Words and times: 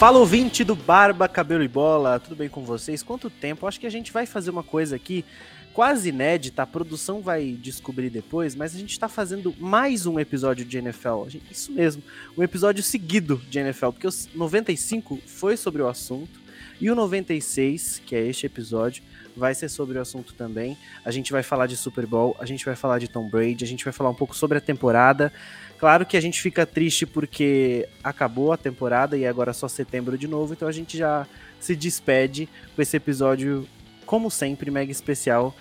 Fala 0.00 0.18
ouvinte 0.18 0.64
do 0.64 0.74
Barba, 0.74 1.28
Cabelo 1.28 1.62
e 1.62 1.68
Bola, 1.68 2.18
tudo 2.18 2.34
bem 2.34 2.48
com 2.48 2.64
vocês? 2.64 3.02
Quanto 3.02 3.28
tempo? 3.28 3.66
Acho 3.66 3.78
que 3.78 3.86
a 3.86 3.90
gente 3.90 4.10
vai 4.10 4.24
fazer 4.24 4.48
uma 4.48 4.62
coisa 4.62 4.96
aqui 4.96 5.26
quase 5.74 6.08
inédita, 6.08 6.62
a 6.62 6.66
produção 6.66 7.20
vai 7.20 7.52
descobrir 7.52 8.08
depois, 8.08 8.54
mas 8.54 8.74
a 8.74 8.78
gente 8.78 8.92
está 8.92 9.10
fazendo 9.10 9.54
mais 9.58 10.06
um 10.06 10.18
episódio 10.18 10.64
de 10.64 10.78
NFL. 10.78 11.26
Isso 11.50 11.70
mesmo, 11.70 12.02
um 12.34 12.42
episódio 12.42 12.82
seguido 12.82 13.42
de 13.50 13.58
NFL, 13.58 13.90
porque 13.90 14.06
o 14.06 14.10
95 14.34 15.18
foi 15.26 15.54
sobre 15.58 15.82
o 15.82 15.86
assunto 15.86 16.40
e 16.80 16.90
o 16.90 16.94
96, 16.94 18.00
que 18.06 18.16
é 18.16 18.26
este 18.26 18.46
episódio, 18.46 19.02
vai 19.36 19.54
ser 19.54 19.68
sobre 19.68 19.98
o 19.98 20.00
assunto 20.00 20.32
também. 20.32 20.78
A 21.04 21.10
gente 21.10 21.30
vai 21.30 21.42
falar 21.42 21.66
de 21.66 21.76
Super 21.76 22.06
Bowl, 22.06 22.34
a 22.40 22.46
gente 22.46 22.64
vai 22.64 22.74
falar 22.74 22.98
de 22.98 23.06
Tom 23.06 23.28
Brady, 23.28 23.64
a 23.64 23.68
gente 23.68 23.84
vai 23.84 23.92
falar 23.92 24.08
um 24.08 24.14
pouco 24.14 24.34
sobre 24.34 24.56
a 24.56 24.60
temporada. 24.62 25.30
Claro 25.80 26.04
que 26.04 26.14
a 26.14 26.20
gente 26.20 26.42
fica 26.42 26.66
triste 26.66 27.06
porque 27.06 27.88
acabou 28.04 28.52
a 28.52 28.58
temporada 28.58 29.16
e 29.16 29.26
agora 29.26 29.50
é 29.50 29.54
só 29.54 29.66
setembro 29.66 30.18
de 30.18 30.28
novo, 30.28 30.52
então 30.52 30.68
a 30.68 30.72
gente 30.72 30.98
já 30.98 31.26
se 31.58 31.74
despede 31.74 32.46
com 32.76 32.82
esse 32.82 32.98
episódio, 32.98 33.66
como 34.04 34.30
sempre, 34.30 34.70
mega 34.70 34.92
especial 34.92 35.56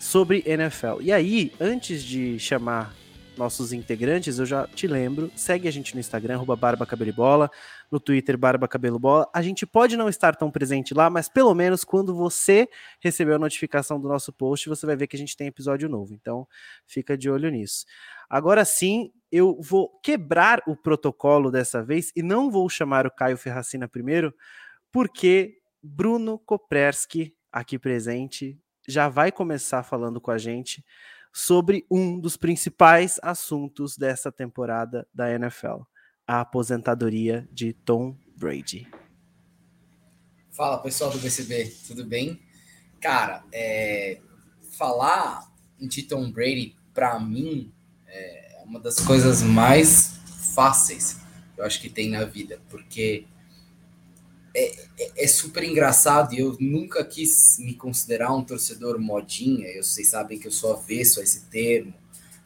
sobre 0.00 0.42
NFL. 0.44 1.00
E 1.00 1.12
aí, 1.12 1.52
antes 1.60 2.02
de 2.02 2.40
chamar 2.40 2.92
nossos 3.36 3.72
integrantes, 3.72 4.40
eu 4.40 4.44
já 4.44 4.66
te 4.66 4.88
lembro, 4.88 5.30
segue 5.36 5.68
a 5.68 5.70
gente 5.70 5.94
no 5.94 6.00
Instagram, 6.00 6.34
arroba 6.34 6.56
Barba 6.56 6.84
Cabelo 6.84 7.10
e 7.10 7.14
Bola, 7.14 7.48
no 7.88 8.00
Twitter, 8.00 8.36
Barba 8.36 8.66
Cabelo 8.66 8.98
Bola. 8.98 9.30
A 9.32 9.42
gente 9.42 9.64
pode 9.64 9.96
não 9.96 10.08
estar 10.08 10.34
tão 10.34 10.50
presente 10.50 10.92
lá, 10.92 11.08
mas 11.08 11.28
pelo 11.28 11.54
menos 11.54 11.84
quando 11.84 12.12
você 12.16 12.68
receber 13.00 13.34
a 13.34 13.38
notificação 13.38 14.00
do 14.00 14.08
nosso 14.08 14.32
post, 14.32 14.68
você 14.68 14.84
vai 14.84 14.96
ver 14.96 15.06
que 15.06 15.14
a 15.14 15.18
gente 15.18 15.36
tem 15.36 15.46
episódio 15.46 15.88
novo. 15.88 16.12
Então, 16.12 16.48
fica 16.84 17.16
de 17.16 17.30
olho 17.30 17.48
nisso. 17.48 17.86
Agora 18.28 18.64
sim, 18.64 19.12
eu 19.32 19.58
vou 19.62 19.98
quebrar 20.02 20.62
o 20.66 20.76
protocolo 20.76 21.50
dessa 21.50 21.82
vez 21.82 22.12
e 22.14 22.22
não 22.22 22.50
vou 22.50 22.68
chamar 22.68 23.06
o 23.06 23.10
Caio 23.10 23.38
Ferracina 23.38 23.88
primeiro, 23.88 24.34
porque 24.92 25.56
Bruno 25.82 26.38
Kopreski, 26.38 27.34
aqui 27.50 27.78
presente, 27.78 28.60
já 28.86 29.08
vai 29.08 29.32
começar 29.32 29.82
falando 29.82 30.20
com 30.20 30.30
a 30.30 30.36
gente 30.36 30.84
sobre 31.32 31.86
um 31.90 32.20
dos 32.20 32.36
principais 32.36 33.18
assuntos 33.22 33.96
dessa 33.96 34.30
temporada 34.30 35.08
da 35.14 35.32
NFL, 35.32 35.80
a 36.26 36.42
aposentadoria 36.42 37.48
de 37.50 37.72
Tom 37.72 38.14
Brady. 38.36 38.86
Fala 40.50 40.76
pessoal 40.82 41.10
do 41.10 41.18
BCB, 41.18 41.72
tudo 41.86 42.04
bem? 42.04 42.38
Cara, 43.00 43.42
é, 43.50 44.20
falar 44.76 45.50
de 45.80 46.02
Tom 46.02 46.30
Brady, 46.30 46.76
para 46.92 47.18
mim, 47.18 47.72
é 48.06 48.51
uma 48.72 48.80
das 48.80 49.00
coisas 49.00 49.42
mais 49.42 50.14
fáceis 50.54 51.18
eu 51.58 51.64
acho 51.66 51.78
que 51.78 51.90
tem 51.90 52.08
na 52.08 52.24
vida, 52.24 52.58
porque 52.70 53.26
é, 54.54 54.86
é, 54.98 55.24
é, 55.24 55.26
super 55.26 55.62
engraçado 55.62 56.34
e 56.34 56.38
eu 56.38 56.56
nunca 56.58 57.04
quis 57.04 57.58
me 57.58 57.74
considerar 57.74 58.34
um 58.34 58.42
torcedor 58.42 58.98
modinha. 58.98 59.68
Eu, 59.68 59.84
vocês 59.84 60.08
sabem 60.08 60.38
que 60.38 60.48
eu 60.48 60.50
sou 60.50 60.72
avesso 60.72 61.20
a 61.20 61.22
esse 61.22 61.42
termo, 61.50 61.92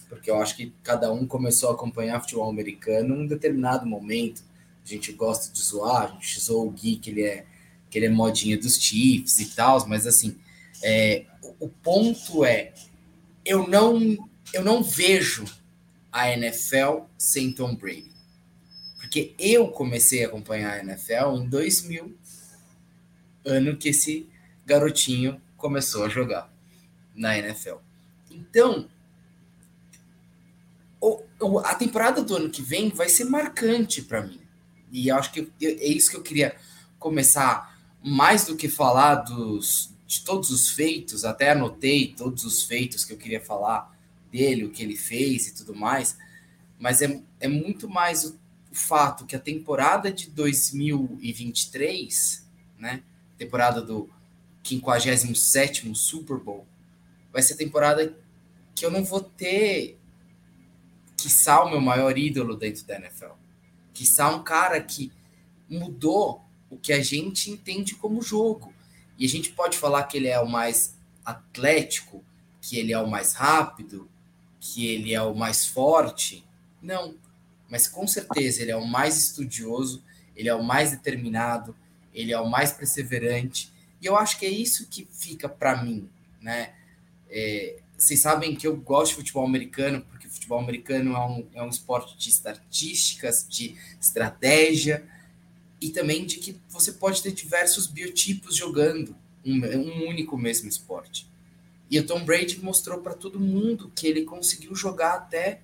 porque 0.09 0.29
eu 0.29 0.43
acho 0.43 0.57
que 0.57 0.75
cada 0.83 1.13
um 1.13 1.25
começou 1.29 1.71
a 1.71 1.75
acompanhar 1.75 2.21
futebol 2.21 2.51
americano 2.51 3.15
em 3.15 3.21
um 3.21 3.27
determinado 3.27 3.87
momento. 3.87 4.43
A 4.85 4.89
gente 4.89 5.13
gosta 5.13 5.53
de 5.53 5.61
zoar, 5.61 6.11
a 6.11 6.15
gente 6.15 6.41
zoa 6.41 6.67
o 6.67 6.71
Gui, 6.73 6.97
que 6.97 7.11
ele 7.11 7.23
é, 7.23 7.47
que 7.89 7.99
ele 7.99 8.07
é 8.07 8.11
modinha 8.11 8.59
dos 8.59 8.77
Chiefs 8.83 9.39
e 9.39 9.55
tal, 9.55 9.87
mas 9.87 10.09
assim, 10.09 10.37
é, 10.83 11.25
o, 11.41 11.67
o 11.67 11.69
ponto 11.69 12.45
é, 12.45 12.75
eu 13.45 13.69
não, 13.69 14.29
eu 14.53 14.65
não 14.65 14.83
vejo 14.83 15.45
a 16.17 16.33
NFL 16.33 17.05
sem 17.19 17.53
Tom 17.53 17.77
Brady. 17.77 18.11
Porque 18.97 19.35
eu 19.39 19.69
comecei 19.69 20.25
a 20.25 20.29
acompanhar 20.29 20.73
a 20.73 20.79
NFL 20.79 21.37
em 21.37 21.47
2000, 21.47 22.17
ano 23.45 23.77
que 23.77 23.91
esse 23.91 24.27
garotinho 24.65 25.39
começou 25.59 26.05
a 26.05 26.09
jogar 26.09 26.51
na 27.15 27.37
NFL. 27.37 27.77
Então, 28.31 28.89
a 31.65 31.75
temporada 31.75 32.23
do 32.23 32.35
ano 32.35 32.51
que 32.51 32.63
vem 32.63 32.89
vai 32.89 33.11
ser 33.11 33.25
marcante 33.25 34.01
para 34.01 34.23
mim. 34.23 34.41
E 34.91 35.11
acho 35.11 35.31
que 35.31 35.41
eu, 35.41 35.51
é 35.61 35.87
isso 35.87 36.11
que 36.11 36.17
eu 36.17 36.23
queria 36.23 36.57
começar, 36.99 37.79
mais 38.03 38.47
do 38.47 38.57
que 38.57 38.71
falar 38.71 39.17
dos, 39.17 39.93
de 40.07 40.25
todos 40.25 40.51
os 40.51 40.71
feitos, 40.71 41.27
até 41.27 41.51
anotei 41.51 42.15
todos 42.17 42.43
os 42.45 42.63
feitos 42.63 43.05
que 43.05 43.13
eu 43.13 43.19
queria 43.19 43.41
falar 43.41 43.95
dele, 44.37 44.65
o 44.65 44.71
que 44.71 44.83
ele 44.83 44.97
fez 44.97 45.49
e 45.49 45.55
tudo 45.55 45.75
mais, 45.75 46.19
mas 46.79 47.01
é, 47.01 47.23
é 47.41 47.49
muito 47.49 47.89
mais 47.89 48.25
o 48.25 48.39
fato 48.71 49.25
que 49.25 49.35
a 49.35 49.41
temporada 49.41 50.13
de 50.13 50.29
2023, 50.31 52.47
né, 52.79 53.03
temporada 53.39 53.81
do 53.81 54.11
57º 54.63 55.95
Super 55.95 56.37
Bowl, 56.37 56.67
vai 57.33 57.41
ser 57.43 57.55
a 57.55 57.57
temporada 57.57 58.15
que 58.75 58.85
eu 58.85 58.91
não 58.91 59.03
vou 59.03 59.23
ter, 59.23 59.99
quiçá, 61.17 61.65
o 61.65 61.71
meu 61.71 61.81
maior 61.81 62.19
ídolo 62.19 62.55
dentro 62.57 62.85
da 62.85 62.97
NFL. 62.97 63.33
Quiçá 63.95 64.29
um 64.29 64.43
cara 64.43 64.79
que 64.83 65.11
mudou 65.69 66.45
o 66.69 66.77
que 66.77 66.93
a 66.93 67.01
gente 67.03 67.51
entende 67.51 67.95
como 67.95 68.21
jogo. 68.21 68.75
E 69.19 69.25
a 69.25 69.29
gente 69.29 69.53
pode 69.53 69.79
falar 69.79 70.05
que 70.05 70.19
ele 70.19 70.29
é 70.29 70.39
o 70.39 70.47
mais 70.47 70.95
atlético, 71.25 72.23
que 72.61 72.79
ele 72.79 72.93
é 72.93 72.99
o 72.99 73.09
mais 73.09 73.33
rápido, 73.33 74.07
que 74.75 74.89
ele 74.89 75.15
é 75.15 75.23
o 75.23 75.35
mais 75.35 75.67
forte. 75.67 76.45
Não 76.83 77.15
mas 77.69 77.89
com 77.89 78.07
certeza 78.07 78.63
ele 78.63 78.71
é 78.71 78.77
o 78.77 78.87
mais 78.87 79.19
estudioso, 79.19 80.03
ele 80.35 80.49
é 80.49 80.55
o 80.55 80.63
mais 80.63 80.91
determinado, 80.91 81.75
ele 82.15 82.33
é 82.33 82.41
o 82.41 82.49
mais 82.49 82.73
perseverante. 82.73 83.73
E 84.01 84.07
eu 84.07 84.17
acho 84.17 84.39
que 84.39 84.47
é 84.47 84.51
isso 84.51 84.89
que 84.89 85.07
fica 85.11 85.49
para 85.49 85.83
mim, 85.83 86.09
né? 86.41 86.75
É, 87.29 87.81
vocês 87.97 88.21
sabem 88.21 88.55
que 88.55 88.67
eu 88.67 88.77
gosto 88.77 89.11
de 89.11 89.17
futebol 89.17 89.45
americano, 89.45 90.03
porque 90.03 90.29
futebol 90.29 90.59
americano 90.59 91.15
é 91.15 91.27
um, 91.27 91.47
é 91.55 91.63
um 91.63 91.69
esporte 91.69 92.17
de 92.17 92.29
estatísticas, 92.29 93.47
de 93.49 93.75
estratégia, 94.01 95.05
e 95.81 95.91
também 95.91 96.25
de 96.25 96.37
que 96.37 96.61
você 96.69 96.93
pode 96.93 97.23
ter 97.23 97.33
diversos 97.33 97.87
biotipos 97.87 98.57
jogando 98.57 99.17
um, 99.45 99.59
um 99.65 100.09
único 100.09 100.37
mesmo 100.37 100.69
esporte. 100.69 101.29
E 101.91 101.99
o 101.99 102.07
Tom 102.07 102.25
Brady 102.25 102.59
mostrou 102.63 102.99
para 102.99 103.15
todo 103.15 103.39
mundo 103.39 103.93
que 103.95 104.07
ele 104.07 104.25
conseguiu 104.25 104.75
jogar 104.75 105.15
até 105.15 105.61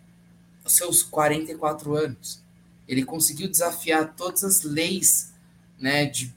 seus 0.66 1.02
44 1.02 1.96
anos. 1.96 2.42
Ele 2.86 3.04
conseguiu 3.04 3.48
desafiar 3.48 4.14
todas 4.14 4.44
as 4.44 4.62
leis 4.62 5.32
né, 5.78 6.06
de, 6.06 6.32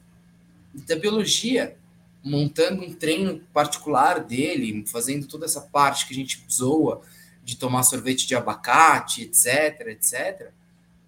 da 0.74 0.96
biologia, 0.96 1.78
montando 2.24 2.84
um 2.84 2.94
treino 2.94 3.40
particular 3.54 4.24
dele, 4.24 4.84
fazendo 4.88 5.28
toda 5.28 5.46
essa 5.46 5.62
parte 5.62 6.08
que 6.08 6.14
a 6.14 6.16
gente 6.16 6.44
zoa 6.52 7.02
de 7.44 7.56
tomar 7.56 7.84
sorvete 7.84 8.26
de 8.26 8.36
abacate, 8.36 9.24
etc, 9.24 9.88
etc. 9.90 10.50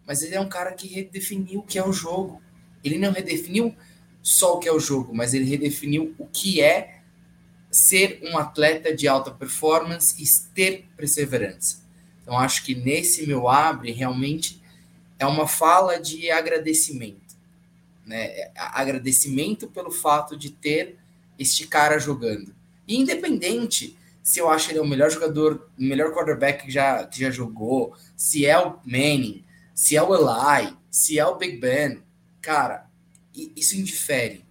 Mas 0.06 0.22
ele 0.22 0.36
é 0.36 0.40
um 0.40 0.50
cara 0.50 0.72
que 0.74 0.88
redefiniu 0.88 1.62
o 1.62 1.64
que 1.64 1.80
é 1.80 1.86
o 1.86 1.92
jogo. 1.92 2.40
Ele 2.84 3.00
não 3.00 3.12
redefiniu 3.12 3.76
só 4.22 4.56
o 4.56 4.60
que 4.60 4.70
é 4.70 4.72
o 4.72 4.80
jogo, 4.80 5.16
mas 5.16 5.34
ele 5.34 5.46
redefiniu 5.46 6.14
o 6.20 6.28
que 6.28 6.62
é 6.62 6.97
ser 7.78 8.20
um 8.24 8.40
atleta 8.40 8.94
de 8.94 9.08
alta 9.08 9.30
performance 9.30 10.16
e 10.18 10.26
ter 10.56 10.88
perseverança. 10.98 11.84
Então, 12.24 12.36
acho 12.36 12.66
que 12.66 12.74
nesse 12.74 13.28
meu 13.28 13.48
abre, 13.48 13.92
realmente 13.92 14.60
é 15.20 15.28
uma 15.28 15.48
fala 15.48 16.00
de 16.00 16.32
agradecimento. 16.32 17.38
Né? 18.04 18.26
É, 18.26 18.52
agradecimento 18.56 19.68
pelo 19.68 19.92
fato 19.92 20.36
de 20.36 20.50
ter 20.50 20.98
este 21.38 21.68
cara 21.68 22.00
jogando. 22.00 22.56
E 22.88 22.98
independente 22.98 23.96
se 24.24 24.40
eu 24.40 24.50
acho 24.50 24.72
ele 24.72 24.80
o 24.80 24.86
melhor 24.86 25.12
jogador, 25.12 25.70
o 25.78 25.84
melhor 25.84 26.12
quarterback 26.14 26.66
que 26.66 26.72
já, 26.72 27.06
que 27.06 27.22
já 27.22 27.30
jogou, 27.30 27.96
se 28.16 28.46
é 28.46 28.58
o 28.58 28.80
Manning, 28.84 29.46
se 29.74 29.96
é 29.96 30.02
o 30.02 30.16
Eli, 30.16 30.76
se 30.90 31.20
é 31.20 31.26
o 31.26 31.36
Big 31.36 31.58
Ben, 31.58 32.02
cara, 32.42 32.90
isso 33.56 33.78
indifere. 33.78 34.44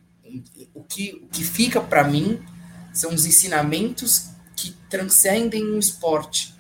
O 0.73 0.83
que, 0.83 1.21
o 1.25 1.27
que 1.27 1.45
fica 1.45 1.81
para 1.81 2.05
mim 2.05 2.41
são 2.99 3.13
os 3.13 3.27
ensinamentos 3.27 4.31
que 4.57 4.73
transcendem 4.89 5.65
o 5.65 5.79
esporte 5.79 6.55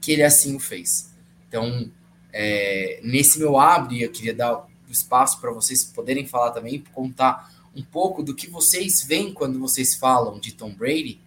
que 0.00 0.12
ele 0.12 0.22
assim 0.22 0.54
o 0.54 0.60
fez. 0.60 1.12
Então, 1.48 1.90
é, 2.32 3.00
nesse 3.02 3.38
meu 3.38 3.58
abre, 3.58 4.02
eu 4.02 4.10
queria 4.10 4.34
dar 4.34 4.66
espaço 4.88 5.40
para 5.40 5.50
vocês 5.50 5.84
poderem 5.84 6.26
falar 6.26 6.52
também, 6.52 6.82
contar 6.92 7.52
um 7.74 7.82
pouco 7.82 8.22
do 8.22 8.34
que 8.34 8.48
vocês 8.48 9.04
veem 9.04 9.32
quando 9.32 9.58
vocês 9.58 9.94
falam 9.94 10.38
de 10.40 10.52
Tom 10.52 10.74
Brady. 10.74 11.20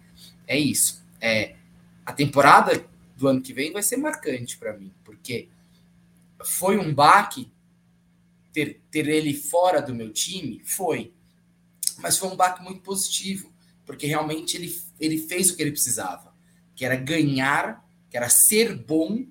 É 0.46 0.58
isso. 0.58 1.02
É, 1.20 1.56
a 2.04 2.12
temporada 2.12 2.84
do 3.16 3.28
ano 3.28 3.40
que 3.40 3.52
vem 3.52 3.72
vai 3.72 3.82
ser 3.82 3.96
marcante 3.96 4.58
para 4.58 4.76
mim, 4.76 4.92
porque 5.04 5.48
foi 6.44 6.78
um 6.78 6.92
baque 6.92 7.50
ter, 8.52 8.80
ter 8.90 9.08
ele 9.08 9.32
fora 9.34 9.80
do 9.80 9.94
meu 9.94 10.12
time? 10.12 10.60
Foi. 10.64 11.12
Mas 11.98 12.18
foi 12.18 12.28
um 12.28 12.36
baque 12.36 12.62
muito 12.62 12.80
positivo, 12.80 13.53
porque 13.84 14.06
realmente 14.06 14.56
ele, 14.56 14.74
ele 14.98 15.18
fez 15.18 15.50
o 15.50 15.56
que 15.56 15.62
ele 15.62 15.72
precisava, 15.72 16.34
que 16.74 16.84
era 16.84 16.96
ganhar 16.96 17.84
que 18.14 18.18
era 18.18 18.28
ser 18.28 18.76
bom 18.76 19.26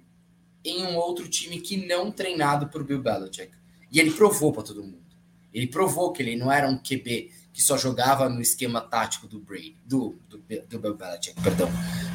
em 0.62 0.84
um 0.84 0.98
outro 0.98 1.30
time 1.30 1.62
que 1.62 1.88
não 1.88 2.12
treinado 2.12 2.68
por 2.68 2.84
Bill 2.84 3.02
Belichick. 3.02 3.54
E 3.90 3.98
ele 3.98 4.12
provou 4.12 4.52
para 4.52 4.64
todo 4.64 4.84
mundo. 4.84 5.06
Ele 5.54 5.68
provou 5.68 6.12
que 6.12 6.22
ele 6.22 6.36
não 6.36 6.52
era 6.52 6.68
um 6.68 6.78
QB 6.78 7.32
que 7.54 7.62
só 7.62 7.78
jogava 7.78 8.28
no 8.28 8.42
esquema 8.42 8.82
tático 8.82 9.26
do 9.26 9.40
Brady, 9.40 9.78
do, 9.86 10.20
do, 10.28 10.38
do 10.68 10.80
Bill 10.80 10.98
Belichick, 10.98 11.42
perdão, 11.42 11.70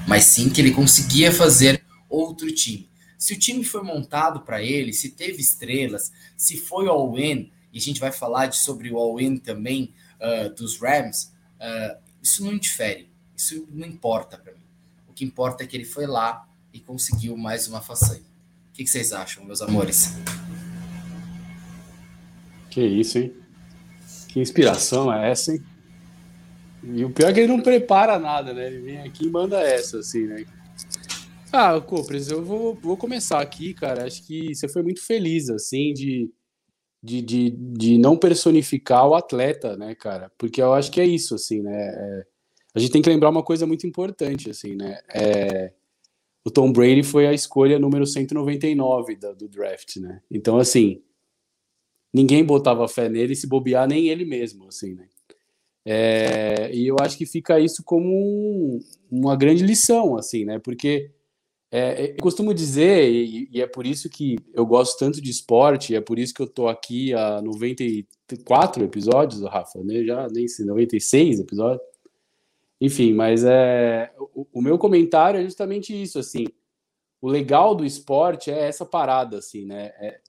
mas 0.06 0.25
sim 0.25 0.50
que 0.50 0.61
ele 0.61 0.73
conseguia 0.73 1.32
fazer 1.32 1.82
outro 2.06 2.52
time. 2.55 2.87
Se 3.17 3.32
o 3.32 3.38
time 3.38 3.64
foi 3.64 3.82
montado 3.82 4.41
para 4.41 4.62
ele, 4.62 4.93
se 4.93 5.12
teve 5.12 5.41
estrelas, 5.41 6.12
se 6.37 6.58
foi 6.58 6.87
all-in, 6.87 7.50
e 7.73 7.79
a 7.79 7.81
gente 7.81 7.99
vai 7.99 8.12
falar 8.12 8.44
de, 8.44 8.58
sobre 8.58 8.91
o 8.93 8.99
all-in 8.99 9.38
também 9.38 9.94
uh, 10.20 10.55
dos 10.55 10.79
Rams, 10.79 11.32
uh, 11.58 12.07
isso 12.29 12.45
não 12.45 12.53
interfere, 12.53 13.09
isso 13.35 13.67
não 13.71 13.89
importa 13.89 14.37
para 14.37 14.53
mim. 14.53 14.61
O 15.09 15.15
que 15.15 15.25
importa 15.25 15.65
é 15.65 15.67
que 15.67 15.75
ele 15.75 15.87
foi 15.87 16.07
lá 16.07 16.47
e 16.75 16.79
conseguiu 16.79 17.37
mais 17.39 17.67
uma 17.67 17.81
façanha. 17.81 18.21
O 18.69 18.73
que, 18.75 18.85
que 18.85 18.91
vocês 18.91 19.13
acham, 19.13 19.45
meus 19.47 19.63
amores? 19.63 20.15
Que 22.71 22.83
isso, 22.83 23.19
hein? 23.19 23.35
Que 24.29 24.41
inspiração 24.41 25.13
é 25.13 25.31
essa, 25.31 25.55
hein? 25.55 25.65
E 26.85 27.03
o 27.03 27.11
pior 27.11 27.31
é 27.31 27.33
que 27.33 27.41
ele 27.41 27.49
não 27.49 27.63
prepara 27.63 28.19
nada, 28.19 28.53
né? 28.53 28.67
Ele 28.67 28.83
vem 28.83 28.99
aqui 28.99 29.25
e 29.25 29.31
manda 29.31 29.59
essa, 29.59 30.01
assim, 30.01 30.27
né? 30.27 30.45
Ah, 31.51 31.81
Copres, 31.81 32.29
eu 32.31 32.45
vou, 32.45 32.75
vou 32.75 32.97
começar 32.97 33.41
aqui, 33.41 33.73
cara. 33.73 34.05
Acho 34.05 34.23
que 34.27 34.55
você 34.55 34.69
foi 34.69 34.83
muito 34.83 35.05
feliz, 35.05 35.49
assim, 35.49 35.95
de, 35.95 36.31
de, 37.03 37.23
de, 37.23 37.50
de 37.50 37.99
não 37.99 38.17
personificar 38.17 39.06
o 39.06 39.15
atleta, 39.15 39.77
né, 39.77 39.95
cara? 39.95 40.31
Porque 40.37 40.61
eu 40.61 40.73
acho 40.73 40.91
que 40.91 41.00
é 41.00 41.05
isso, 41.05 41.35
assim, 41.35 41.62
né? 41.62 41.89
É, 41.89 42.27
a 42.75 42.79
gente 42.79 42.93
tem 42.93 43.03
que 43.03 43.09
lembrar 43.09 43.31
uma 43.31 43.43
coisa 43.43 43.67
muito 43.67 43.87
importante, 43.87 44.50
assim, 44.50 44.75
né? 44.75 45.00
É, 45.15 45.73
o 46.45 46.50
Tom 46.50 46.73
Brady 46.73 47.03
foi 47.03 47.27
a 47.27 47.33
escolha 47.33 47.79
número 47.79 48.06
199 48.06 49.17
da, 49.17 49.33
do 49.33 49.49
draft, 49.49 49.97
né? 49.97 50.21
Então, 50.31 50.59
assim, 50.59 51.03
ninguém 52.12 52.45
botava 52.45 52.89
fé 52.89 53.09
nele, 53.09 53.37
se 53.37 53.47
bobear 53.47 53.87
nem 53.87 54.09
ele 54.09 54.25
mesmo, 54.25 54.67
assim, 54.69 54.94
né? 54.94 55.09
É, 55.85 56.75
e 56.75 56.87
eu 56.87 56.97
acho 57.01 57.17
que 57.17 57.25
fica 57.25 57.59
isso 57.59 57.83
como 57.83 58.09
um, 58.09 58.79
uma 59.11 59.37
grande 59.37 59.65
lição, 59.65 60.17
assim, 60.17 60.44
né? 60.44 60.59
Porque 60.59 61.11
é, 61.70 62.12
eu 62.12 62.17
costumo 62.17 62.55
dizer, 62.55 63.11
e, 63.11 63.49
e, 63.53 63.61
é 63.61 63.67
por 63.67 63.87
isso 63.87 64.09
que 64.09 64.37
eu 64.55 64.65
gosto 64.65 64.99
tanto 64.99 65.20
de 65.20 65.31
esporte, 65.31 65.94
é 65.94 66.00
por 66.00 66.19
isso 66.19 66.32
que 66.32 66.41
eu 66.41 66.47
tô 66.47 66.67
aqui 66.67 67.12
há 67.12 67.43
94 67.43 68.85
episódios, 68.85 69.43
Rafa, 69.43 69.82
né? 69.85 70.03
Já 70.03 70.29
nem 70.29 70.49
sei, 70.49 70.65
96 70.65 71.41
episódios. 71.41 71.87
Enfim, 72.81 73.12
mas 73.12 73.44
é, 73.44 74.11
o, 74.35 74.47
o 74.55 74.62
meu 74.62 74.79
comentário 74.79 75.41
é 75.41 75.44
justamente 75.44 76.00
isso, 76.00 76.19
assim. 76.19 76.47
O 77.20 77.29
legal 77.29 77.75
do 77.75 77.85
esporte 77.85 78.50
é 78.50 78.69
essa 78.69 78.87
parada, 78.87 79.38
assim, 79.38 79.67
né? 79.67 79.87
É, 79.99 80.20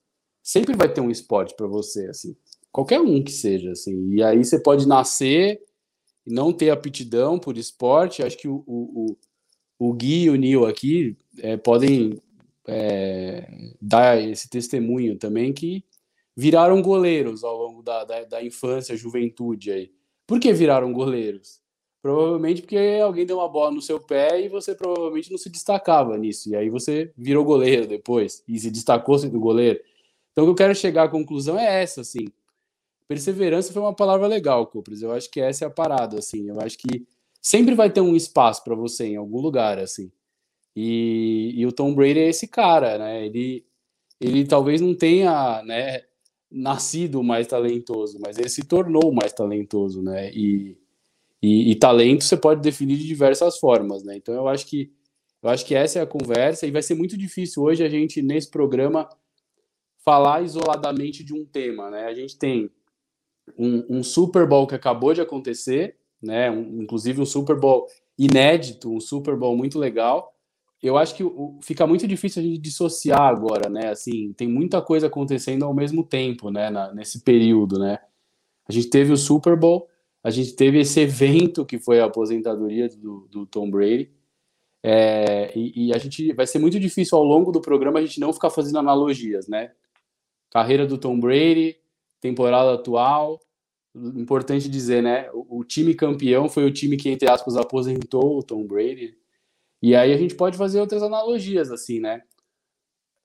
sempre 0.44 0.75
vai 0.75 0.91
ter 0.91 1.00
um 1.00 1.12
esporte 1.12 1.56
para 1.56 1.68
você, 1.68 2.07
assim, 2.07 2.36
qualquer 2.71 3.00
um 3.00 3.24
que 3.24 3.31
seja, 3.31 3.71
assim. 3.71 4.13
E 4.15 4.24
aí 4.24 4.44
você 4.44 4.59
pode 4.59 4.86
nascer 4.88 5.62
e 6.27 6.33
não 6.33 6.51
ter 6.51 6.69
aptidão 6.71 7.39
por 7.39 7.57
esporte. 7.57 8.24
Acho 8.24 8.38
que 8.38 8.47
o, 8.47 8.63
o 8.68 9.18
Gui 9.93 10.23
e 10.23 10.29
o 10.29 10.35
Neil 10.35 10.65
aqui 10.65 11.15
é, 11.39 11.55
podem 11.55 12.21
é, 12.67 13.71
dar 13.81 14.21
esse 14.21 14.49
testemunho 14.49 15.17
também 15.17 15.53
que 15.53 15.83
viraram 16.35 16.81
goleiros 16.81 17.43
ao 17.43 17.57
longo 17.57 17.81
da, 17.81 18.03
da, 18.03 18.23
da 18.23 18.43
infância, 18.43 18.95
juventude 18.95 19.71
aí. 19.71 19.91
Por 20.27 20.39
que 20.39 20.53
viraram 20.53 20.91
goleiros? 20.93 21.59
Provavelmente 22.01 22.61
porque 22.61 22.77
alguém 23.03 23.25
deu 23.25 23.37
uma 23.37 23.49
bola 23.49 23.71
no 23.71 23.81
seu 23.81 23.99
pé 23.99 24.41
e 24.41 24.47
você 24.47 24.73
provavelmente 24.73 25.31
não 25.31 25.37
se 25.37 25.49
destacava 25.49 26.17
nisso. 26.17 26.49
E 26.49 26.55
aí 26.55 26.69
você 26.69 27.11
virou 27.17 27.43
goleiro 27.43 27.87
depois 27.87 28.43
e 28.47 28.57
se 28.57 28.71
destacou 28.71 29.17
sendo 29.17 29.39
goleiro. 29.39 29.81
Então, 30.31 30.45
o 30.45 30.47
que 30.47 30.51
eu 30.51 30.65
quero 30.65 30.75
chegar 30.75 31.03
à 31.03 31.09
conclusão 31.09 31.59
é 31.59 31.81
essa, 31.81 32.01
assim. 32.01 32.27
Perseverança 33.07 33.73
foi 33.73 33.81
uma 33.81 33.93
palavra 33.93 34.27
legal, 34.27 34.67
Copres. 34.67 35.01
Eu 35.01 35.11
acho 35.11 35.29
que 35.29 35.41
essa 35.41 35.65
é 35.65 35.67
a 35.67 35.71
parada, 35.71 36.19
assim. 36.19 36.47
Eu 36.47 36.61
acho 36.61 36.77
que 36.77 37.05
sempre 37.41 37.75
vai 37.75 37.91
ter 37.91 38.01
um 38.01 38.15
espaço 38.15 38.63
para 38.63 38.75
você 38.75 39.07
em 39.07 39.15
algum 39.15 39.39
lugar, 39.39 39.80
assim. 39.80 40.12
E, 40.75 41.53
e, 41.56 41.65
o 41.65 41.71
Tom 41.71 41.94
Brady 41.94 42.19
é 42.19 42.30
esse 42.30 42.47
cara, 42.47 42.97
né? 42.97 43.25
Ele, 43.25 43.65
ele 44.19 44.45
talvez 44.45 44.80
não 44.81 44.95
tenha, 44.95 45.62
né, 45.63 46.03
nascido 46.51 47.24
mais 47.24 47.47
talentoso, 47.47 48.19
mas 48.19 48.38
ele 48.38 48.50
se 48.50 48.63
tornou 48.63 49.13
mais 49.13 49.33
talentoso, 49.33 50.01
né? 50.01 50.31
E, 50.31 50.77
e, 51.41 51.71
e, 51.71 51.75
talento 51.75 52.24
você 52.24 52.38
pode 52.38 52.62
definir 52.62 52.97
de 52.97 53.07
diversas 53.07 53.57
formas, 53.59 54.03
né? 54.03 54.15
Então 54.18 54.33
eu 54.33 54.47
acho 54.47 54.65
que 54.65 54.91
eu 55.41 55.50
acho 55.50 55.65
que 55.65 55.74
essa 55.74 56.00
é 56.00 56.01
a 56.01 56.07
conversa 56.07 56.68
e 56.68 56.71
vai 56.71 56.81
ser 56.81 56.95
muito 56.95 57.18
difícil 57.18 57.63
hoje 57.63 57.83
a 57.83 57.89
gente 57.89 58.21
nesse 58.21 58.50
programa 58.50 59.07
falar 60.03 60.44
isoladamente 60.44 61.24
de 61.24 61.33
um 61.33 61.45
tema, 61.45 61.89
né? 61.89 62.06
A 62.06 62.13
gente 62.13 62.38
tem 62.38 62.69
um, 63.57 64.00
um 64.00 64.03
Super 64.03 64.47
Bowl 64.47 64.68
que 64.68 64.75
acabou 64.75 65.13
de 65.13 65.21
acontecer, 65.21 65.99
né? 66.21 66.50
Um, 66.51 66.81
inclusive 66.81 67.21
um 67.21 67.25
Super 67.25 67.56
Bowl 67.57 67.88
inédito, 68.18 68.94
um 68.94 69.00
Super 69.00 69.36
Bowl 69.36 69.56
muito 69.56 69.80
legal. 69.80 70.33
Eu 70.81 70.98
acho 70.98 71.16
que 71.16 71.24
fica 71.62 71.86
muito 71.86 72.07
difícil 72.07 72.42
a 72.42 72.45
gente 72.45 72.57
dissociar 72.60 73.21
agora, 73.21 73.69
né? 73.69 73.89
Assim, 73.89 74.33
tem 74.33 74.48
muita 74.48 74.81
coisa 74.81 75.07
acontecendo 75.07 75.66
ao 75.66 75.74
mesmo 75.74 76.04
tempo, 76.04 76.50
né? 76.50 76.69
Na, 76.69 76.94
nesse 76.94 77.21
período, 77.21 77.80
né? 77.80 78.00
A 78.68 78.71
gente 78.71 78.89
teve 78.89 79.12
o 79.12 79.18
Super 79.18 79.57
Bowl, 79.57 79.88
a 80.24 80.30
gente 80.30 80.54
teve 80.56 80.80
esse 80.80 81.00
evento 81.00 81.66
que 81.66 81.80
foi 81.80 82.00
a 82.00 82.06
aposentadoria 82.06 82.88
do, 82.89 83.27
do 83.30 83.45
Tom 83.45 83.69
Brady. 83.69 84.12
É, 84.81 85.51
e, 85.57 85.88
e, 85.88 85.94
a 85.94 85.98
gente 85.98 86.31
vai 86.33 86.48
ser 86.48 86.60
muito 86.60 86.80
difícil 86.80 87.18
ao 87.18 87.24
longo 87.24 87.51
do 87.51 87.60
programa 87.60 88.00
a 88.00 88.06
gente 88.06 88.19
não 88.19 88.31
ficar 88.31 88.50
fazendo 88.50 88.80
analogias, 88.80 89.45
né? 89.48 89.72
carreira 90.50 90.86
do 90.86 90.98
Tom 90.98 91.19
Brady, 91.19 91.77
temporada 92.19 92.74
atual. 92.74 93.39
Importante 93.95 94.69
dizer, 94.69 95.01
né? 95.01 95.30
O, 95.31 95.59
o, 95.59 95.63
time 95.63 95.94
campeão 95.95 96.47
foi 96.47 96.65
o 96.65 96.71
time 96.71 96.95
que, 96.95 97.09
entre 97.09 97.30
aspas, 97.30 97.56
aposentou 97.56 98.38
o 98.38 98.44
Tom 98.44 98.65
Brady. 98.65 99.18
E 99.81 99.95
aí 99.95 100.13
a 100.13 100.18
gente 100.18 100.36
pode 100.36 100.57
fazer 100.57 100.80
outras 100.80 101.01
analogias, 101.01 101.71
assim, 101.71 102.00
né? 102.00 102.21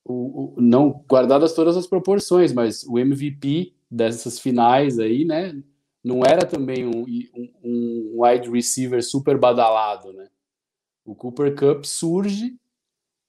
O, 0.05 0.55
o, 0.57 0.61
não 0.61 1.05
guardadas 1.09 1.55
todas 1.55 1.77
as 1.77 1.87
proporções, 1.87 2.53
mas 2.53 2.83
o 2.85 2.99
MVP 2.99 3.75
dessas 3.91 4.39
finais 4.39 4.99
aí, 4.99 5.25
né? 5.25 5.63
Não 6.03 6.21
era 6.25 6.47
também 6.47 6.87
um, 6.87 7.03
um, 7.03 7.53
um 7.63 8.23
wide 8.23 8.51
receiver 8.51 9.03
super 9.03 9.39
badalado, 9.39 10.13
né? 10.13 10.29
O 11.05 11.15
Cooper 11.15 11.55
Cup 11.55 11.85
surge 11.85 12.57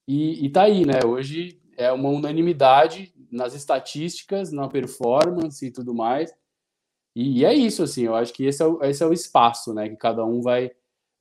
e, 0.07 0.45
e 0.45 0.49
tá 0.49 0.63
aí, 0.63 0.85
né? 0.85 0.99
Hoje 1.05 1.59
é 1.77 1.91
uma 1.91 2.09
unanimidade 2.09 3.13
nas 3.31 3.53
estatísticas, 3.53 4.51
na 4.51 4.67
performance 4.67 5.65
e 5.65 5.71
tudo 5.71 5.93
mais. 5.93 6.33
E, 7.15 7.39
e, 7.39 7.45
é 7.45 7.53
isso, 7.53 7.81
assim, 7.81 8.03
eu 8.03 8.15
acho 8.15 8.33
que 8.33 8.45
esse 8.45 8.61
é, 8.61 8.65
o, 8.65 8.83
esse 8.83 9.01
é 9.01 9.07
o 9.07 9.13
espaço, 9.13 9.73
né, 9.73 9.87
que 9.87 9.95
cada 9.95 10.25
um 10.25 10.41
vai, 10.41 10.71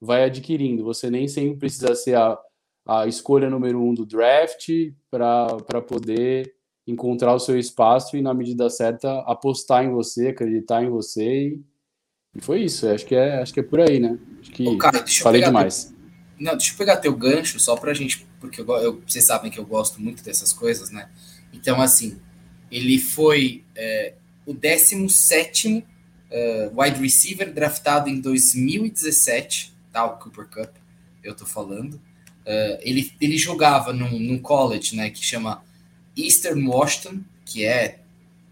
vai 0.01 0.25
adquirindo. 0.25 0.83
Você 0.83 1.09
nem 1.09 1.27
sempre 1.27 1.57
precisa 1.57 1.95
ser 1.95 2.17
a, 2.17 2.37
a 2.85 3.07
escolha 3.07 3.49
número 3.49 3.81
um 3.81 3.93
do 3.93 4.05
draft 4.05 4.69
para 5.09 5.81
poder 5.87 6.53
encontrar 6.85 7.33
o 7.33 7.39
seu 7.39 7.57
espaço 7.57 8.15
e, 8.17 8.21
na 8.21 8.33
medida 8.33 8.69
certa, 8.69 9.21
apostar 9.21 9.83
em 9.83 9.91
você, 9.91 10.27
acreditar 10.27 10.83
em 10.83 10.89
você. 10.89 11.47
E, 11.47 11.61
e 12.35 12.41
foi 12.41 12.63
isso, 12.63 12.87
acho 12.87 13.05
que 13.05 13.15
é, 13.15 13.41
acho 13.41 13.53
que 13.53 13.61
é 13.61 13.63
por 13.63 13.79
aí, 13.79 13.99
né? 13.99 14.19
Acho 14.41 14.51
que 14.51 14.67
Ô, 14.67 14.77
cara, 14.77 15.03
falei 15.21 15.41
demais. 15.41 15.85
Teu... 15.85 15.95
Não, 16.37 16.57
deixa 16.57 16.73
eu 16.73 16.77
pegar 16.77 16.97
teu 16.97 17.15
gancho 17.15 17.59
só 17.59 17.77
pra 17.77 17.93
gente, 17.93 18.27
porque 18.41 18.59
eu, 18.59 18.67
eu, 18.77 19.01
vocês 19.07 19.25
sabem 19.25 19.49
que 19.49 19.57
eu 19.57 19.65
gosto 19.65 20.01
muito 20.01 20.21
dessas 20.21 20.51
coisas, 20.51 20.91
né? 20.91 21.09
Então, 21.53 21.81
assim, 21.81 22.19
ele 22.69 22.99
foi 22.99 23.63
é, 23.73 24.15
o 24.45 24.53
17 24.53 25.77
uh, 25.77 26.81
wide 26.81 26.99
receiver 27.01 27.51
draftado 27.53 28.09
em 28.09 28.19
2017, 28.19 29.73
tá? 29.91 30.05
O 30.05 30.17
Cooper 30.17 30.47
Cup, 30.47 30.75
eu 31.23 31.35
tô 31.35 31.45
falando. 31.45 31.95
Uh, 31.95 32.77
ele, 32.81 33.11
ele 33.19 33.37
jogava 33.37 33.91
num, 33.91 34.19
num 34.19 34.37
college, 34.37 34.95
né, 34.95 35.09
que 35.09 35.23
chama 35.23 35.63
Eastern 36.15 36.67
Washington, 36.67 37.23
que 37.43 37.65
é 37.65 38.01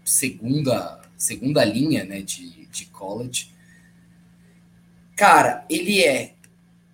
segunda, 0.04 1.00
segunda 1.16 1.64
linha, 1.64 2.04
né, 2.04 2.20
de, 2.20 2.66
de 2.66 2.86
college. 2.86 3.52
Cara, 5.16 5.64
ele 5.70 6.02
é 6.02 6.34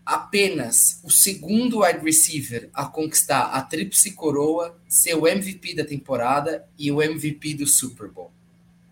apenas 0.05 1.01
o 1.05 1.11
segundo 1.11 1.83
wide 1.83 2.05
receiver 2.05 2.69
a 2.75 2.85
conquistar 2.85 3.45
a 3.45 3.63
tríplice 3.63 4.13
coroa, 4.13 4.77
ser 4.89 5.15
o 5.15 5.27
MVP 5.27 5.75
da 5.75 5.85
temporada 5.85 6.69
e 6.79 6.91
o 6.91 7.01
MVP 7.01 7.55
do 7.55 7.67
Super 7.67 8.09
Bowl. 8.09 8.33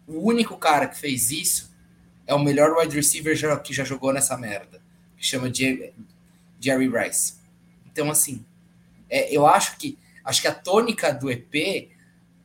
O 0.09 0.27
único 0.27 0.57
cara 0.57 0.89
que 0.89 0.99
fez 0.99 1.31
isso 1.31 1.71
é 2.27 2.35
o 2.35 2.39
melhor 2.39 2.77
wide 2.77 2.97
receiver 2.97 3.37
que 3.63 3.75
já 3.75 3.85
jogou 3.85 4.13
nessa 4.13 4.37
merda, 4.37 4.81
que 5.17 5.25
chama 5.25 5.53
Jerry 5.53 6.89
Rice. 6.89 7.35
Então, 7.87 8.11
assim, 8.11 8.45
é, 9.11 9.35
eu 9.35 9.47
acho 9.47 9.77
que 9.77 9.99
acho 10.25 10.41
que 10.41 10.49
a 10.49 10.55
tônica 10.55 11.13
do 11.13 11.31
EP 11.31 11.91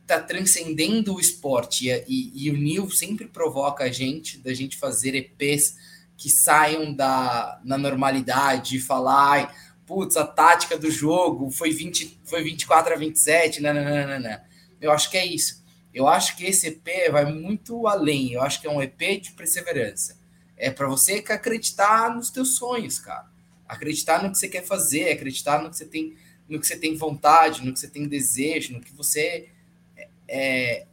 tá 0.06 0.20
transcendendo 0.20 1.14
o 1.14 1.20
esporte 1.20 1.88
e, 1.88 2.04
e, 2.06 2.46
e 2.46 2.50
o 2.50 2.56
Neil 2.56 2.90
sempre 2.90 3.26
provoca 3.26 3.84
a 3.84 3.90
gente 3.90 4.38
da 4.38 4.52
gente 4.52 4.76
fazer 4.76 5.14
EPs 5.14 5.76
que 6.16 6.30
saiam 6.30 6.92
da 6.92 7.60
na 7.64 7.78
normalidade 7.78 8.76
e 8.76 8.80
falar, 8.80 9.54
putz, 9.86 10.16
a 10.16 10.26
tática 10.26 10.78
do 10.78 10.90
jogo 10.90 11.50
foi 11.50 11.70
20 11.70 12.20
foi 12.24 12.42
24 12.42 12.94
a 12.94 12.96
27, 12.96 13.62
não, 13.62 13.72
não, 13.72 13.84
não, 13.84 14.08
não, 14.08 14.20
não. 14.20 14.40
Eu 14.80 14.92
acho 14.92 15.10
que 15.10 15.16
é 15.16 15.24
isso. 15.24 15.63
Eu 15.94 16.08
acho 16.08 16.36
que 16.36 16.44
esse 16.44 16.66
EP 16.66 17.12
vai 17.12 17.24
muito 17.32 17.86
além. 17.86 18.32
Eu 18.32 18.42
acho 18.42 18.60
que 18.60 18.66
é 18.66 18.70
um 18.70 18.82
EP 18.82 18.98
de 19.22 19.30
perseverança. 19.32 20.18
É 20.56 20.68
para 20.68 20.88
você 20.88 21.24
acreditar 21.28 22.12
nos 22.12 22.30
teus 22.30 22.56
sonhos, 22.56 22.98
cara. 22.98 23.30
Acreditar 23.68 24.20
no 24.20 24.32
que 24.32 24.38
você 24.38 24.48
quer 24.48 24.64
fazer, 24.64 25.12
acreditar 25.12 25.62
no 25.62 25.70
que 25.70 25.76
você 25.76 25.86
tem, 25.86 26.16
no 26.48 26.58
que 26.58 26.66
você 26.66 26.76
tem 26.76 26.96
vontade, 26.96 27.64
no 27.64 27.72
que 27.72 27.78
você 27.78 27.88
tem 27.88 28.08
desejo, 28.08 28.72
no 28.72 28.80
que 28.80 28.92
você 28.92 29.48
é, 29.96 30.08
é 30.28 30.86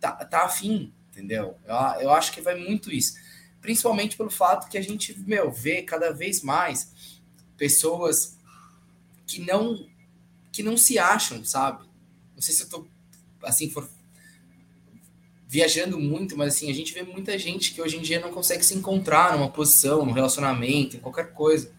tá, 0.00 0.12
tá 0.12 0.44
afim, 0.46 0.92
entendeu? 1.10 1.56
Eu, 1.66 1.74
eu 2.00 2.10
acho 2.10 2.32
que 2.32 2.40
vai 2.40 2.54
muito 2.54 2.90
isso. 2.90 3.14
Principalmente 3.60 4.16
pelo 4.16 4.30
fato 4.30 4.70
que 4.70 4.78
a 4.78 4.82
gente, 4.82 5.18
meu, 5.20 5.52
vê 5.52 5.82
cada 5.82 6.12
vez 6.12 6.42
mais 6.42 7.20
pessoas 7.58 8.38
que 9.26 9.40
não 9.42 9.86
que 10.50 10.62
não 10.62 10.76
se 10.76 10.98
acham, 10.98 11.44
sabe? 11.44 11.84
Não 12.34 12.42
sei 12.42 12.54
se 12.54 12.62
eu 12.62 12.68
tô 12.68 12.86
assim 13.42 13.70
for 13.70 13.88
viajando 15.50 15.98
muito, 15.98 16.38
mas 16.38 16.54
assim, 16.54 16.70
a 16.70 16.72
gente 16.72 16.94
vê 16.94 17.02
muita 17.02 17.36
gente 17.36 17.74
que 17.74 17.82
hoje 17.82 17.96
em 17.96 18.00
dia 18.00 18.20
não 18.20 18.30
consegue 18.30 18.64
se 18.64 18.72
encontrar 18.72 19.36
numa 19.36 19.50
posição, 19.50 20.06
num 20.06 20.12
relacionamento, 20.12 20.96
em 20.96 21.00
qualquer 21.00 21.32
coisa. 21.32 21.72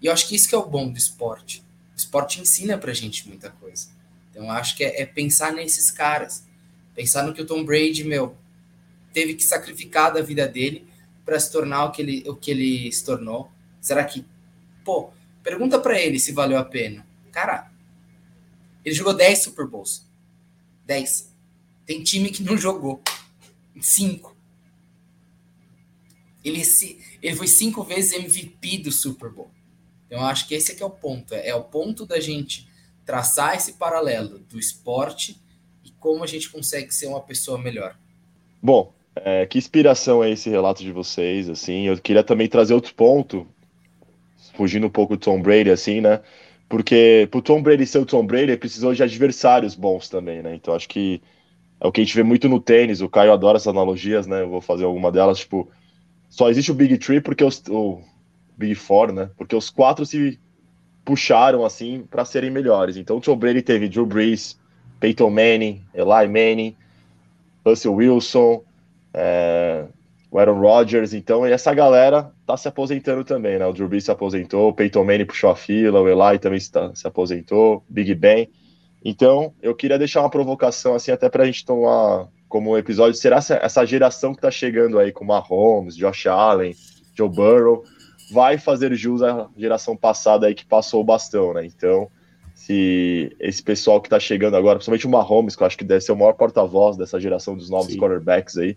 E 0.00 0.06
eu 0.06 0.12
acho 0.14 0.26
que 0.26 0.34
isso 0.34 0.48
que 0.48 0.54
é 0.54 0.58
o 0.58 0.64
bom 0.64 0.90
do 0.90 0.96
esporte. 0.96 1.62
O 1.92 1.98
esporte 1.98 2.40
ensina 2.40 2.78
pra 2.78 2.94
gente 2.94 3.28
muita 3.28 3.50
coisa. 3.50 3.90
Então 4.30 4.44
eu 4.44 4.50
acho 4.50 4.74
que 4.74 4.82
é, 4.82 5.02
é 5.02 5.04
pensar 5.04 5.52
nesses 5.52 5.90
caras. 5.90 6.42
Pensar 6.94 7.22
no 7.22 7.34
que 7.34 7.42
o 7.42 7.44
Tom 7.44 7.62
Brady, 7.66 8.02
meu, 8.02 8.34
teve 9.12 9.34
que 9.34 9.44
sacrificar 9.44 10.10
da 10.10 10.22
vida 10.22 10.48
dele 10.48 10.88
para 11.22 11.38
se 11.38 11.52
tornar 11.52 11.84
o 11.84 11.92
que, 11.92 12.00
ele, 12.00 12.24
o 12.26 12.34
que 12.34 12.50
ele 12.50 12.90
se 12.90 13.04
tornou. 13.04 13.52
Será 13.78 14.04
que, 14.04 14.24
pô, 14.82 15.10
pergunta 15.42 15.78
para 15.78 16.00
ele 16.00 16.18
se 16.18 16.32
valeu 16.32 16.56
a 16.56 16.64
pena. 16.64 17.06
Cara, 17.30 17.70
ele 18.82 18.94
jogou 18.94 19.12
10 19.12 19.42
Super 19.42 19.66
Bowls. 19.66 20.06
10. 20.86 21.30
Tem 21.84 22.02
time 22.02 22.30
que 22.30 22.42
não 22.42 22.56
jogou. 22.56 23.02
5. 23.80 24.36
Ele, 26.44 26.64
se, 26.64 26.98
ele 27.22 27.36
foi 27.36 27.46
cinco 27.46 27.82
vezes 27.82 28.12
MVP 28.12 28.78
do 28.78 28.92
Super 28.92 29.30
Bowl. 29.30 29.50
Então, 30.06 30.20
eu 30.20 30.26
acho 30.26 30.48
que 30.48 30.54
esse 30.54 30.72
aqui 30.72 30.82
é 30.82 30.86
o 30.86 30.90
ponto. 30.90 31.34
É, 31.34 31.48
é 31.48 31.54
o 31.54 31.62
ponto 31.62 32.06
da 32.06 32.18
gente 32.18 32.68
traçar 33.04 33.56
esse 33.56 33.74
paralelo 33.74 34.38
do 34.38 34.58
esporte 34.58 35.40
e 35.84 35.90
como 35.92 36.24
a 36.24 36.26
gente 36.26 36.50
consegue 36.50 36.92
ser 36.92 37.06
uma 37.06 37.20
pessoa 37.20 37.58
melhor. 37.58 37.96
Bom, 38.62 38.92
é, 39.16 39.46
que 39.46 39.58
inspiração 39.58 40.22
é 40.22 40.30
esse 40.30 40.48
relato 40.48 40.82
de 40.82 40.92
vocês, 40.92 41.48
assim. 41.48 41.86
Eu 41.86 41.98
queria 41.98 42.22
também 42.22 42.48
trazer 42.48 42.74
outro 42.74 42.94
ponto, 42.94 43.46
fugindo 44.54 44.86
um 44.86 44.90
pouco 44.90 45.16
do 45.16 45.20
Tom 45.20 45.40
Brady, 45.40 45.70
assim, 45.70 46.00
né? 46.00 46.20
Porque 46.68 47.26
pro 47.30 47.40
Tom 47.40 47.62
Brady 47.62 47.86
ser 47.86 47.98
o 47.98 48.06
Tom 48.06 48.26
Brady, 48.26 48.50
ele 48.50 48.56
precisou 48.56 48.92
de 48.92 49.02
adversários 49.02 49.74
bons 49.74 50.08
também, 50.08 50.42
né? 50.42 50.54
Então 50.54 50.74
acho 50.74 50.88
que 50.88 51.22
é 51.80 51.86
o 51.86 51.92
que 51.92 52.00
a 52.00 52.04
gente 52.04 52.16
vê 52.16 52.22
muito 52.22 52.48
no 52.48 52.60
tênis. 52.60 53.00
O 53.00 53.08
Caio 53.08 53.32
adora 53.32 53.56
essas 53.56 53.68
analogias, 53.68 54.26
né? 54.26 54.42
Eu 54.42 54.48
vou 54.48 54.60
fazer 54.60 54.84
alguma 54.84 55.12
delas. 55.12 55.38
Tipo, 55.38 55.68
só 56.28 56.50
existe 56.50 56.70
o 56.70 56.74
Big 56.74 56.98
Three 56.98 57.20
porque 57.20 57.44
os. 57.44 57.62
O 57.68 58.00
Big 58.56 58.74
Four, 58.74 59.12
né? 59.12 59.30
Porque 59.36 59.54
os 59.54 59.70
quatro 59.70 60.04
se 60.04 60.38
puxaram, 61.04 61.64
assim, 61.64 62.04
para 62.10 62.24
serem 62.24 62.50
melhores. 62.50 62.96
Então 62.96 63.16
o 63.16 63.20
Tom 63.20 63.36
Brady 63.36 63.62
teve 63.62 63.88
Drew 63.88 64.04
Brees, 64.04 64.58
Peyton 64.98 65.30
Manning, 65.30 65.82
Eli 65.94 66.26
Manning, 66.26 66.76
Russell 67.64 67.94
Wilson, 67.94 68.62
é, 69.14 69.86
o 70.30 70.38
Aaron 70.38 70.60
Rodgers. 70.60 71.14
Então, 71.14 71.46
essa 71.46 71.72
galera 71.72 72.32
tá 72.46 72.56
se 72.56 72.68
aposentando 72.68 73.24
também, 73.24 73.58
né? 73.58 73.66
O 73.66 73.72
Drew 73.72 73.88
Brees 73.88 74.04
se 74.04 74.10
aposentou, 74.10 74.68
o 74.68 74.72
Peyton 74.72 75.04
Manning 75.04 75.24
puxou 75.24 75.50
a 75.50 75.56
fila, 75.56 76.00
o 76.00 76.08
Eli 76.08 76.38
também 76.38 76.58
está, 76.58 76.94
se 76.94 77.06
aposentou, 77.06 77.84
Big 77.88 78.14
Ben. 78.14 78.48
Então, 79.04 79.52
eu 79.62 79.74
queria 79.74 79.98
deixar 79.98 80.20
uma 80.20 80.30
provocação, 80.30 80.94
assim, 80.94 81.10
até 81.10 81.28
para 81.28 81.44
a 81.44 81.46
gente 81.46 81.64
tomar 81.64 82.28
como 82.48 82.76
episódio, 82.76 83.14
será 83.14 83.36
essa 83.36 83.84
geração 83.84 84.32
que 84.32 84.38
está 84.38 84.50
chegando 84.50 84.98
aí, 84.98 85.12
com 85.12 85.24
Mahomes, 85.24 85.94
Josh 85.94 86.26
Allen, 86.26 86.74
Joe 87.14 87.28
Burrow, 87.28 87.84
vai 88.32 88.58
fazer 88.58 88.94
jus 88.94 89.22
à 89.22 89.48
geração 89.56 89.96
passada 89.96 90.46
aí 90.46 90.54
que 90.54 90.64
passou 90.64 91.00
o 91.00 91.04
bastão, 91.04 91.52
né? 91.52 91.66
Então, 91.66 92.08
se 92.54 93.34
esse 93.38 93.62
pessoal 93.62 94.00
que 94.00 94.06
está 94.06 94.18
chegando 94.18 94.56
agora, 94.56 94.76
principalmente 94.76 95.06
o 95.06 95.10
Mahomes, 95.10 95.54
que 95.54 95.62
eu 95.62 95.66
acho 95.66 95.78
que 95.78 95.84
deve 95.84 96.00
ser 96.00 96.12
o 96.12 96.16
maior 96.16 96.32
porta-voz 96.32 96.96
dessa 96.96 97.20
geração 97.20 97.56
dos 97.56 97.70
novos 97.70 97.92
Sim. 97.92 97.98
quarterbacks 97.98 98.56
aí, 98.56 98.76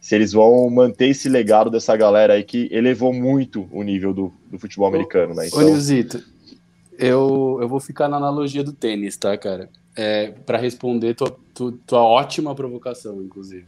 se 0.00 0.16
eles 0.16 0.32
vão 0.32 0.68
manter 0.68 1.10
esse 1.10 1.28
legado 1.28 1.70
dessa 1.70 1.96
galera 1.96 2.34
aí 2.34 2.42
que 2.42 2.68
elevou 2.72 3.12
muito 3.12 3.68
o 3.70 3.82
nível 3.82 4.12
do, 4.12 4.32
do 4.50 4.58
futebol 4.58 4.88
americano, 4.88 5.34
né? 5.34 5.46
Então... 5.46 5.60
Ô, 5.60 5.62
Nilzito, 5.62 6.22
eu, 6.98 7.58
eu 7.60 7.68
vou 7.68 7.80
ficar 7.80 8.08
na 8.08 8.16
analogia 8.16 8.62
do 8.62 8.72
tênis, 8.72 9.16
tá, 9.16 9.36
cara? 9.36 9.68
É, 9.94 10.30
para 10.30 10.58
responder 10.58 11.14
tua, 11.14 11.36
tua, 11.54 11.74
tua, 11.86 12.02
ótima 12.02 12.54
provocação, 12.54 13.22
inclusive. 13.22 13.66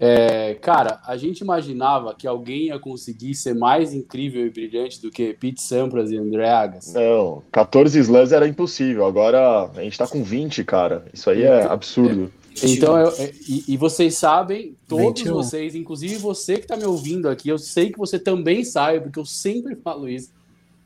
É, 0.00 0.54
cara, 0.54 1.00
a 1.04 1.16
gente 1.16 1.40
imaginava 1.40 2.14
que 2.14 2.26
alguém 2.26 2.66
ia 2.66 2.78
conseguir 2.78 3.34
ser 3.34 3.52
mais 3.52 3.92
incrível 3.92 4.46
e 4.46 4.50
brilhante 4.50 5.02
do 5.02 5.10
que 5.10 5.34
Pete 5.34 5.60
Sampras 5.60 6.12
e 6.12 6.16
André 6.16 6.48
Agassi. 6.48 6.94
Não, 6.94 7.42
14 7.50 7.98
slams 7.98 8.30
era 8.30 8.46
impossível. 8.46 9.04
Agora 9.04 9.68
a 9.74 9.82
gente 9.82 9.98
tá 9.98 10.06
com 10.06 10.22
20, 10.22 10.62
cara. 10.62 11.04
Isso 11.12 11.28
aí 11.28 11.42
é 11.42 11.64
absurdo. 11.64 12.30
Então, 12.62 12.96
eu, 12.98 13.08
é, 13.18 13.32
e, 13.48 13.64
e, 13.68 13.76
vocês 13.76 14.16
sabem, 14.16 14.76
todos 14.86 15.22
21. 15.22 15.34
vocês, 15.34 15.74
inclusive 15.74 16.16
você 16.16 16.54
que 16.54 16.62
está 16.62 16.76
me 16.76 16.84
ouvindo 16.84 17.28
aqui, 17.28 17.48
eu 17.48 17.58
sei 17.58 17.90
que 17.90 17.98
você 17.98 18.18
também 18.18 18.64
sabe, 18.64 19.00
porque 19.00 19.18
eu 19.18 19.24
sempre 19.24 19.76
falo 19.76 20.08
isso. 20.08 20.30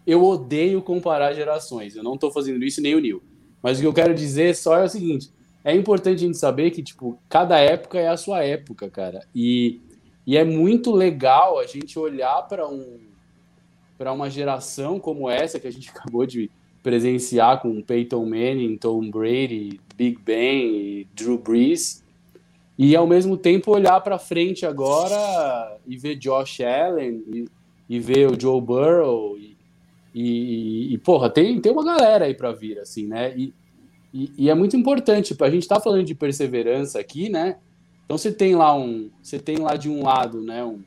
Eu 0.07 0.25
odeio 0.25 0.83
comparar 0.83 1.33
gerações. 1.33 1.95
Eu 1.95 2.03
não 2.03 2.15
estou 2.15 2.31
fazendo 2.31 2.65
isso 2.65 2.81
nem 2.81 2.95
o 2.95 3.01
Nil. 3.01 3.23
Mas 3.63 3.79
o 3.79 3.81
que 3.81 3.87
eu 3.87 3.93
quero 3.93 4.15
dizer 4.15 4.55
só 4.57 4.79
é 4.79 4.85
o 4.85 4.89
seguinte: 4.89 5.31
é 5.65 5.75
importante 5.75 6.17
a 6.17 6.27
gente 6.27 6.39
saber 6.39 6.71
que, 6.71 6.83
tipo, 6.83 7.19
cada 7.29 7.59
época 7.59 7.99
é 7.99 8.09
a 8.09 8.17
sua 8.17 8.43
época, 8.43 8.91
cara. 8.91 9.27
E, 9.35 9.81
e 10.27 10.37
é 10.37 10.45
muito 10.45 10.91
legal 10.91 11.59
a 11.59 11.67
gente 11.67 11.99
olhar 11.99 12.43
para 12.49 12.67
um 12.69 13.01
para 13.97 14.13
uma 14.13 14.29
geração 14.29 14.99
como 14.99 15.31
essa 15.31 15.61
que 15.61 15.69
a 15.69 15.71
gente 15.71 15.89
acabou 15.95 16.27
de 16.27 16.51
presenciar 16.83 17.63
com 17.63 17.81
Peyton 17.81 18.25
Manning, 18.25 18.77
Tom 18.77 19.09
Brady, 19.09 19.81
Big 19.97 20.19
Ben 20.21 21.07
Drew 21.15 21.39
Brees, 21.39 22.03
e 22.77 22.97
ao 22.97 23.07
mesmo 23.07 23.37
tempo 23.37 23.71
olhar 23.71 24.01
para 24.01 24.19
frente 24.19 24.67
agora 24.67 25.79
e 25.87 25.97
ver 25.97 26.17
Josh 26.17 26.61
Allen 26.63 27.23
e, 27.33 27.45
e 27.89 28.01
ver 28.01 28.29
o 28.29 28.41
Joe 28.41 28.61
Burrow 28.61 29.39
e, 29.39 29.52
e, 30.15 30.93
e, 30.93 30.99
porra, 30.99 31.31
tem, 31.31 31.61
tem 31.61 31.73
uma 31.73 31.85
galera 31.85 32.27
aí 32.27 32.35
para 32.35 32.53
vir, 32.53 32.79
assim, 32.79 33.07
né? 33.07 33.35
E, 33.37 33.55
e, 34.13 34.33
e, 34.37 34.51
é 34.51 34.55
muito 34.55 34.77
importante, 34.77 35.35
a 35.41 35.51
gente 35.51 35.67
tá 35.67 35.81
falando 35.81 36.05
de 36.05 36.15
perseverança 36.15 37.01
aqui, 37.01 37.31
né? 37.31 37.57
Então 38.05 38.19
você 38.19 38.31
tem 38.31 38.55
lá 38.55 38.77
um, 38.77 39.11
você 39.23 39.39
tem 39.39 39.57
lá 39.57 39.75
de 39.75 39.89
um 39.89 40.03
lado, 40.03 40.43
né, 40.43 40.63
um, 40.63 40.83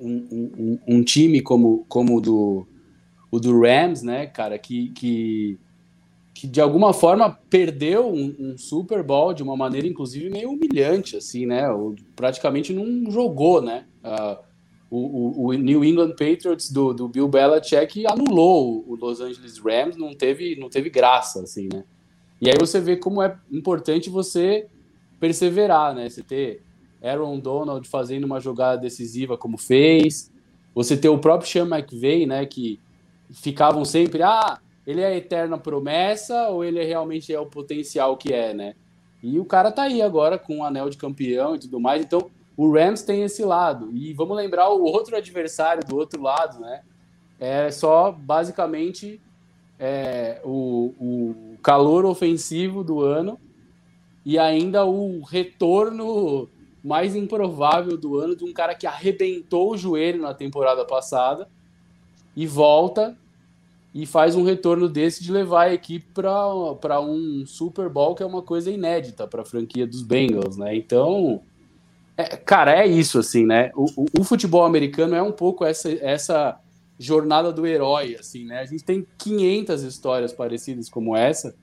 um, 0.00 0.26
um, 0.32 0.78
um 0.96 1.04
time 1.04 1.40
como, 1.40 1.84
como 1.88 2.16
o 2.16 2.20
do, 2.20 2.66
o 3.30 3.38
do 3.38 3.60
Rams, 3.60 4.02
né, 4.02 4.26
cara, 4.26 4.58
que, 4.58 4.90
que, 4.90 5.58
que 6.34 6.48
de 6.48 6.60
alguma 6.60 6.92
forma 6.92 7.38
perdeu 7.48 8.08
um, 8.08 8.34
um, 8.36 8.58
Super 8.58 9.02
Bowl 9.04 9.32
de 9.32 9.44
uma 9.44 9.56
maneira, 9.56 9.86
inclusive, 9.86 10.28
meio 10.28 10.50
humilhante, 10.50 11.16
assim, 11.16 11.46
né? 11.46 11.64
Praticamente 12.16 12.72
não 12.72 13.10
jogou, 13.10 13.62
né? 13.62 13.84
Uh, 14.02 14.49
o, 14.90 15.46
o, 15.46 15.52
New 15.52 15.84
England 15.84 16.10
Patriots 16.10 16.70
do, 16.70 16.92
do 16.92 17.06
Bill 17.06 17.28
Belichick 17.28 18.04
anulou 18.06 18.84
o 18.88 18.96
Los 18.96 19.20
Angeles 19.20 19.58
Rams, 19.58 19.96
não 19.96 20.12
teve, 20.12 20.56
não 20.56 20.68
teve 20.68 20.90
graça, 20.90 21.40
assim, 21.42 21.68
né? 21.72 21.84
E 22.40 22.48
aí 22.48 22.56
você 22.58 22.80
vê 22.80 22.96
como 22.96 23.22
é 23.22 23.38
importante 23.52 24.10
você 24.10 24.66
perseverar, 25.20 25.94
né? 25.94 26.08
Você 26.08 26.24
ter 26.24 26.62
Aaron 27.00 27.38
Donald 27.38 27.86
fazendo 27.88 28.24
uma 28.24 28.40
jogada 28.40 28.80
decisiva 28.80 29.38
como 29.38 29.56
fez, 29.56 30.32
você 30.74 30.96
ter 30.96 31.08
o 31.08 31.18
próprio 31.18 31.48
Sean 31.48 31.68
McVay, 31.68 32.26
né? 32.26 32.44
Que 32.44 32.80
ficavam 33.30 33.84
sempre, 33.84 34.24
ah, 34.24 34.58
ele 34.84 35.02
é 35.02 35.06
a 35.06 35.16
eterna 35.16 35.56
promessa 35.56 36.48
ou 36.48 36.64
ele 36.64 36.82
realmente 36.82 37.32
é 37.32 37.38
o 37.38 37.46
potencial 37.46 38.16
que 38.16 38.32
é, 38.32 38.52
né? 38.52 38.74
E 39.22 39.38
o 39.38 39.44
cara 39.44 39.70
tá 39.70 39.82
aí 39.82 40.02
agora 40.02 40.36
com 40.36 40.58
o 40.58 40.64
anel 40.64 40.90
de 40.90 40.96
campeão 40.96 41.54
e 41.54 41.60
tudo 41.60 41.78
mais, 41.78 42.02
então 42.02 42.28
o 42.56 42.72
Rams 42.72 43.02
tem 43.02 43.22
esse 43.22 43.44
lado. 43.44 43.90
E 43.92 44.12
vamos 44.12 44.36
lembrar 44.36 44.70
o 44.70 44.82
outro 44.82 45.16
adversário 45.16 45.84
do 45.84 45.96
outro 45.96 46.22
lado, 46.22 46.60
né? 46.60 46.82
É 47.38 47.70
só 47.70 48.12
basicamente 48.12 49.20
é, 49.78 50.40
o, 50.44 50.94
o 51.00 51.56
calor 51.62 52.04
ofensivo 52.04 52.84
do 52.84 53.00
ano 53.00 53.40
e 54.24 54.38
ainda 54.38 54.84
o 54.84 55.22
retorno 55.22 56.48
mais 56.84 57.16
improvável 57.16 57.96
do 57.96 58.18
ano 58.18 58.36
de 58.36 58.44
um 58.44 58.52
cara 58.52 58.74
que 58.74 58.86
arrebentou 58.86 59.72
o 59.72 59.76
joelho 59.76 60.20
na 60.20 60.34
temporada 60.34 60.84
passada 60.84 61.48
e 62.36 62.46
volta 62.46 63.16
e 63.94 64.06
faz 64.06 64.36
um 64.36 64.44
retorno 64.44 64.88
desse 64.88 65.22
de 65.22 65.32
levar 65.32 65.68
a 65.68 65.74
equipe 65.74 66.06
para 66.12 67.00
um 67.00 67.44
Super 67.46 67.88
Bowl 67.88 68.14
que 68.14 68.22
é 68.22 68.26
uma 68.26 68.42
coisa 68.42 68.70
inédita 68.70 69.26
para 69.26 69.42
a 69.42 69.44
franquia 69.44 69.86
dos 69.86 70.02
Bengals, 70.02 70.56
né? 70.56 70.76
Então, 70.76 71.42
é, 72.16 72.36
cara, 72.36 72.82
é 72.82 72.86
isso 72.86 73.18
assim, 73.18 73.46
né? 73.46 73.70
O, 73.74 73.86
o, 74.02 74.06
o, 74.20 74.24
futebol 74.24 74.64
americano 74.64 75.14
é 75.14 75.22
um 75.22 75.32
pouco 75.32 75.64
essa, 75.64 75.90
essa 75.90 76.60
jornada 76.98 77.52
do 77.52 77.66
herói, 77.66 78.16
assim, 78.18 78.44
né? 78.44 78.60
A 78.60 78.66
gente 78.66 78.84
tem 78.84 79.06
500 79.18 79.82
histórias 79.82 80.32
parecidas 80.32 80.88
como 80.88 81.16
essa 81.16 81.54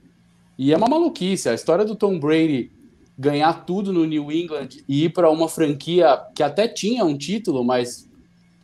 e 0.58 0.72
é 0.72 0.76
uma 0.76 0.88
maluquice. 0.88 1.48
A 1.48 1.54
história 1.54 1.84
do 1.84 1.94
Tom 1.94 2.18
Brady 2.18 2.72
ganhar 3.16 3.64
tudo 3.64 3.92
no 3.92 4.04
New 4.04 4.30
England 4.30 4.68
e 4.88 5.04
ir 5.04 5.10
para 5.10 5.30
uma 5.30 5.48
franquia 5.48 6.20
que 6.34 6.42
até 6.42 6.68
tinha 6.68 7.04
um 7.04 7.16
título, 7.16 7.64
mas 7.64 8.08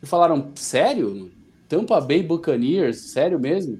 falaram, 0.03 0.51
sério? 0.55 1.31
Tampa 1.67 1.99
Bay 1.99 2.21
Buccaneers, 2.21 3.11
sério 3.11 3.39
mesmo? 3.39 3.79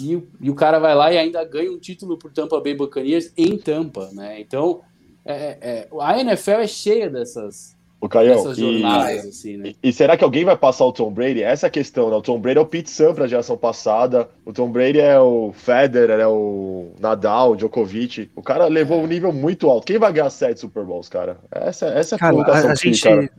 E, 0.00 0.22
e, 0.40 0.50
o 0.50 0.54
cara 0.54 0.78
vai 0.78 0.94
lá 0.94 1.12
e 1.12 1.18
ainda 1.18 1.42
ganha 1.44 1.72
um 1.72 1.78
título 1.78 2.18
por 2.18 2.30
Tampa 2.32 2.60
Bay 2.60 2.74
Buccaneers 2.74 3.32
em 3.36 3.58
Tampa, 3.58 4.10
né? 4.12 4.40
Então, 4.40 4.82
é, 5.26 5.58
é, 5.60 5.88
a 6.00 6.20
NFL 6.20 6.50
é 6.52 6.66
cheia 6.66 7.10
dessas, 7.10 7.76
o 7.98 8.08
Caião, 8.08 8.52
e, 8.54 8.84
assim, 8.84 9.56
né? 9.56 9.74
e, 9.82 9.92
será 9.92 10.16
que 10.16 10.22
alguém 10.22 10.44
vai 10.44 10.56
passar 10.56 10.84
o 10.84 10.92
Tom 10.92 11.10
Brady? 11.10 11.42
Essa 11.42 11.66
é 11.66 11.68
a 11.68 11.70
questão, 11.70 12.10
né? 12.10 12.16
O 12.16 12.22
Tom 12.22 12.38
Brady 12.38 12.58
é 12.58 12.60
o 12.60 12.66
Pete 12.66 12.90
Sampras 12.90 13.18
da 13.18 13.26
geração 13.26 13.56
passada, 13.56 14.28
o 14.44 14.52
Tom 14.52 14.70
Brady 14.70 15.00
é 15.00 15.18
o 15.18 15.50
Federer, 15.52 16.20
é 16.20 16.26
o 16.26 16.92
Nadal, 17.00 17.52
o 17.52 17.56
Djokovic. 17.56 18.30
O 18.36 18.42
cara 18.42 18.66
levou 18.66 19.02
um 19.02 19.06
nível 19.06 19.32
muito 19.32 19.68
alto. 19.70 19.86
Quem 19.86 19.98
vai 19.98 20.12
ganhar 20.12 20.28
sete 20.28 20.60
Super 20.60 20.84
Bowls, 20.84 21.08
cara? 21.08 21.38
Essa, 21.50 21.86
essa 21.86 22.14
é 22.14 22.16
a 22.16 22.18
cara, 22.18 22.42
a, 22.42 22.72
a 22.72 22.74
gente, 22.74 23.00
cara. 23.00 23.30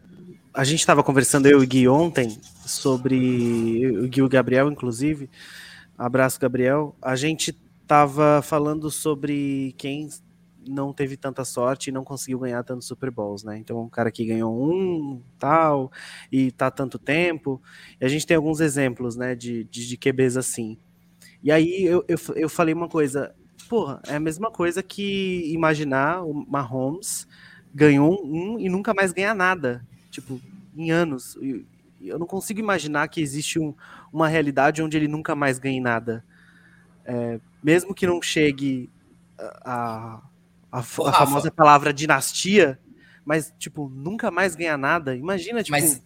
A 0.54 0.64
gente 0.64 0.80
estava 0.80 1.04
conversando, 1.04 1.46
eu 1.46 1.62
e 1.62 1.64
o 1.64 1.68
Gui, 1.68 1.88
ontem, 1.88 2.36
sobre. 2.66 3.96
O 4.00 4.08
Gui 4.08 4.20
e 4.20 4.24
o 4.24 4.30
Gabriel, 4.30 4.72
inclusive. 4.72 5.30
Abraço, 5.96 6.40
Gabriel. 6.40 6.96
A 7.00 7.16
gente 7.16 7.56
estava 7.84 8.42
falando 8.42 8.90
sobre 8.90 9.76
quem 9.78 10.10
não 10.70 10.94
teve 10.94 11.18
tanta 11.18 11.44
sorte 11.46 11.90
e 11.90 11.94
não 11.94 12.04
conseguiu 12.04 12.40
ganhar 12.40 12.64
tantos 12.64 12.88
Super 12.88 13.12
Bowls, 13.12 13.44
né? 13.44 13.58
Então, 13.58 13.82
um 13.82 13.90
cara 13.90 14.12
que 14.12 14.26
ganhou 14.26 14.54
um, 14.54 15.22
tal, 15.40 15.92
e 16.32 16.52
tá 16.52 16.70
tanto 16.72 16.98
tempo. 17.00 17.62
E 18.00 18.06
a 18.06 18.08
gente 18.08 18.26
tem 18.26 18.38
alguns 18.38 18.60
exemplos, 18.60 19.16
né, 19.16 19.36
de, 19.36 19.64
de, 19.66 19.88
de 19.88 19.98
QBs 19.98 20.38
assim. 20.38 20.78
E 21.44 21.52
aí 21.52 21.84
eu, 21.84 22.04
eu, 22.08 22.18
eu 22.36 22.50
falei 22.50 22.74
uma 22.74 22.88
coisa, 22.88 23.34
porra, 23.70 24.02
é 24.08 24.16
a 24.16 24.20
mesma 24.20 24.52
coisa 24.52 24.82
que 24.82 25.52
imaginar 25.52 26.24
o 26.24 26.34
Mahomes 26.34 27.28
ganhou 27.74 28.26
um 28.26 28.60
e 28.60 28.70
nunca 28.70 28.94
mais 28.94 29.12
ganhar 29.12 29.36
nada, 29.36 29.86
tipo, 30.10 30.42
em 30.76 30.92
anos. 30.92 31.38
Eu 32.02 32.18
não 32.18 32.26
consigo 32.26 32.60
imaginar 32.60 33.08
que 33.08 33.22
existe 33.22 33.60
um, 33.60 33.74
uma 34.12 34.28
realidade 34.28 34.82
onde 34.82 34.98
ele 34.98 35.08
nunca 35.08 35.36
mais 35.36 35.60
ganhe 35.60 35.80
nada. 35.80 36.24
É, 37.06 37.40
mesmo 37.64 37.94
que 37.94 38.08
não 38.08 38.22
chegue 38.22 38.90
a, 39.40 40.22
a, 40.72 40.80
a 40.80 40.84
famosa 40.84 41.52
palavra 41.52 41.94
dinastia, 41.94 42.80
mas, 43.26 43.54
tipo, 43.58 43.90
nunca 43.90 44.32
mais 44.32 44.56
ganhar 44.56 44.78
nada. 44.78 45.16
Imagina, 45.16 45.64
tipo. 45.64 45.78
Mas, 45.78 46.02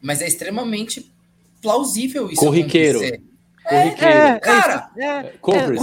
mas 0.00 0.22
é 0.22 0.26
extremamente 0.26 1.12
plausível 1.60 2.30
isso. 2.30 2.40
Corriqueiro. 2.40 2.98
Acontecer. 2.98 3.22
Corriqueiro. 3.68 4.12
É, 4.12 4.28
é, 4.28 4.40
cara, 4.40 4.90
é, 4.96 5.04
é, 5.04 5.22
quantos, 5.40 5.78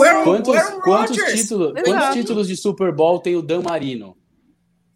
quantos, 0.83 1.17
títulos, 1.33 1.81
quantos 1.81 2.13
títulos 2.13 2.47
de 2.47 2.57
Super 2.57 2.93
Bowl 2.93 3.19
tem 3.19 3.35
o 3.35 3.41
Dan 3.41 3.61
Marino? 3.61 4.17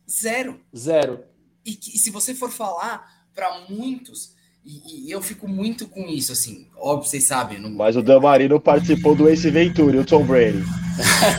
Zero. 0.10 0.60
Zero. 0.76 1.24
E, 1.66 1.72
e 1.72 1.98
se 1.98 2.12
você 2.12 2.36
for 2.36 2.52
falar 2.52 3.10
para 3.34 3.66
muitos, 3.70 4.36
e, 4.66 5.08
e, 5.08 5.12
eu 5.12 5.22
fico 5.22 5.48
muito 5.48 5.88
com 5.88 6.08
isso, 6.08 6.32
assim, 6.32 6.70
óbvio, 6.78 7.10
vocês 7.10 7.28
sabem. 7.28 7.60
Não... 7.60 7.70
Mas 7.70 7.98
o 7.98 8.02
Damarino 8.02 8.60
participou 8.62 9.14
do 9.14 9.28
Ace 9.28 9.50
Ventura, 9.50 10.00
o 10.00 10.06
Tom 10.06 10.26
Brady. 10.26 10.64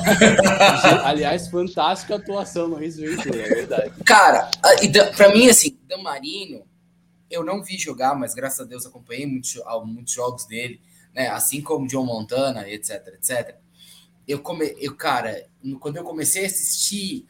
Aliás, 1.05 1.49
fantástica 1.49 2.17
atuação 2.17 2.69
no 2.69 2.83
Ace 2.83 3.01
Ventura, 3.01 3.41
é 3.41 3.49
verdade. 3.49 3.93
Cara, 4.05 4.51
para 5.17 5.35
mim, 5.35 5.49
assim, 5.49 5.79
Damarino, 5.89 6.67
eu 7.31 7.43
não 7.43 7.63
vi 7.63 7.79
jogar, 7.79 8.15
mas 8.15 8.35
graças 8.35 8.61
a 8.61 8.65
Deus 8.65 8.85
acompanhei 8.85 9.27
muitos, 9.27 9.59
muitos 9.87 10.13
jogos 10.13 10.45
dele, 10.47 10.81
né? 11.15 11.29
Assim 11.29 11.63
como 11.63 11.87
John 11.87 12.05
Montana, 12.05 12.69
etc, 12.69 13.09
etc. 13.15 13.57
Eu, 14.29 14.41
come, 14.41 14.77
eu, 14.79 14.95
cara, 14.95 15.47
quando 15.81 15.97
eu 15.97 16.05
comecei 16.05 16.45
a 16.45 16.47
assistir, 16.47 17.27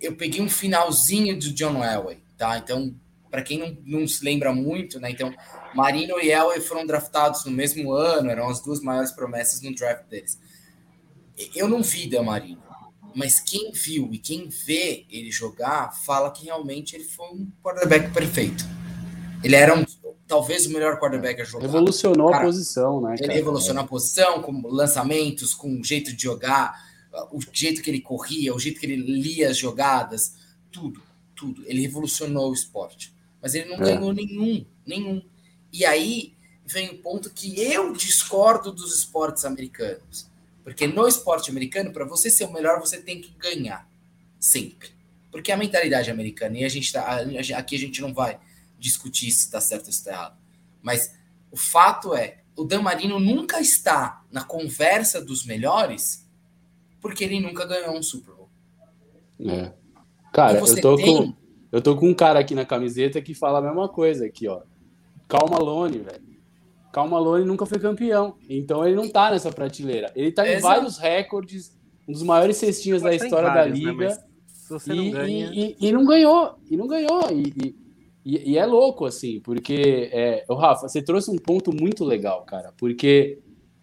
eu 0.00 0.14
peguei 0.14 0.42
um 0.42 0.48
finalzinho 0.48 1.38
do 1.38 1.52
John 1.52 1.82
Elway, 1.82 2.18
tá? 2.36 2.58
Então, 2.58 2.94
para 3.32 3.42
quem 3.42 3.58
não, 3.58 3.76
não, 3.86 4.06
se 4.06 4.22
lembra 4.22 4.52
muito, 4.52 5.00
né? 5.00 5.10
Então, 5.10 5.34
Marino 5.74 6.20
e 6.20 6.30
Elway 6.30 6.60
foram 6.60 6.86
draftados 6.86 7.46
no 7.46 7.50
mesmo 7.50 7.90
ano, 7.90 8.28
eram 8.28 8.46
as 8.46 8.60
duas 8.60 8.78
maiores 8.82 9.10
promessas 9.10 9.62
no 9.62 9.74
draft 9.74 10.06
deles. 10.06 10.38
Eu 11.56 11.66
não 11.66 11.82
vi 11.82 12.10
da 12.10 12.22
Marino, 12.22 12.62
mas 13.14 13.40
quem 13.40 13.72
viu 13.72 14.10
e 14.12 14.18
quem 14.18 14.50
vê 14.50 15.06
ele 15.08 15.30
jogar 15.30 15.92
fala 16.04 16.30
que 16.30 16.44
realmente 16.44 16.94
ele 16.94 17.04
foi 17.04 17.26
um 17.28 17.50
quarterback 17.64 18.12
perfeito. 18.12 18.66
Ele 19.42 19.56
era 19.56 19.74
um, 19.74 19.82
talvez 20.28 20.66
o 20.66 20.70
melhor 20.70 21.00
quarterback 21.00 21.40
a 21.40 21.44
jogar. 21.44 21.64
Revolucionou 21.64 22.28
cara, 22.28 22.42
a 22.42 22.46
posição, 22.46 23.00
né? 23.00 23.16
Cara? 23.16 23.24
Ele 23.24 23.32
revolucionou 23.32 23.82
a 23.82 23.86
posição, 23.86 24.42
com 24.42 24.60
lançamentos, 24.68 25.54
com 25.54 25.80
o 25.80 25.82
jeito 25.82 26.14
de 26.14 26.22
jogar, 26.22 26.78
o 27.32 27.40
jeito 27.50 27.80
que 27.80 27.88
ele 27.88 28.02
corria, 28.02 28.54
o 28.54 28.58
jeito 28.58 28.78
que 28.78 28.84
ele 28.84 28.96
lia 28.96 29.48
as 29.48 29.56
jogadas, 29.56 30.34
tudo, 30.70 31.02
tudo. 31.34 31.64
Ele 31.64 31.80
revolucionou 31.80 32.50
o 32.50 32.52
esporte 32.52 33.10
mas 33.42 33.54
ele 33.54 33.68
não 33.68 33.76
é. 33.76 33.94
ganhou 33.94 34.12
nenhum, 34.12 34.64
nenhum. 34.86 35.22
E 35.72 35.84
aí 35.84 36.34
vem 36.64 36.90
o 36.90 36.98
ponto 36.98 37.28
que 37.30 37.60
eu 37.60 37.92
discordo 37.92 38.70
dos 38.72 38.96
esportes 38.96 39.44
americanos. 39.44 40.30
Porque 40.62 40.86
no 40.86 41.08
esporte 41.08 41.50
americano, 41.50 41.92
para 41.92 42.04
você 42.04 42.30
ser 42.30 42.44
o 42.44 42.52
melhor, 42.52 42.78
você 42.78 43.02
tem 43.02 43.20
que 43.20 43.34
ganhar. 43.36 43.88
Sempre. 44.38 44.90
Porque 45.30 45.50
a 45.50 45.56
mentalidade 45.56 46.10
americana, 46.10 46.58
e 46.58 46.64
a 46.64 46.68
gente 46.68 46.92
tá, 46.92 47.20
aqui 47.56 47.74
a 47.74 47.78
gente 47.78 48.00
não 48.00 48.14
vai 48.14 48.38
discutir 48.78 49.30
se 49.32 49.46
está 49.46 49.60
certo 49.60 49.86
ou 49.86 49.92
se 49.92 49.98
está 49.98 50.12
errado. 50.12 50.38
Mas 50.80 51.14
o 51.50 51.56
fato 51.56 52.14
é, 52.14 52.42
o 52.54 52.64
Dan 52.64 52.82
Marino 52.82 53.18
nunca 53.18 53.60
está 53.60 54.24
na 54.30 54.44
conversa 54.44 55.20
dos 55.20 55.44
melhores 55.44 56.22
porque 57.00 57.24
ele 57.24 57.40
nunca 57.40 57.66
ganhou 57.66 57.96
um 57.96 58.02
Super 58.02 58.34
Bowl. 58.34 58.48
É. 59.40 59.72
Cara, 60.32 60.58
eu 60.58 60.80
tô 60.80 60.96
tem... 60.96 61.16
com 61.16 61.41
eu 61.72 61.80
tô 61.80 61.96
com 61.96 62.10
um 62.10 62.14
cara 62.14 62.38
aqui 62.38 62.54
na 62.54 62.66
camiseta 62.66 63.20
que 63.22 63.34
fala 63.34 63.58
a 63.58 63.62
mesma 63.62 63.88
coisa 63.88 64.26
aqui, 64.26 64.46
ó. 64.46 64.60
Calma 65.26 65.58
Lone, 65.58 65.98
velho. 65.98 66.32
Calma 66.92 67.18
Lone 67.18 67.46
nunca 67.46 67.64
foi 67.64 67.78
campeão. 67.78 68.36
Então 68.46 68.86
ele 68.86 68.94
não 68.94 69.08
tá 69.08 69.30
nessa 69.30 69.50
prateleira. 69.50 70.12
Ele 70.14 70.30
tá 70.30 70.46
em 70.46 70.60
vários 70.60 70.98
recordes, 70.98 71.74
um 72.06 72.12
dos 72.12 72.22
maiores 72.22 72.58
cestinhas 72.58 73.00
da 73.00 73.14
história 73.14 73.48
vários, 73.48 73.80
da 73.80 73.86
né, 73.86 73.92
liga. 73.92 74.08
Né? 74.08 74.18
E, 74.86 75.10
não 75.10 75.26
e, 75.26 75.42
e, 75.42 75.76
e, 75.80 75.92
não 75.92 76.04
ganhou. 76.04 76.54
E 76.70 76.76
não 76.76 76.86
ganhou. 76.86 77.22
E, 77.30 77.74
e 78.24 78.58
é 78.58 78.66
louco, 78.66 79.06
assim, 79.06 79.40
porque. 79.40 80.10
É, 80.12 80.44
o 80.48 80.54
Rafa, 80.54 80.88
você 80.88 81.00
trouxe 81.00 81.30
um 81.30 81.38
ponto 81.38 81.74
muito 81.74 82.04
legal, 82.04 82.44
cara. 82.44 82.72
Porque 82.76 83.38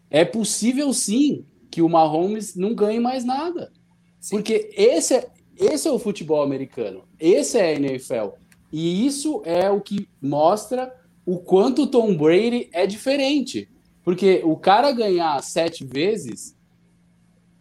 é 0.10 0.24
possível 0.24 0.94
sim 0.94 1.46
que 1.72 1.82
o 1.82 1.90
Mahomes 1.90 2.56
não 2.56 2.76
ganhe 2.76 3.00
mais 3.00 3.26
nada. 3.26 3.72
Sim. 4.20 4.36
Porque 4.36 4.70
esse 4.76 5.16
é, 5.16 5.28
esse 5.58 5.88
é 5.88 5.92
o 5.92 6.00
futebol 6.00 6.44
americano. 6.44 7.09
Esse 7.20 7.58
é 7.58 7.70
a 7.70 7.74
NFL. 7.74 8.30
E 8.72 9.06
isso 9.06 9.42
é 9.46 9.70
o 9.70 9.82
que 9.82 10.08
mostra 10.22 10.96
o 11.26 11.40
quanto 11.40 11.84
o 11.84 11.88
Tom 11.88 12.16
Brady 12.16 12.70
é 12.72 12.88
diferente. 12.88 13.70
Porque 14.04 14.42
o 14.44 14.56
cara 14.56 14.92
ganhar 14.92 15.42
sete 15.44 15.86
vezes, 15.86 16.56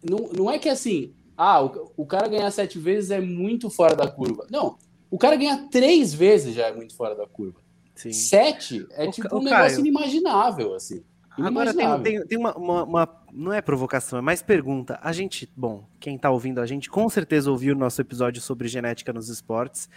não, 0.01 0.29
não 0.35 0.49
é 0.49 0.57
que 0.57 0.69
assim, 0.69 1.13
ah, 1.37 1.63
o, 1.63 1.91
o 1.97 2.05
cara 2.05 2.27
ganhar 2.27 2.49
sete 2.51 2.79
vezes 2.79 3.11
é 3.11 3.19
muito 3.19 3.69
fora 3.69 3.95
da 3.95 4.09
curva. 4.09 4.47
Não, 4.49 4.77
o 5.11 5.17
cara 5.17 5.35
ganhar 5.35 5.67
três 5.69 6.13
vezes 6.13 6.55
já 6.55 6.67
é 6.67 6.75
muito 6.75 6.95
fora 6.95 7.15
da 7.15 7.27
curva. 7.27 7.59
Sim. 7.95 8.13
Sete 8.13 8.87
é 8.91 9.07
o, 9.07 9.11
tipo 9.11 9.35
um 9.35 9.43
negócio 9.43 9.77
Caio, 9.77 9.79
inimaginável, 9.79 10.73
assim. 10.73 11.03
Agora 11.45 11.73
tem, 11.73 12.01
tem, 12.01 12.27
tem 12.27 12.37
uma, 12.37 12.55
uma, 12.55 12.83
uma, 12.83 13.23
Não 13.31 13.53
é 13.53 13.61
provocação, 13.61 14.19
é 14.19 14.21
mais 14.21 14.41
pergunta. 14.41 14.99
A 15.01 15.11
gente, 15.11 15.51
bom, 15.55 15.87
quem 15.99 16.17
tá 16.17 16.29
ouvindo 16.29 16.59
a 16.59 16.65
gente, 16.65 16.89
com 16.89 17.07
certeza 17.09 17.51
ouviu 17.51 17.75
o 17.75 17.77
nosso 17.77 18.01
episódio 18.01 18.41
sobre 18.41 18.67
genética 18.67 19.13
nos 19.13 19.29
esportes. 19.29 19.89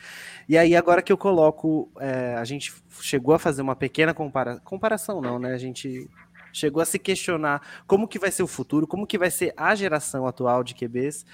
E 0.48 0.56
aí, 0.56 0.76
agora 0.76 1.02
que 1.02 1.12
eu 1.12 1.18
coloco. 1.18 1.90
É, 1.98 2.34
a 2.34 2.44
gente 2.44 2.72
chegou 3.00 3.34
a 3.34 3.38
fazer 3.38 3.62
uma 3.62 3.76
pequena 3.76 4.12
compara 4.12 4.60
comparação, 4.60 5.20
não, 5.20 5.38
né? 5.38 5.52
A 5.52 5.58
gente 5.58 6.08
chegou 6.52 6.82
a 6.82 6.84
se 6.84 6.98
questionar 6.98 7.62
como 7.86 8.06
que 8.06 8.18
vai 8.18 8.30
ser 8.30 8.42
o 8.42 8.46
futuro, 8.46 8.86
como 8.86 9.06
que 9.06 9.18
vai 9.18 9.30
ser 9.30 9.54
a 9.56 9.74
geração 9.74 10.26
atual 10.26 10.62
de 10.62 10.74
QBs. 10.74 11.24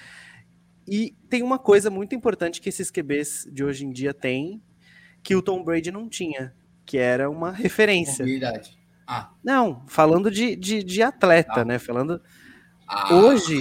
E 0.87 1.15
tem 1.29 1.43
uma 1.43 1.59
coisa 1.59 1.89
muito 1.89 2.15
importante 2.15 2.59
que 2.59 2.69
esses 2.69 2.89
QBs 2.89 3.47
de 3.51 3.63
hoje 3.63 3.85
em 3.85 3.91
dia 3.91 4.13
têm, 4.13 4.61
que 5.21 5.35
o 5.35 5.41
Tom 5.41 5.63
Brady 5.63 5.91
não 5.91 6.09
tinha, 6.09 6.55
que 6.85 6.97
era 6.97 7.29
uma 7.29 7.51
referência. 7.51 8.23
Mobilidade. 8.23 8.78
Ah. 9.11 9.31
Não, 9.43 9.83
falando 9.87 10.29
de, 10.29 10.55
de, 10.55 10.83
de 10.83 11.01
atleta, 11.01 11.61
ah. 11.61 11.65
né? 11.65 11.79
Falando. 11.79 12.21
Ah, 12.87 13.15
hoje. 13.15 13.59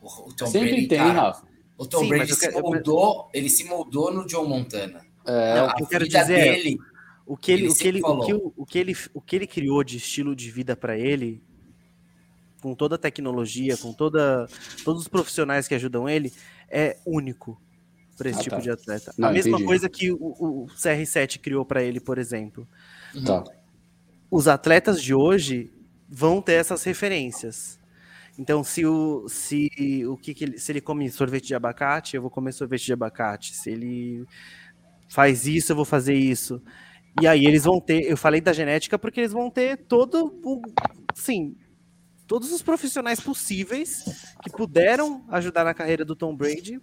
O 0.00 0.32
Tom 0.32 0.46
Sempre 0.46 0.70
Brady, 0.70 0.86
tem, 0.86 0.98
cara, 0.98 1.12
Rafa. 1.12 1.46
O 1.76 1.86
Tom 1.86 1.98
Sim, 1.98 2.08
Brady 2.08 2.32
se 2.32 2.50
moldou, 2.52 3.28
ele 3.34 3.50
se 3.50 3.64
moldou 3.64 4.12
no 4.12 4.24
John 4.24 4.44
Montana. 4.44 5.04
É, 5.26 5.54
Não, 5.56 5.66
o 5.66 5.74
que 5.74 5.82
eu 5.82 5.86
quero 5.88 6.06
dizer 6.06 6.38
é, 6.38 6.52
dele, 6.52 6.78
é, 6.80 6.92
o 7.26 7.36
que 7.36 7.50
ele, 7.50 7.62
ele 7.62 7.70
o 7.70 7.74
que 7.74 7.88
ele, 7.88 8.00
o 8.02 8.20
que, 8.20 8.34
o, 8.34 8.66
que 8.66 8.78
ele, 8.78 8.96
o 9.14 9.20
que 9.20 9.36
ele 9.36 9.46
criou 9.48 9.82
de 9.82 9.96
estilo 9.96 10.36
de 10.36 10.48
vida 10.48 10.76
para 10.76 10.96
ele, 10.96 11.42
com 12.60 12.72
toda 12.72 12.94
a 12.94 12.98
tecnologia, 12.98 13.76
com 13.76 13.92
toda 13.92 14.46
todos 14.84 15.02
os 15.02 15.08
profissionais 15.08 15.66
que 15.66 15.74
ajudam 15.74 16.08
ele, 16.08 16.32
é 16.68 16.98
único 17.04 17.60
para 18.16 18.30
esse 18.30 18.38
ah, 18.38 18.42
tipo 18.44 18.56
tá. 18.56 18.62
de 18.62 18.70
atleta. 18.70 19.12
Não, 19.18 19.28
a 19.28 19.32
mesma 19.32 19.50
entendi. 19.50 19.64
coisa 19.64 19.88
que 19.88 20.12
o, 20.12 20.18
o 20.20 20.66
CR7 20.76 21.40
criou 21.40 21.64
para 21.64 21.82
ele, 21.82 21.98
por 21.98 22.16
exemplo. 22.16 22.68
Tá 23.24 23.42
os 24.32 24.48
atletas 24.48 25.02
de 25.02 25.12
hoje 25.12 25.70
vão 26.08 26.40
ter 26.40 26.54
essas 26.54 26.82
referências. 26.84 27.78
Então, 28.38 28.64
se 28.64 28.86
o 28.86 29.28
se 29.28 29.68
o 30.06 30.16
que, 30.16 30.32
que 30.32 30.44
ele, 30.44 30.58
se 30.58 30.72
ele 30.72 30.80
come 30.80 31.10
sorvete 31.10 31.48
de 31.48 31.54
abacate, 31.54 32.16
eu 32.16 32.22
vou 32.22 32.30
comer 32.30 32.52
sorvete 32.52 32.86
de 32.86 32.94
abacate. 32.94 33.54
Se 33.54 33.70
ele 33.70 34.24
faz 35.06 35.46
isso, 35.46 35.72
eu 35.72 35.76
vou 35.76 35.84
fazer 35.84 36.14
isso. 36.14 36.62
E 37.20 37.26
aí 37.28 37.44
eles 37.44 37.64
vão 37.64 37.78
ter, 37.78 38.10
eu 38.10 38.16
falei 38.16 38.40
da 38.40 38.54
genética 38.54 38.98
porque 38.98 39.20
eles 39.20 39.32
vão 39.32 39.50
ter 39.50 39.76
todo 39.76 40.40
o, 40.42 40.62
sim, 41.14 41.54
todos 42.26 42.50
os 42.52 42.62
profissionais 42.62 43.20
possíveis 43.20 44.02
que 44.42 44.48
puderam 44.48 45.26
ajudar 45.28 45.62
na 45.62 45.74
carreira 45.74 46.06
do 46.06 46.16
Tom 46.16 46.34
Brady. 46.34 46.80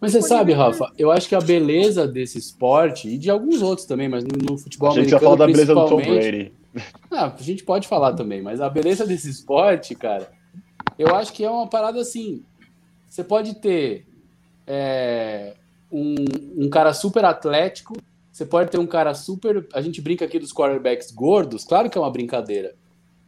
Mas 0.00 0.12
você 0.12 0.22
sabe, 0.22 0.52
Rafa, 0.52 0.92
eu 0.96 1.10
acho 1.10 1.28
que 1.28 1.34
a 1.34 1.40
beleza 1.40 2.06
desse 2.06 2.38
esporte 2.38 3.08
e 3.08 3.18
de 3.18 3.30
alguns 3.30 3.62
outros 3.62 3.86
também, 3.86 4.08
mas 4.08 4.24
no, 4.24 4.52
no 4.52 4.56
futebol 4.56 4.90
A 4.90 4.92
gente 4.92 5.14
americano 5.14 5.20
já 5.20 5.26
fala 5.26 5.36
da 5.36 5.46
beleza 5.46 5.74
do 5.74 5.86
Tom 5.86 5.96
Brady. 5.96 6.52
Ah, 7.10 7.34
a 7.36 7.42
gente 7.42 7.64
pode 7.64 7.88
falar 7.88 8.12
também, 8.12 8.40
mas 8.40 8.60
a 8.60 8.68
beleza 8.68 9.04
desse 9.04 9.28
esporte, 9.28 9.96
cara, 9.96 10.30
eu 10.96 11.12
acho 11.16 11.32
que 11.32 11.42
é 11.42 11.50
uma 11.50 11.66
parada 11.66 12.00
assim. 12.00 12.44
Você 13.08 13.24
pode 13.24 13.54
ter 13.54 14.06
é, 14.64 15.54
um, 15.90 16.14
um 16.56 16.68
cara 16.68 16.92
super 16.92 17.24
atlético, 17.24 17.96
você 18.30 18.46
pode 18.46 18.70
ter 18.70 18.78
um 18.78 18.86
cara 18.86 19.12
super. 19.14 19.66
A 19.74 19.80
gente 19.80 20.00
brinca 20.00 20.24
aqui 20.24 20.38
dos 20.38 20.52
quarterbacks 20.52 21.10
gordos, 21.10 21.64
claro 21.64 21.90
que 21.90 21.98
é 21.98 22.00
uma 22.00 22.10
brincadeira. 22.10 22.76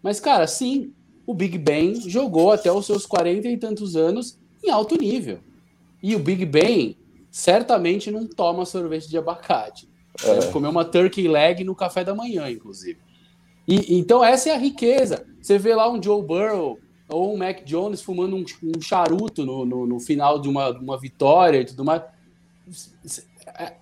Mas, 0.03 0.21
cara, 0.21 0.47
sim, 0.47 0.93
o 1.27 1.35
Big 1.35 1.59
Ben 1.59 1.95
jogou 2.09 2.53
até 2.53 2.71
os 2.71 2.87
seus 2.87 3.07
40 3.07 3.49
e 3.49 3.57
tantos 3.57 3.97
anos 3.97 4.39
em 4.63 4.71
alto 4.71 4.97
nível. 4.97 5.41
E 6.03 6.17
o 6.17 6.19
Big 6.19 6.45
Ben 6.47 6.97
certamente 7.31 8.11
não 8.11 8.27
toma 8.27 8.65
sorvete 8.65 9.09
de 9.09 9.19
abacate. 9.19 9.89
Deve 10.23 10.51
comer 10.51 10.69
uma 10.69 10.85
turkey 10.85 11.29
leg 11.29 11.65
no 11.65 11.75
café 11.75 12.05
da 12.05 12.15
manhã, 12.15 12.51
inclusive. 12.51 12.99
E, 13.67 13.99
então 13.99 14.25
essa 14.25 14.51
é 14.51 14.55
a 14.55 14.59
riqueza. 14.59 15.27
Você 15.41 15.59
vê 15.59 15.75
lá 15.75 15.91
um 15.91 16.03
Joe 16.03 16.23
Burrow 16.23 16.79
ou 17.09 17.35
um 17.35 17.37
Mac 17.37 17.65
Jones 17.65 18.03
fumando 18.03 18.37
um, 18.37 18.45
um 18.63 18.81
charuto 18.81 19.45
no, 19.45 19.65
no, 19.65 19.87
no 19.87 20.01
final 20.01 20.39
de 20.41 20.49
uma, 20.49 20.71
uma 20.71 20.99
vitória 20.99 21.61
e 21.61 21.65
tudo 21.65 21.85
mais. 21.85 22.03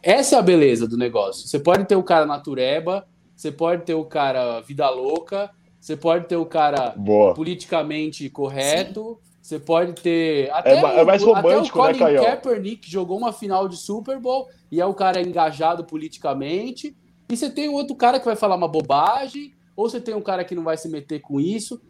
Essa 0.03 0.37
é 0.37 0.39
a 0.39 0.43
beleza 0.43 0.87
do 0.87 0.97
negócio. 0.97 1.47
Você 1.47 1.59
pode 1.59 1.85
ter 1.87 1.97
o 1.97 2.03
cara 2.03 2.27
natureba, 2.27 3.07
você 3.35 3.53
pode 3.53 3.85
ter 3.85 3.95
o 3.95 4.05
cara 4.05 4.61
vida 4.61 4.89
louca, 4.89 5.51
você 5.81 5.97
pode 5.97 6.27
ter 6.27 6.37
o 6.37 6.47
cara 6.47 6.91
Boa. 6.97 7.35
politicamente 7.35 8.29
correto, 8.31 9.19
você 9.49 9.59
pode 9.59 9.95
ter 9.95 10.51
até, 10.53 10.77
É 10.77 10.83
ma- 10.83 10.93
é 10.93 11.05
mais 11.05 11.23
o, 11.23 11.33
até 11.35 11.49
o 11.49 11.51
romântico, 11.51 11.79
né, 11.79 11.85
Colin 11.87 11.99
Caio? 11.99 12.23
Kaepernick 12.23 12.91
jogou 12.91 13.17
uma 13.17 13.33
final 13.33 13.67
de 13.67 13.77
Super 13.79 14.19
Bowl 14.21 14.47
e 14.71 14.81
é 14.81 14.85
o 14.85 14.93
cara 14.93 15.21
engajado 15.23 15.85
politicamente. 15.85 16.95
E 17.31 17.37
você 17.37 17.49
tem 17.51 17.69
outro 17.69 17.95
cara 17.97 18.19
que 18.19 18.27
vai 18.27 18.37
falar 18.37 18.57
uma 18.57 18.69
bobagem, 18.69 19.53
ou 19.75 19.89
você 19.89 20.01
tem 20.01 20.15
um 20.15 20.21
cara 20.21 20.45
que 20.45 20.55
não 20.55 20.65
vai 20.65 20.77
se 20.77 20.89
meter 20.89 21.21
com 21.21 21.41
isso. 21.41 21.81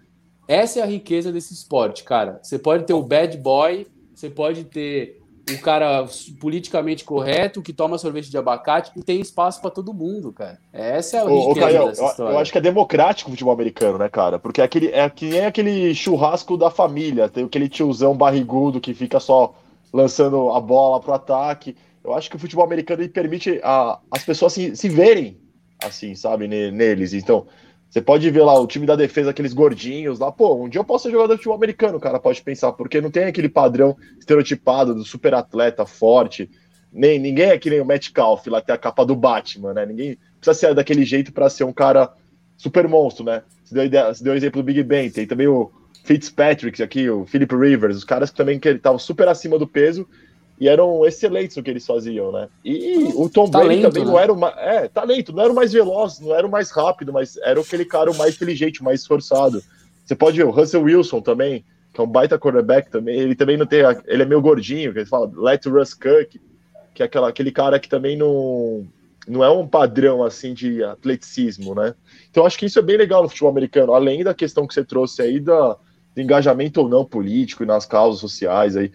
Essa 0.47 0.81
é 0.81 0.83
a 0.83 0.87
riqueza 0.87 1.33
desse 1.33 1.53
esporte, 1.53 2.05
cara. 2.05 2.39
Você 2.43 2.59
pode 2.59 2.85
ter 2.85 2.95
o 2.95 3.03
bad 3.03 3.37
boy, 3.39 3.87
você 4.15 4.31
pode 4.31 4.65
ter 4.65 5.21
o 5.55 5.59
cara 5.61 6.07
politicamente 6.41 7.05
correto 7.05 7.63
que 7.63 7.73
toma 7.73 7.99
sorvete 7.99 8.31
de 8.31 8.37
abacate 8.39 8.93
e 8.97 9.03
tem 9.03 9.21
espaço 9.21 9.61
pra 9.61 9.71
todo 9.71 9.95
mundo, 9.95 10.33
cara. 10.33 10.59
Essa 10.73 11.17
é 11.19 11.21
a 11.21 11.25
Ô, 11.25 11.51
ô, 11.51 11.55
Caio, 11.55 11.87
dessa 11.87 12.03
eu, 12.03 12.07
história. 12.09 12.33
eu 12.33 12.39
acho 12.39 12.53
que 12.53 12.59
é 12.59 12.61
democrático 12.61 13.31
o 13.31 13.33
futebol 13.33 13.53
americano, 13.53 13.99
né, 13.99 14.09
cara? 14.09 14.39
Porque 14.39 14.61
é, 14.61 14.65
aquele, 14.65 14.89
é 14.89 15.09
que 15.09 15.27
nem 15.27 15.45
aquele 15.47 15.95
churrasco 15.95 16.57
da 16.57 16.71
família. 16.71 17.29
Tem 17.29 17.45
aquele 17.45 17.69
tiozão 17.69 18.17
barrigudo 18.17 18.81
que 18.81 18.95
fica 18.95 19.19
só 19.21 19.55
lançando 19.93 20.51
a 20.51 20.61
bola 20.61 21.01
pro 21.01 21.15
ataque. 21.15 21.77
Eu 22.05 22.15
acho 22.15 22.31
que 22.31 22.37
o 22.37 22.39
futebol 22.39 22.65
americano 22.65 23.09
permite 23.09 23.61
a, 23.63 23.99
as 24.11 24.23
pessoas 24.25 24.53
se, 24.53 24.77
se 24.77 24.89
verem 24.89 25.39
assim, 25.83 26.15
sabe, 26.15 26.49
ne- 26.49 26.71
neles. 26.71 27.13
Então, 27.13 27.47
você 27.89 28.03
pode 28.03 28.31
ver 28.31 28.43
lá 28.43 28.59
o 28.59 28.67
time 28.67 28.85
da 28.87 28.95
defesa, 28.95 29.31
aqueles 29.31 29.55
gordinhos 29.55 30.19
lá. 30.19 30.31
Pô, 30.31 30.63
um 30.63 30.69
dia 30.69 30.81
eu 30.81 30.85
posso 30.85 31.05
ser 31.05 31.11
jogador 31.11 31.35
de 31.35 31.39
futebol 31.39 31.57
americano, 31.57 31.99
cara 31.99 32.21
pode 32.21 32.43
pensar, 32.43 32.73
porque 32.73 33.01
não 33.01 33.11
tem 33.11 33.25
aquele 33.25 33.49
padrão 33.49 33.97
estereotipado 34.19 34.95
do 34.95 35.05
super 35.05 35.35
atleta 35.35 35.87
forte. 35.87 36.51
Nem, 36.93 37.19
ninguém 37.19 37.47
é 37.47 37.59
que 37.59 37.71
nem 37.71 37.81
o 37.81 37.85
Matt 37.85 38.11
Calf 38.13 38.47
lá 38.47 38.61
tem 38.61 38.75
a 38.75 38.79
capa 38.79 39.05
do 39.05 39.17
Batman, 39.17 39.73
né? 39.73 39.87
Ninguém 39.87 40.19
precisa 40.39 40.69
ser 40.69 40.75
daquele 40.75 41.05
jeito 41.05 41.33
para 41.33 41.49
ser 41.49 41.65
um 41.65 41.73
cara 41.73 42.13
super 42.57 42.87
monstro, 42.87 43.25
né? 43.25 43.43
Você 43.65 43.75
deu, 43.75 43.85
ideia, 43.85 44.13
você 44.13 44.23
deu 44.23 44.35
exemplo 44.35 44.63
do 44.63 44.67
Big 44.67 44.83
Ben, 44.83 45.11
tem 45.11 45.27
também 45.27 45.47
o 45.47 45.71
Fitzpatrick 46.05 46.83
aqui, 46.83 47.09
o 47.09 47.25
Philip 47.25 47.55
Rivers, 47.55 47.97
os 47.97 48.05
caras 48.05 48.31
que 48.31 48.37
também 48.37 48.59
que 48.59 48.69
estavam 48.69 48.99
super 48.99 49.29
acima 49.29 49.59
do 49.59 49.67
peso 49.67 50.07
e 50.61 50.69
eram 50.69 51.07
excelentes 51.07 51.57
no 51.57 51.63
que 51.63 51.71
eles 51.71 51.87
faziam, 51.87 52.33
né? 52.33 52.49
E 52.65 53.13
o 53.15 53.29
Tom 53.29 53.49
Brady 53.49 53.67
Talento, 53.67 53.83
também 53.83 54.05
né? 54.05 54.11
não 54.11 54.19
era 54.19 54.33
o 54.33 54.39
mais, 54.39 54.57
é, 54.59 54.89
talento, 54.89 55.33
não 55.33 55.43
era 55.43 55.53
o 55.53 55.55
mais 55.55 55.73
veloz, 55.73 56.21
não 56.21 56.35
era 56.35 56.47
o 56.47 56.51
mais 56.51 56.71
rápido, 56.71 57.13
mas 57.13 57.37
era 57.39 57.61
aquele 57.61 57.85
cara 57.85 58.11
o 58.11 58.17
mais 58.17 58.35
inteligente, 58.35 58.81
o 58.81 58.85
mais 58.85 59.01
esforçado. 59.01 59.63
Você 60.05 60.17
pode 60.17 60.37
ver 60.37 60.45
o 60.45 60.51
Russell 60.51 60.83
Wilson 60.83 61.21
também, 61.21 61.65
que 61.93 62.01
é 62.01 62.05
um 62.05 62.09
baita 62.09 62.39
quarterback 62.39 62.91
também, 62.91 63.19
ele 63.19 63.35
também 63.35 63.57
não 63.57 63.67
tem, 63.67 63.81
ele 64.07 64.23
é 64.23 64.27
meio 64.27 64.41
gordinho, 64.41 64.93
que 64.93 64.99
eles 64.99 65.09
falam, 65.09 65.33
let 65.37 65.65
Russ 65.67 65.95
cook, 65.95 66.41
que 66.93 67.03
é 67.03 67.07
aquela, 67.07 67.29
aquele 67.29 67.53
cara 67.53 67.79
que 67.79 67.89
também 67.89 68.17
não 68.17 68.87
não 69.29 69.45
é 69.45 69.51
um 69.51 69.69
padrão 69.69 70.25
assim 70.25 70.55
de 70.55 70.83
atleticismo, 70.83 71.75
né? 71.75 71.95
Então 72.31 72.47
acho 72.47 72.59
que 72.59 72.65
isso 72.65 72.79
é 72.79 72.83
bem 72.83 72.97
legal 72.97 73.23
no 73.23 73.29
futebol 73.29 73.51
americano, 73.51 73.93
além 73.93 74.25
da 74.25 74.33
questão 74.33 74.67
que 74.67 74.73
você 74.73 74.83
trouxe 74.83 75.21
aí 75.21 75.39
da, 75.39 75.77
do 76.15 76.23
engajamento 76.23 76.81
ou 76.81 76.89
não 76.89 77.05
político 77.05 77.63
e 77.63 77.67
nas 77.67 77.85
causas 77.85 78.21
sociais 78.21 78.77
aí. 78.77 78.91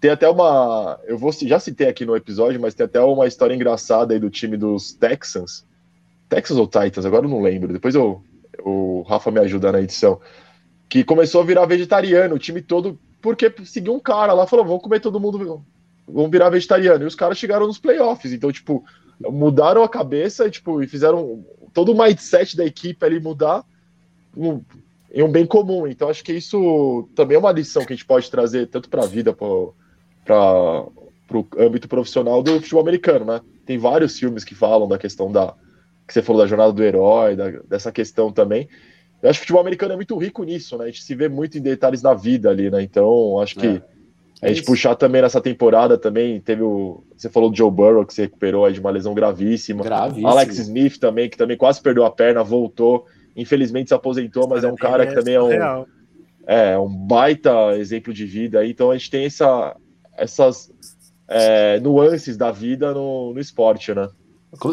Tem 0.00 0.10
até 0.10 0.28
uma, 0.28 1.00
eu 1.04 1.16
vou 1.16 1.32
já 1.32 1.58
citei 1.58 1.88
aqui 1.88 2.04
no 2.04 2.14
episódio, 2.14 2.60
mas 2.60 2.74
tem 2.74 2.84
até 2.84 3.00
uma 3.00 3.26
história 3.26 3.54
engraçada 3.54 4.12
aí 4.12 4.20
do 4.20 4.28
time 4.28 4.56
dos 4.56 4.92
Texans, 4.92 5.64
Texans 6.28 6.58
ou 6.58 6.66
Titans, 6.66 7.06
agora 7.06 7.24
eu 7.24 7.30
não 7.30 7.40
lembro. 7.40 7.72
Depois 7.72 7.94
eu, 7.94 8.22
o 8.62 9.02
Rafa 9.02 9.30
me 9.30 9.40
ajuda 9.40 9.72
na 9.72 9.80
edição. 9.80 10.20
Que 10.88 11.02
começou 11.02 11.40
a 11.40 11.44
virar 11.44 11.66
vegetariano, 11.66 12.34
o 12.34 12.38
time 12.38 12.60
todo, 12.62 12.98
porque 13.20 13.52
seguiu 13.64 13.94
um 13.94 14.00
cara 14.00 14.32
lá, 14.32 14.46
falou: 14.46 14.64
vamos 14.64 14.82
comer 14.82 15.00
todo 15.00 15.18
mundo, 15.18 15.64
vamos 16.06 16.30
virar 16.30 16.50
vegetariano. 16.50 17.04
E 17.04 17.06
os 17.06 17.14
caras 17.14 17.38
chegaram 17.38 17.66
nos 17.66 17.78
playoffs, 17.78 18.32
então, 18.32 18.52
tipo, 18.52 18.84
mudaram 19.20 19.82
a 19.82 19.88
cabeça 19.88 20.48
tipo, 20.50 20.82
e 20.82 20.86
fizeram 20.86 21.44
todo 21.72 21.92
o 21.92 21.98
mindset 21.98 22.56
da 22.56 22.64
equipe 22.64 23.04
ali 23.04 23.18
mudar 23.18 23.64
um- 24.36 24.62
em 25.12 25.22
um 25.22 25.30
bem 25.30 25.46
comum. 25.46 25.86
Então, 25.86 26.08
acho 26.08 26.22
que 26.22 26.32
isso 26.32 27.08
também 27.14 27.36
é 27.36 27.38
uma 27.38 27.52
lição 27.52 27.84
que 27.84 27.92
a 27.92 27.96
gente 27.96 28.06
pode 28.06 28.30
trazer 28.30 28.66
tanto 28.66 28.88
para 28.88 29.02
a 29.02 29.06
vida, 29.06 29.32
para 29.32 29.46
o 30.34 31.46
âmbito 31.58 31.88
profissional 31.88 32.42
do 32.42 32.60
futebol 32.60 32.82
americano, 32.82 33.24
né? 33.24 33.40
Tem 33.64 33.78
vários 33.78 34.18
filmes 34.18 34.44
que 34.44 34.54
falam 34.54 34.86
da 34.88 34.98
questão 34.98 35.30
da 35.30 35.54
que 36.06 36.12
você 36.14 36.22
falou 36.22 36.40
da 36.42 36.46
jornada 36.48 36.72
do 36.72 36.82
herói, 36.84 37.34
da- 37.34 37.50
dessa 37.68 37.90
questão 37.90 38.30
também. 38.30 38.68
Eu 39.20 39.28
acho 39.28 39.40
que 39.40 39.42
o 39.42 39.46
futebol 39.46 39.60
americano 39.60 39.92
é 39.92 39.96
muito 39.96 40.16
rico 40.16 40.44
nisso, 40.44 40.78
né? 40.78 40.84
A 40.84 40.86
gente 40.86 41.02
se 41.02 41.14
vê 41.16 41.28
muito 41.28 41.58
em 41.58 41.60
detalhes 41.60 42.00
da 42.00 42.14
vida 42.14 42.48
ali, 42.48 42.70
né? 42.70 42.80
Então, 42.82 43.40
acho 43.40 43.56
que 43.56 43.66
É. 43.66 43.82
a 44.42 44.46
gente 44.48 44.58
isso. 44.58 44.66
puxar 44.66 44.94
também 44.94 45.20
nessa 45.20 45.40
temporada 45.40 45.98
também, 45.98 46.40
teve 46.40 46.62
o. 46.62 47.02
Você 47.16 47.28
falou 47.28 47.50
do 47.50 47.56
Joe 47.56 47.70
Burrow, 47.72 48.06
que 48.06 48.14
se 48.14 48.22
recuperou 48.22 48.64
aí 48.64 48.72
de 48.72 48.78
uma 48.78 48.90
lesão 48.90 49.14
gravíssima. 49.14 49.82
Gravíssimo. 49.82 50.28
Alex 50.28 50.58
Smith 50.58 50.98
também, 50.98 51.28
que 51.28 51.36
também 51.36 51.56
quase 51.56 51.80
perdeu 51.82 52.04
a 52.04 52.10
perna, 52.10 52.44
voltou. 52.44 53.04
Infelizmente 53.34 53.88
se 53.88 53.94
aposentou, 53.94 54.46
mas 54.46 54.62
é 54.62 54.68
um 54.70 54.76
cara 54.76 55.04
que 55.06 55.14
também 55.14 55.34
é 55.34 55.42
um, 55.42 55.48
Real. 55.48 55.86
é 56.46 56.78
um 56.78 56.88
baita 56.88 57.76
exemplo 57.76 58.14
de 58.14 58.24
vida. 58.26 58.64
Então 58.64 58.90
a 58.92 58.96
gente 58.96 59.10
tem 59.10 59.24
essa, 59.26 59.74
essas 60.16 60.70
é, 61.28 61.80
nuances 61.80 62.36
da 62.36 62.50
vida 62.50 62.92
no, 62.94 63.32
no 63.34 63.40
esporte, 63.40 63.92
né? 63.94 64.08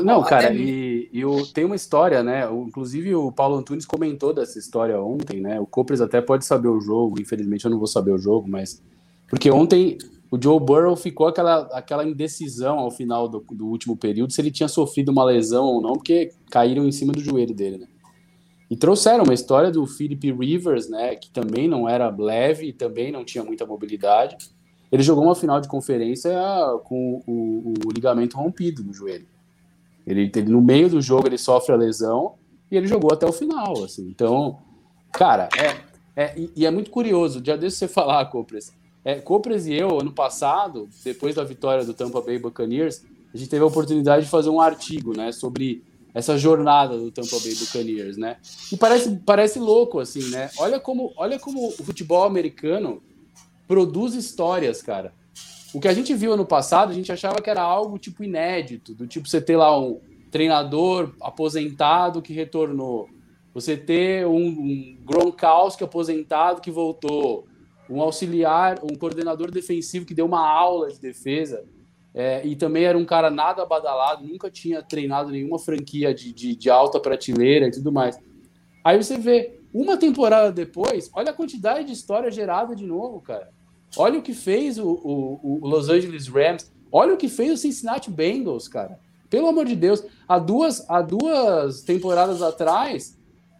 Não, 0.03 0.21
cara, 0.23 0.47
Até- 0.47 0.56
e, 0.56 1.10
e 1.12 1.25
o- 1.25 1.45
tem 1.47 1.65
uma 1.65 1.75
história, 1.75 2.23
né? 2.23 2.47
o- 2.47 2.65
Inclusive 2.67 3.13
o 3.15 3.32
Paulo 3.32 3.58
Antunes 3.58 3.86
comentou 3.86 4.34
dessa 4.34 4.58
história 4.60 5.01
ontem, 5.01 5.41
né? 5.41 5.60
O 5.60 5.65
Copres 5.65 5.99
até 5.99 6.21
pode 6.21 6.45
saber 6.45 6.67
o 6.69 6.79
jogo, 6.79 7.19
infelizmente 7.19 7.65
eu 7.65 7.71
não 7.71 7.77
vou 7.79 7.88
saber 7.88 8.12
o 8.12 8.17
jogo, 8.17 8.47
mas. 8.47 8.82
Porque 9.27 9.49
ontem 9.51 9.97
o 10.32 10.41
Joe 10.41 10.60
Burrow 10.60 10.95
ficou 10.95 11.27
aquela, 11.27 11.62
aquela 11.73 12.06
indecisão 12.08 12.79
ao 12.79 12.91
final 12.91 13.27
do, 13.27 13.43
do 13.51 13.67
último 13.67 13.97
período 13.97 14.32
se 14.32 14.39
ele 14.39 14.51
tinha 14.51 14.69
sofrido 14.69 15.10
uma 15.12 15.23
lesão 15.25 15.65
ou 15.65 15.82
não, 15.82 15.93
porque 15.93 16.32
caíram 16.49 16.86
em 16.88 16.91
cima 16.91 17.12
do 17.12 17.19
joelho 17.19 17.53
dele, 17.53 17.79
né? 17.79 17.88
E 18.69 18.75
trouxeram 18.77 19.23
uma 19.23 19.34
história 19.34 19.69
do 19.69 19.86
Philip 19.86 20.32
Rivers, 20.32 20.88
né? 20.89 21.15
Que 21.15 21.29
também 21.29 21.67
não 21.67 21.89
era 21.89 22.10
leve 22.15 22.67
e 22.67 22.73
também 22.73 23.12
não 23.12 23.25
tinha 23.25 23.43
muita 23.43 23.65
mobilidade. 23.65 24.38
Ele 24.93 25.01
jogou 25.01 25.23
uma 25.23 25.34
final 25.34 25.60
de 25.60 25.67
conferência 25.67 26.32
com 26.84 27.19
o, 27.25 27.73
o 27.84 27.91
ligamento 27.91 28.38
rompido 28.38 28.84
no 28.84 28.93
joelho. 28.93 29.25
Ele, 30.06 30.32
ele, 30.36 30.51
no 30.51 30.62
meio 30.62 30.88
do 30.88 31.01
jogo 31.01 31.27
ele 31.27 31.38
sofre 31.39 31.73
a 31.73 31.75
lesão 31.75 32.36
e 32.69 32.77
ele 32.77 32.86
jogou 32.86 33.12
até 33.12 33.25
o 33.25 33.32
final, 33.32 33.84
assim. 33.84 34.08
Então, 34.08 34.60
cara, 35.12 35.49
é, 35.58 36.25
é 36.25 36.36
e, 36.56 36.63
é 36.63 36.69
muito 36.69 36.91
curioso. 36.91 37.41
Já 37.43 37.56
deixa 37.56 37.75
você 37.75 37.88
falar, 37.88 38.23
Copres. 38.25 38.71
É, 39.03 39.15
Copres 39.15 39.65
e 39.65 39.73
eu, 39.73 39.99
ano 39.99 40.12
passado, 40.12 40.88
depois 41.03 41.34
da 41.34 41.43
vitória 41.43 41.84
do 41.84 41.95
Tampa 41.95 42.21
Bay 42.21 42.38
Buccaneers, 42.38 43.03
a 43.34 43.38
gente 43.38 43.49
teve 43.49 43.63
a 43.63 43.67
oportunidade 43.67 44.25
de 44.25 44.29
fazer 44.29 44.51
um 44.51 44.62
artigo, 44.62 45.17
né, 45.17 45.32
sobre 45.32 45.84
essa 46.13 46.38
jornada 46.38 46.99
do 46.99 47.10
Tampa 47.10 47.39
Bay 47.39 47.56
Buccaneers, 47.56 48.15
né? 48.15 48.38
E 48.71 48.77
parece, 48.77 49.10
parece 49.25 49.58
louco, 49.58 49.99
assim, 49.99 50.29
né? 50.29 50.51
Olha 50.60 50.79
como, 50.79 51.12
olha 51.17 51.39
como 51.39 51.69
o 51.69 51.84
futebol 51.84 52.25
americano 52.25 53.01
produz 53.67 54.13
histórias, 54.13 54.82
cara. 54.82 55.13
O 55.73 55.80
que 55.80 55.88
a 55.88 55.93
gente 55.93 56.13
viu 56.13 56.34
ano 56.34 56.45
passado, 56.45 56.91
a 56.91 56.93
gente 56.93 57.12
achava 57.12 57.41
que 57.41 57.49
era 57.49 57.62
algo 57.62 57.97
tipo 57.97 58.23
inédito, 58.23 58.93
do 58.93 59.08
tipo 59.08 59.28
você 59.28 59.41
ter 59.41 59.58
lá 59.58 59.78
um 59.80 59.99
treinador 60.30 61.13
aposentado 61.21 62.21
que 62.21 62.34
retornou. 62.34 63.08
você 63.54 63.78
ter 63.78 64.26
um, 64.26 64.47
um 64.47 64.97
Gronkowski 65.04 65.84
aposentado 65.84 66.60
que 66.62 66.71
voltou, 66.71 67.47
um 67.89 68.02
auxiliar, 68.02 68.80
um 68.84 68.95
coordenador 68.95 69.52
defensivo 69.52 70.06
que 70.06 70.13
deu 70.13 70.26
uma 70.26 70.47
aula 70.47 70.89
de 70.89 70.99
defesa, 70.99 71.63
é, 72.13 72.45
e 72.45 72.56
também 72.56 72.84
era 72.84 72.97
um 72.97 73.06
cara 73.06 73.32
nada 73.32 73.65
badalado, 73.65 74.26
nunca 74.26 74.49
tinha 74.49 74.84
treinado 74.84 75.32
nenhuma 75.32 75.58
franquia 75.58 76.13
de, 76.13 76.32
de, 76.32 76.56
de, 76.56 76.69
alta 76.69 76.99
prateleira 76.99 77.67
e 77.67 77.71
tudo 77.71 77.91
mais. 77.91 78.19
Aí 78.84 79.02
você 79.02 79.17
vê, 79.17 79.60
uma 79.74 79.98
temporada 79.98 80.52
depois, 80.52 81.10
olha 81.14 81.32
a 81.32 81.34
quantidade 81.34 81.86
de 81.86 81.94
história 81.94 82.30
gerada 82.30 82.76
de 82.76 82.86
novo, 82.86 83.20
cara. 83.20 83.50
Olha 83.98 84.20
o 84.20 84.22
que 84.22 84.34
fez 84.34 84.78
o, 84.78 84.88
o, 84.88 85.60
o 85.62 85.68
Los 85.68 85.90
Angeles 85.90 86.28
Rams, 86.28 86.72
olha 86.92 87.14
o 87.14 87.18
que 87.18 87.28
fez 87.28 87.52
o 87.54 87.58
Cincinnati 87.58 88.12
Bengals, 88.12 88.68
cara. 88.68 89.00
Pelo 89.30 89.48
amor 89.48 89.66
de 89.66 89.76
Deus, 89.76 90.04
há 90.28 90.38
duas, 90.38 90.88
há 90.90 91.02
duas 91.02 91.82
temporadas 91.82 92.42
atrás, 92.42 93.18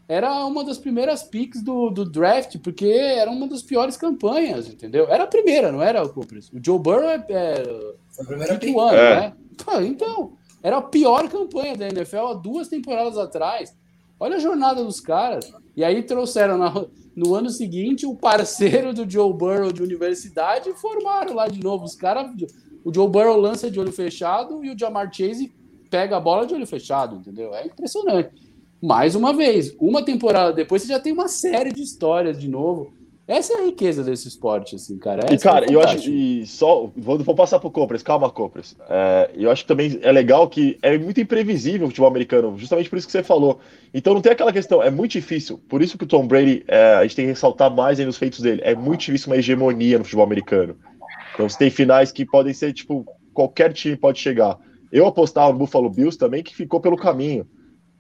era 0.08 0.45
uma 0.45 0.63
das 0.63 0.78
primeiras 0.78 1.23
picks 1.23 1.63
do, 1.63 1.89
do 1.89 2.06
draft, 2.06 2.58
porque 2.60 2.86
era 2.86 3.32
uma 3.32 3.47
das 3.47 3.63
piores 3.63 3.97
campanhas, 3.97 4.67
entendeu? 4.67 5.08
Era 5.08 5.23
a 5.23 5.28
primeira, 5.28 5.71
não 5.71 5.82
era 5.82 6.04
o 6.04 6.10
Cooper? 6.10 6.39
O 6.54 6.63
Joe 6.63 6.78
Burrow 6.78 7.10
é, 7.10 7.26
é 7.30 7.63
Foi 8.12 8.23
a 8.23 8.28
primeira 8.28 8.60
pick. 8.60 8.78
Ano, 8.78 8.97
é. 8.97 9.15
né? 9.15 9.34
Então, 9.88 10.34
era 10.62 10.78
a 10.78 10.82
pior 10.82 11.28
campanha 11.30 11.76
da 11.76 11.88
NFL 11.88 12.28
há 12.28 12.34
duas 12.34 12.67
temporadas 12.67 13.17
atrás. 13.17 13.76
Olha 14.19 14.36
a 14.36 14.39
jornada 14.39 14.84
dos 14.84 14.99
caras. 14.99 15.52
E 15.75 15.83
aí 15.83 16.03
trouxeram 16.03 16.57
na, 16.57 16.86
no 17.15 17.33
ano 17.36 17.49
seguinte 17.49 18.05
o 18.05 18.15
parceiro 18.15 18.93
do 18.93 19.09
Joe 19.09 19.33
Burrow 19.33 19.71
de 19.71 19.81
universidade 19.81 20.69
e 20.69 20.73
formaram 20.73 21.33
lá 21.33 21.47
de 21.47 21.62
novo. 21.62 21.86
Os 21.86 21.95
caras. 21.95 22.31
O 22.86 22.93
Joe 22.93 23.07
Burrow 23.07 23.38
lança 23.38 23.71
de 23.71 23.79
olho 23.79 23.93
fechado 23.93 24.63
e 24.63 24.69
o 24.69 24.77
Jamar 24.77 25.09
Chase 25.13 25.53
pega 25.89 26.17
a 26.17 26.19
bola 26.19 26.45
de 26.45 26.53
olho 26.53 26.67
fechado, 26.67 27.15
entendeu? 27.15 27.53
É 27.53 27.65
impressionante 27.65 28.43
mais 28.83 29.15
uma 29.15 29.31
vez, 29.31 29.73
uma 29.79 30.03
temporada 30.03 30.51
depois 30.51 30.81
você 30.81 30.89
já 30.89 30.99
tem 30.99 31.13
uma 31.13 31.29
série 31.29 31.71
de 31.71 31.81
histórias 31.81 32.38
de 32.38 32.49
novo. 32.49 32.91
Essa 33.25 33.53
é 33.53 33.62
a 33.62 33.65
riqueza 33.65 34.03
desse 34.03 34.27
esporte, 34.27 34.75
assim, 34.75 34.97
cara. 34.97 35.23
Essa 35.23 35.33
e, 35.33 35.39
cara, 35.39 35.65
é 35.65 35.73
eu 35.73 35.81
acho 35.81 35.97
que 35.97 36.45
só. 36.45 36.91
Vou, 36.95 37.17
vou 37.19 37.36
passar 37.36 37.57
pro 37.57 37.71
Compras, 37.71 38.03
calma, 38.03 38.29
Compras. 38.29 38.75
É, 38.89 39.31
eu 39.36 39.49
acho 39.49 39.63
que 39.63 39.67
também 39.67 39.97
é 40.01 40.12
legal 40.12 40.49
que 40.49 40.77
é 40.81 40.97
muito 40.97 41.21
imprevisível 41.21 41.88
o 41.88 41.89
futebol 41.89 42.09
americano, 42.09 42.57
justamente 42.57 42.89
por 42.89 42.97
isso 42.97 43.07
que 43.07 43.13
você 43.13 43.23
falou. 43.23 43.59
Então 43.93 44.13
não 44.13 44.21
tem 44.21 44.33
aquela 44.33 44.51
questão, 44.51 44.83
é 44.83 44.89
muito 44.89 45.12
difícil. 45.12 45.57
Por 45.69 45.81
isso 45.81 45.97
que 45.97 46.03
o 46.03 46.07
Tom 46.07 46.27
Brady, 46.27 46.65
é, 46.67 46.95
a 46.95 47.03
gente 47.03 47.15
tem 47.15 47.25
que 47.25 47.31
ressaltar 47.31 47.73
mais 47.73 47.97
aí 47.97 48.05
nos 48.05 48.17
feitos 48.17 48.41
dele. 48.41 48.62
É 48.63 48.75
muito 48.75 49.01
difícil 49.01 49.31
uma 49.31 49.38
hegemonia 49.38 49.97
no 49.97 50.03
futebol 50.03 50.25
americano. 50.25 50.75
Então 51.33 51.47
você 51.47 51.57
tem 51.57 51.69
finais 51.69 52.12
que 52.12 52.25
podem 52.25 52.53
ser, 52.53 52.73
tipo, 52.73 53.05
qualquer 53.33 53.71
time 53.71 53.95
pode 53.95 54.19
chegar. 54.19 54.59
Eu 54.91 55.07
apostava 55.07 55.51
no 55.53 55.59
Buffalo 55.59 55.89
Bills 55.89 56.17
também, 56.17 56.43
que 56.43 56.53
ficou 56.53 56.81
pelo 56.81 56.97
caminho. 56.97 57.47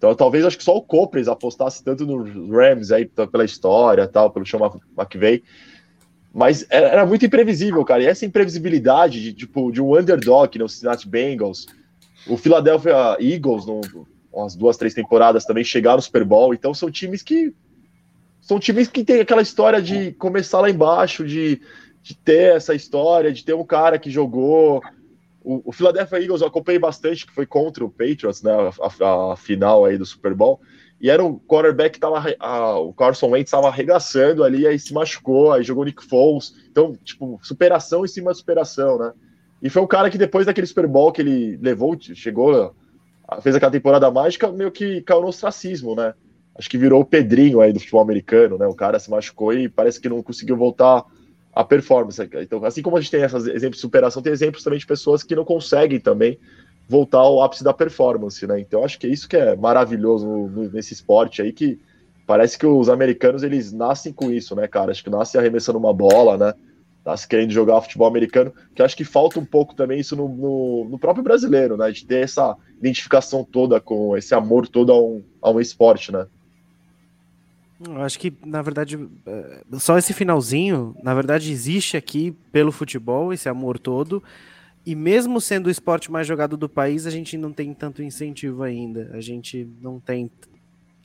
Então, 0.03 0.13
talvez 0.13 0.43
acho 0.43 0.57
que 0.57 0.65
só 0.65 0.75
o 0.75 0.81
Copres 0.81 1.29
apostasse 1.29 1.81
tanto 1.81 2.05
no 2.05 2.51
Rams 2.51 2.91
aí 2.91 3.05
pela 3.05 3.45
história, 3.45 4.05
tal, 4.05 4.29
pelo 4.29 4.45
Sean 4.45 4.59
McVay. 4.97 5.41
Mas 6.33 6.65
era 6.69 7.05
muito 7.05 7.25
imprevisível, 7.25 7.85
cara. 7.85 8.03
E 8.03 8.07
essa 8.07 8.25
imprevisibilidade 8.25 9.23
de, 9.23 9.31
tipo, 9.31 9.71
de 9.71 9.81
um 9.81 9.97
underdog 9.97 10.59
no 10.59 10.67
Cincinnati 10.67 11.07
Bengals, 11.07 11.67
o 12.27 12.35
Philadelphia 12.35 13.15
Eagles, 13.17 13.65
no, 13.65 13.79
umas 14.33 14.57
duas, 14.57 14.75
três 14.75 14.93
temporadas 14.93 15.45
também 15.45 15.63
chegaram 15.63 15.95
no 15.95 16.01
Super 16.01 16.25
Bowl. 16.25 16.53
Então 16.53 16.73
são 16.73 16.91
times 16.91 17.21
que 17.23 17.53
são 18.41 18.59
times 18.59 18.89
que 18.89 19.05
tem 19.05 19.21
aquela 19.21 19.41
história 19.41 19.81
de 19.81 20.11
começar 20.11 20.59
lá 20.59 20.69
embaixo, 20.69 21.25
de, 21.25 21.61
de 22.01 22.13
ter 22.13 22.57
essa 22.57 22.75
história, 22.75 23.31
de 23.31 23.45
ter 23.45 23.53
um 23.53 23.63
cara 23.63 23.97
que 23.97 24.11
jogou 24.11 24.81
o, 25.43 25.61
o, 25.69 25.71
Philadelphia 25.71 26.19
Eagles 26.19 26.41
eu 26.41 26.47
acompanhei 26.47 26.79
bastante, 26.79 27.25
que 27.25 27.33
foi 27.33 27.45
contra 27.45 27.83
o 27.83 27.89
Patriots, 27.89 28.41
né? 28.41 28.51
A, 28.51 29.31
a, 29.31 29.35
final 29.35 29.85
aí 29.85 29.97
do 29.97 30.05
Super 30.05 30.33
Bowl. 30.33 30.61
E 31.01 31.09
era 31.09 31.23
um 31.23 31.37
quarterback 31.37 31.93
que 31.93 31.99
tava. 31.99 32.23
A, 32.39 32.79
o 32.79 32.93
Carson 32.93 33.29
Wentz 33.29 33.49
estava 33.49 33.67
arregaçando 33.67 34.43
ali, 34.43 34.65
aí 34.65 34.79
se 34.79 34.93
machucou, 34.93 35.51
aí 35.51 35.63
jogou 35.63 35.83
Nick 35.83 36.03
Foles. 36.03 36.53
Então, 36.71 36.95
tipo, 37.03 37.39
superação 37.43 38.05
em 38.05 38.07
cima 38.07 38.31
de 38.31 38.37
superação, 38.37 38.97
né? 38.97 39.11
E 39.61 39.69
foi 39.69 39.81
um 39.81 39.87
cara 39.87 40.09
que 40.09 40.17
depois 40.17 40.45
daquele 40.45 40.67
Super 40.67 40.87
Bowl 40.87 41.11
que 41.11 41.21
ele 41.21 41.57
levou, 41.61 41.97
chegou, 41.99 42.75
fez 43.41 43.55
aquela 43.55 43.71
temporada 43.71 44.09
mágica, 44.11 44.51
meio 44.51 44.71
que 44.71 45.01
caiu 45.01 45.21
no 45.21 45.27
ostracismo, 45.27 45.95
né? 45.95 46.13
Acho 46.55 46.69
que 46.69 46.77
virou 46.77 47.01
o 47.01 47.05
Pedrinho 47.05 47.61
aí 47.61 47.73
do 47.73 47.79
futebol 47.79 48.01
americano, 48.01 48.57
né? 48.57 48.67
O 48.67 48.75
cara 48.75 48.99
se 48.99 49.09
machucou 49.09 49.53
e 49.53 49.67
parece 49.67 49.99
que 49.99 50.09
não 50.09 50.21
conseguiu 50.21 50.55
voltar 50.55 51.03
a 51.55 51.63
performance. 51.63 52.21
Então, 52.41 52.63
assim 52.65 52.81
como 52.81 52.97
a 52.97 53.01
gente 53.01 53.11
tem 53.11 53.21
esses 53.21 53.45
exemplos 53.47 53.77
de 53.77 53.81
superação, 53.81 54.21
tem 54.21 54.33
exemplos 54.33 54.63
também 54.63 54.79
de 54.79 54.85
pessoas 54.85 55.23
que 55.23 55.35
não 55.35 55.45
conseguem 55.45 55.99
também 55.99 56.39
voltar 56.87 57.19
ao 57.19 57.41
ápice 57.41 57.63
da 57.63 57.73
performance, 57.73 58.45
né? 58.45 58.59
Então, 58.59 58.83
acho 58.83 58.99
que 58.99 59.07
é 59.07 59.09
isso 59.09 59.29
que 59.29 59.37
é 59.37 59.55
maravilhoso 59.55 60.27
nesse 60.73 60.93
esporte 60.93 61.41
aí, 61.41 61.53
que 61.53 61.79
parece 62.25 62.57
que 62.57 62.65
os 62.65 62.89
americanos, 62.89 63.43
eles 63.43 63.71
nascem 63.71 64.11
com 64.11 64.31
isso, 64.31 64.55
né, 64.55 64.67
cara? 64.67 64.91
Acho 64.91 65.03
que 65.03 65.09
nascem 65.09 65.39
arremessando 65.39 65.77
uma 65.77 65.93
bola, 65.93 66.37
né? 66.37 66.53
Nascem 67.05 67.27
querendo 67.27 67.51
jogar 67.51 67.81
futebol 67.81 68.07
americano, 68.07 68.53
que 68.73 68.81
acho 68.81 68.95
que 68.95 69.03
falta 69.03 69.39
um 69.39 69.45
pouco 69.45 69.75
também 69.75 69.99
isso 69.99 70.15
no, 70.15 70.27
no, 70.27 70.89
no, 70.89 70.99
próprio 70.99 71.23
brasileiro, 71.23 71.77
né? 71.77 71.91
De 71.91 72.05
ter 72.05 72.23
essa 72.23 72.55
identificação 72.77 73.43
toda 73.43 73.79
com 73.79 74.17
esse 74.17 74.33
amor 74.33 74.67
todo 74.67 74.91
a 74.91 75.01
um, 75.01 75.23
a 75.41 75.51
um 75.51 75.59
esporte, 75.59 76.11
né? 76.11 76.25
Eu 77.79 78.01
acho 78.01 78.19
que, 78.19 78.33
na 78.45 78.61
verdade, 78.61 78.97
é, 79.25 79.61
só 79.79 79.97
esse 79.97 80.13
finalzinho, 80.13 80.95
na 81.03 81.13
verdade, 81.13 81.51
existe 81.51 81.97
aqui 81.97 82.31
pelo 82.51 82.71
futebol, 82.71 83.33
esse 83.33 83.49
amor 83.49 83.79
todo. 83.79 84.23
E 84.85 84.95
mesmo 84.95 85.39
sendo 85.39 85.67
o 85.67 85.69
esporte 85.69 86.11
mais 86.11 86.27
jogado 86.27 86.57
do 86.57 86.67
país, 86.67 87.05
a 87.05 87.09
gente 87.09 87.37
não 87.37 87.51
tem 87.51 87.73
tanto 87.73 88.03
incentivo 88.03 88.63
ainda. 88.63 89.09
A 89.13 89.21
gente 89.21 89.67
não 89.81 89.99
tem, 89.99 90.29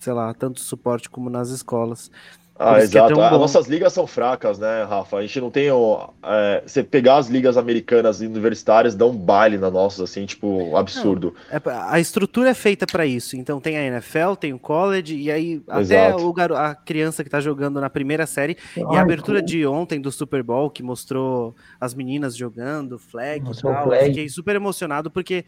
sei 0.00 0.12
lá, 0.12 0.32
tanto 0.34 0.60
suporte 0.60 1.08
como 1.08 1.30
nas 1.30 1.50
escolas. 1.50 2.10
Ah, 2.58 2.78
é 2.78 2.82
exato. 2.82 3.20
É 3.20 3.24
As 3.26 3.32
nossas 3.32 3.66
ligas 3.68 3.92
são 3.92 4.06
fracas, 4.06 4.58
né, 4.58 4.82
Rafa? 4.82 5.16
A 5.18 5.22
gente 5.22 5.40
não 5.40 5.50
tem. 5.50 5.68
É, 5.68 6.62
você 6.66 6.82
pegar 6.82 7.18
as 7.18 7.28
ligas 7.28 7.56
americanas 7.56 8.20
e 8.20 8.26
universitárias, 8.26 8.94
dá 8.94 9.06
um 9.06 9.16
baile 9.16 9.56
na 9.56 9.70
nossa, 9.70 10.04
assim, 10.04 10.26
tipo, 10.26 10.76
absurdo. 10.76 11.34
É, 11.50 11.60
a 11.64 12.00
estrutura 12.00 12.50
é 12.50 12.54
feita 12.54 12.86
para 12.86 13.06
isso. 13.06 13.36
Então 13.36 13.60
tem 13.60 13.76
a 13.76 13.82
NFL, 13.82 14.34
tem 14.38 14.52
o 14.52 14.58
college, 14.58 15.16
e 15.16 15.30
aí 15.30 15.62
até 15.68 16.14
o 16.14 16.32
garo, 16.32 16.56
a 16.56 16.74
criança 16.74 17.22
que 17.22 17.30
tá 17.30 17.40
jogando 17.40 17.80
na 17.80 17.88
primeira 17.88 18.26
série. 18.26 18.56
Ai, 18.76 18.82
e 18.94 18.96
a 18.96 19.02
abertura 19.02 19.40
de 19.40 19.64
ontem 19.66 20.00
do 20.00 20.10
Super 20.10 20.42
Bowl, 20.42 20.70
que 20.70 20.82
mostrou 20.82 21.54
as 21.80 21.94
meninas 21.94 22.36
jogando, 22.36 22.98
flag 22.98 23.44
Nossa, 23.44 23.60
e 23.60 23.62
tal. 23.62 23.84
Flag. 23.84 24.02
Eu 24.02 24.08
fiquei 24.08 24.28
super 24.28 24.56
emocionado 24.56 25.10
porque 25.10 25.44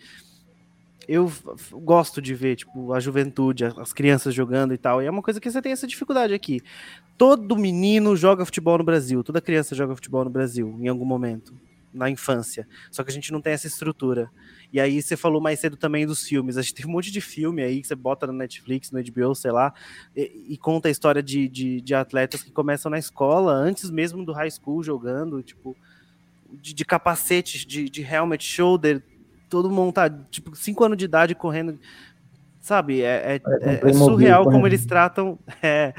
eu 1.10 1.28
gosto 1.72 2.22
de 2.22 2.32
ver, 2.36 2.54
tipo, 2.54 2.92
a 2.92 3.00
juventude, 3.00 3.64
as 3.64 3.92
crianças 3.92 4.32
jogando 4.32 4.72
e 4.72 4.78
tal. 4.78 5.02
E 5.02 5.06
é 5.06 5.10
uma 5.10 5.20
coisa 5.20 5.40
que 5.40 5.50
você 5.50 5.60
tem 5.60 5.72
essa 5.72 5.84
dificuldade 5.84 6.32
aqui. 6.32 6.62
Todo 7.18 7.56
menino 7.56 8.16
joga 8.16 8.44
futebol 8.44 8.78
no 8.78 8.84
Brasil, 8.84 9.24
toda 9.24 9.40
criança 9.40 9.74
joga 9.74 9.96
futebol 9.96 10.22
no 10.22 10.30
Brasil, 10.30 10.78
em 10.78 10.86
algum 10.86 11.04
momento, 11.04 11.52
na 11.92 12.08
infância. 12.08 12.64
Só 12.92 13.02
que 13.02 13.10
a 13.10 13.12
gente 13.12 13.32
não 13.32 13.40
tem 13.40 13.52
essa 13.52 13.66
estrutura. 13.66 14.30
E 14.72 14.78
aí 14.78 15.02
você 15.02 15.16
falou 15.16 15.40
mais 15.40 15.58
cedo 15.58 15.76
também 15.76 16.06
dos 16.06 16.22
filmes. 16.22 16.56
A 16.56 16.62
gente 16.62 16.74
tem 16.74 16.86
um 16.86 16.90
monte 16.90 17.10
de 17.10 17.20
filme 17.20 17.60
aí 17.60 17.80
que 17.80 17.88
você 17.88 17.96
bota 17.96 18.28
no 18.28 18.32
Netflix, 18.32 18.92
no 18.92 19.02
HBO, 19.02 19.34
sei 19.34 19.50
lá, 19.50 19.74
e, 20.14 20.46
e 20.50 20.56
conta 20.56 20.86
a 20.86 20.92
história 20.92 21.20
de, 21.20 21.48
de, 21.48 21.80
de, 21.80 21.92
atletas 21.92 22.40
que 22.40 22.52
começam 22.52 22.88
na 22.88 23.00
escola, 23.00 23.52
antes 23.52 23.90
mesmo 23.90 24.24
do 24.24 24.32
high 24.32 24.50
school 24.50 24.80
jogando, 24.80 25.42
tipo, 25.42 25.76
de, 26.52 26.72
de 26.72 26.84
capacetes, 26.84 27.66
de, 27.66 27.90
de 27.90 28.00
helmet 28.00 28.44
shoulder, 28.44 29.02
todo 29.50 29.70
montado, 29.70 30.24
tipo, 30.30 30.54
5 30.56 30.84
anos 30.84 30.96
de 30.96 31.04
idade 31.04 31.34
correndo. 31.34 31.78
Sabe, 32.60 33.02
é, 33.02 33.36
é, 33.36 33.40
é, 33.62 33.90
é 33.90 33.92
surreal 33.92 34.44
como 34.44 34.66
eles 34.66 34.86
tratam. 34.86 35.38
É, 35.62 35.92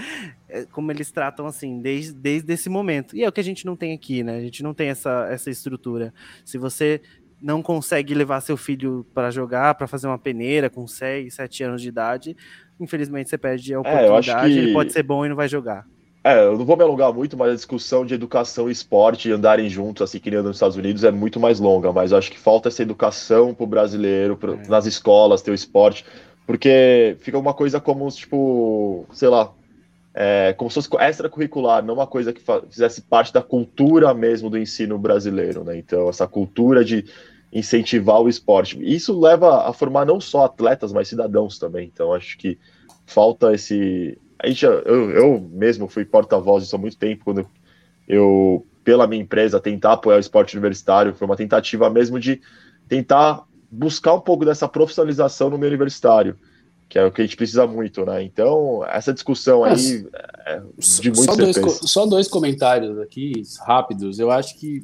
é, 0.50 0.66
como 0.66 0.92
eles 0.92 1.12
tratam 1.12 1.46
assim, 1.46 1.80
desde, 1.80 2.14
desde 2.14 2.52
esse 2.52 2.68
momento. 2.68 3.16
E 3.16 3.24
é 3.24 3.30
o 3.30 3.32
que 3.32 3.40
a 3.40 3.44
gente 3.44 3.66
não 3.66 3.76
tem 3.76 3.94
aqui, 3.94 4.22
né? 4.22 4.38
A 4.38 4.42
gente 4.42 4.62
não 4.64 4.74
tem 4.74 4.90
essa, 4.90 5.28
essa 5.30 5.50
estrutura. 5.50 6.14
Se 6.44 6.58
você 6.58 7.00
não 7.42 7.62
consegue 7.62 8.14
levar 8.14 8.42
seu 8.42 8.58
filho 8.58 9.06
para 9.14 9.32
jogar, 9.32 9.76
para 9.76 9.88
fazer 9.88 10.08
uma 10.08 10.18
peneira 10.18 10.70
com 10.70 10.86
6, 10.86 11.34
7 11.34 11.64
anos 11.64 11.82
de 11.82 11.88
idade, 11.88 12.36
infelizmente 12.80 13.30
você 13.30 13.38
perde 13.38 13.74
a 13.74 13.80
oportunidade. 13.80 14.30
É, 14.30 14.44
que... 14.44 14.60
Ele 14.60 14.74
pode 14.74 14.92
ser 14.92 15.04
bom 15.04 15.26
e 15.26 15.30
não 15.30 15.36
vai 15.36 15.48
jogar. 15.48 15.88
É, 16.24 16.46
eu 16.46 16.56
não 16.58 16.66
vou 16.66 16.78
me 16.78 16.84
alongar 16.84 17.12
muito, 17.12 17.36
mas 17.36 17.52
a 17.52 17.56
discussão 17.56 18.06
de 18.06 18.14
educação 18.14 18.70
e 18.70 18.72
esporte 18.72 19.28
e 19.28 19.32
andarem 19.32 19.68
juntos, 19.68 20.04
assim, 20.04 20.20
que 20.20 20.30
nem 20.30 20.42
nos 20.42 20.58
Estados 20.58 20.78
Unidos, 20.78 21.04
é 21.04 21.12
muito 21.12 21.40
mais 21.40 21.60
longa. 21.60 21.92
Mas 21.92 22.12
eu 22.12 22.18
acho 22.18 22.32
que 22.32 22.38
falta 22.38 22.70
essa 22.70 22.84
educação 22.84 23.54
pro 23.56 23.66
brasileiro, 23.66 24.38
pro, 24.38 24.54
é. 24.54 24.68
nas 24.68 24.86
escolas, 24.86 25.42
ter 25.42 25.50
o 25.50 25.56
esporte, 25.56 26.06
porque 26.46 27.18
fica 27.22 27.40
uma 27.40 27.54
coisa 27.56 27.80
como, 27.80 28.08
tipo, 28.12 29.06
sei 29.14 29.30
lá, 29.30 29.52
é, 30.14 30.54
como 30.54 30.70
se 30.70 30.76
fosse 30.76 30.90
extracurricular, 31.00 31.84
não 31.84 31.96
uma 31.96 32.08
coisa 32.08 32.32
que 32.32 32.42
fizesse 32.70 33.02
parte 33.02 33.34
da 33.34 33.42
cultura 33.42 34.14
mesmo 34.14 34.50
do 34.50 34.60
ensino 34.60 35.00
brasileiro, 35.00 35.64
né? 35.64 35.78
Então, 35.78 36.08
essa 36.08 36.28
cultura 36.28 36.86
de 36.86 37.06
incentivar 37.52 38.22
o 38.22 38.30
esporte. 38.30 38.78
Isso 38.82 39.20
leva 39.20 39.68
a 39.68 39.74
formar 39.74 40.06
não 40.06 40.22
só 40.22 40.46
atletas, 40.46 40.94
mas 40.94 41.08
cidadãos 41.08 41.58
também. 41.58 41.90
Então, 41.92 42.14
acho 42.14 42.38
que 42.38 42.58
falta 43.06 43.54
esse, 43.54 44.18
a 44.44 44.48
gente, 44.48 44.66
eu, 44.66 45.12
eu 45.12 45.50
mesmo 45.52 45.88
fui 45.88 46.04
porta-voz 46.04 46.64
disso 46.64 46.76
há 46.76 46.80
muito 46.80 46.98
tempo, 46.98 47.24
quando 47.24 47.48
eu, 48.08 48.66
pela 48.84 49.06
minha 49.06 49.22
empresa, 49.22 49.60
tentar 49.60 49.94
apoiar 49.94 50.18
o 50.18 50.20
esporte 50.20 50.56
universitário, 50.56 51.14
foi 51.14 51.28
uma 51.28 51.38
tentativa 51.38 51.90
mesmo 51.90 52.20
de 52.20 52.42
tentar 52.88 53.44
buscar 53.70 54.14
um 54.16 54.20
pouco 54.20 54.44
dessa 54.44 54.68
profissionalização 54.68 55.50
no 55.50 55.58
meio 55.58 55.70
universitário, 55.70 56.38
que 56.90 56.98
é 56.98 57.06
o 57.06 57.12
que 57.12 57.22
a 57.22 57.26
gente 57.26 57.38
precisa 57.38 57.68
muito, 57.68 58.04
né? 58.04 58.24
Então, 58.24 58.84
essa 58.86 59.14
discussão 59.14 59.64
aí 59.64 60.06
é 60.46 60.62
de 60.78 61.12
muito 61.12 61.24
só 61.24 61.36
dois, 61.36 61.80
só 61.84 62.06
dois 62.06 62.28
comentários 62.28 62.98
aqui 63.00 63.44
rápidos. 63.60 64.20
Eu 64.20 64.32
acho 64.32 64.60
que 64.60 64.82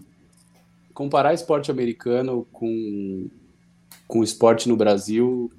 comparar 0.93 1.33
esporte 1.33 1.69
americano 1.69 2.47
com, 2.51 3.27
com 4.07 4.23
esporte 4.23 4.69
no 4.69 4.77
Brasil. 4.77 5.51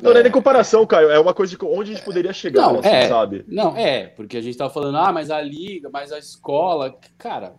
Não, 0.00 0.10
é, 0.10 0.14
não 0.14 0.20
é 0.20 0.22
nem 0.22 0.32
comparação, 0.32 0.86
Caio. 0.86 1.10
É 1.10 1.18
uma 1.18 1.34
coisa 1.34 1.56
de 1.56 1.64
onde 1.64 1.92
a 1.92 1.94
gente 1.94 2.04
poderia 2.04 2.32
chegar, 2.32 2.72
não, 2.72 2.80
assim, 2.80 2.88
é, 2.88 3.08
sabe? 3.08 3.44
Não, 3.46 3.76
é, 3.76 4.06
porque 4.06 4.36
a 4.36 4.40
gente 4.40 4.56
tava 4.56 4.72
falando, 4.72 4.96
ah, 4.96 5.12
mas 5.12 5.30
a 5.30 5.40
liga, 5.40 5.90
mas 5.92 6.12
a 6.12 6.18
escola. 6.18 6.96
Cara, 7.18 7.54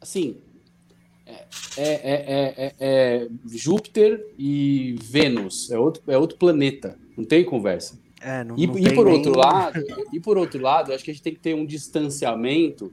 assim, 0.00 0.40
é, 1.26 1.46
é, 1.76 2.54
é, 2.56 2.74
é, 2.78 3.28
Júpiter 3.46 4.24
e 4.38 4.96
Vênus, 5.02 5.70
é 5.70 5.78
outro, 5.78 6.02
é 6.06 6.18
outro 6.18 6.36
planeta, 6.36 6.98
não 7.16 7.24
tem 7.24 7.44
conversa. 7.44 8.00
Não, 8.46 8.56
e, 8.56 8.66
não 8.66 8.78
e 8.78 8.94
por 8.94 9.06
nem... 9.06 9.14
outro 9.14 9.36
lado, 9.36 9.84
e 10.12 10.20
por 10.20 10.38
outro 10.38 10.60
lado, 10.60 10.92
acho 10.92 11.04
que 11.04 11.10
a 11.10 11.14
gente 11.14 11.22
tem 11.22 11.34
que 11.34 11.40
ter 11.40 11.54
um 11.54 11.66
distanciamento 11.66 12.92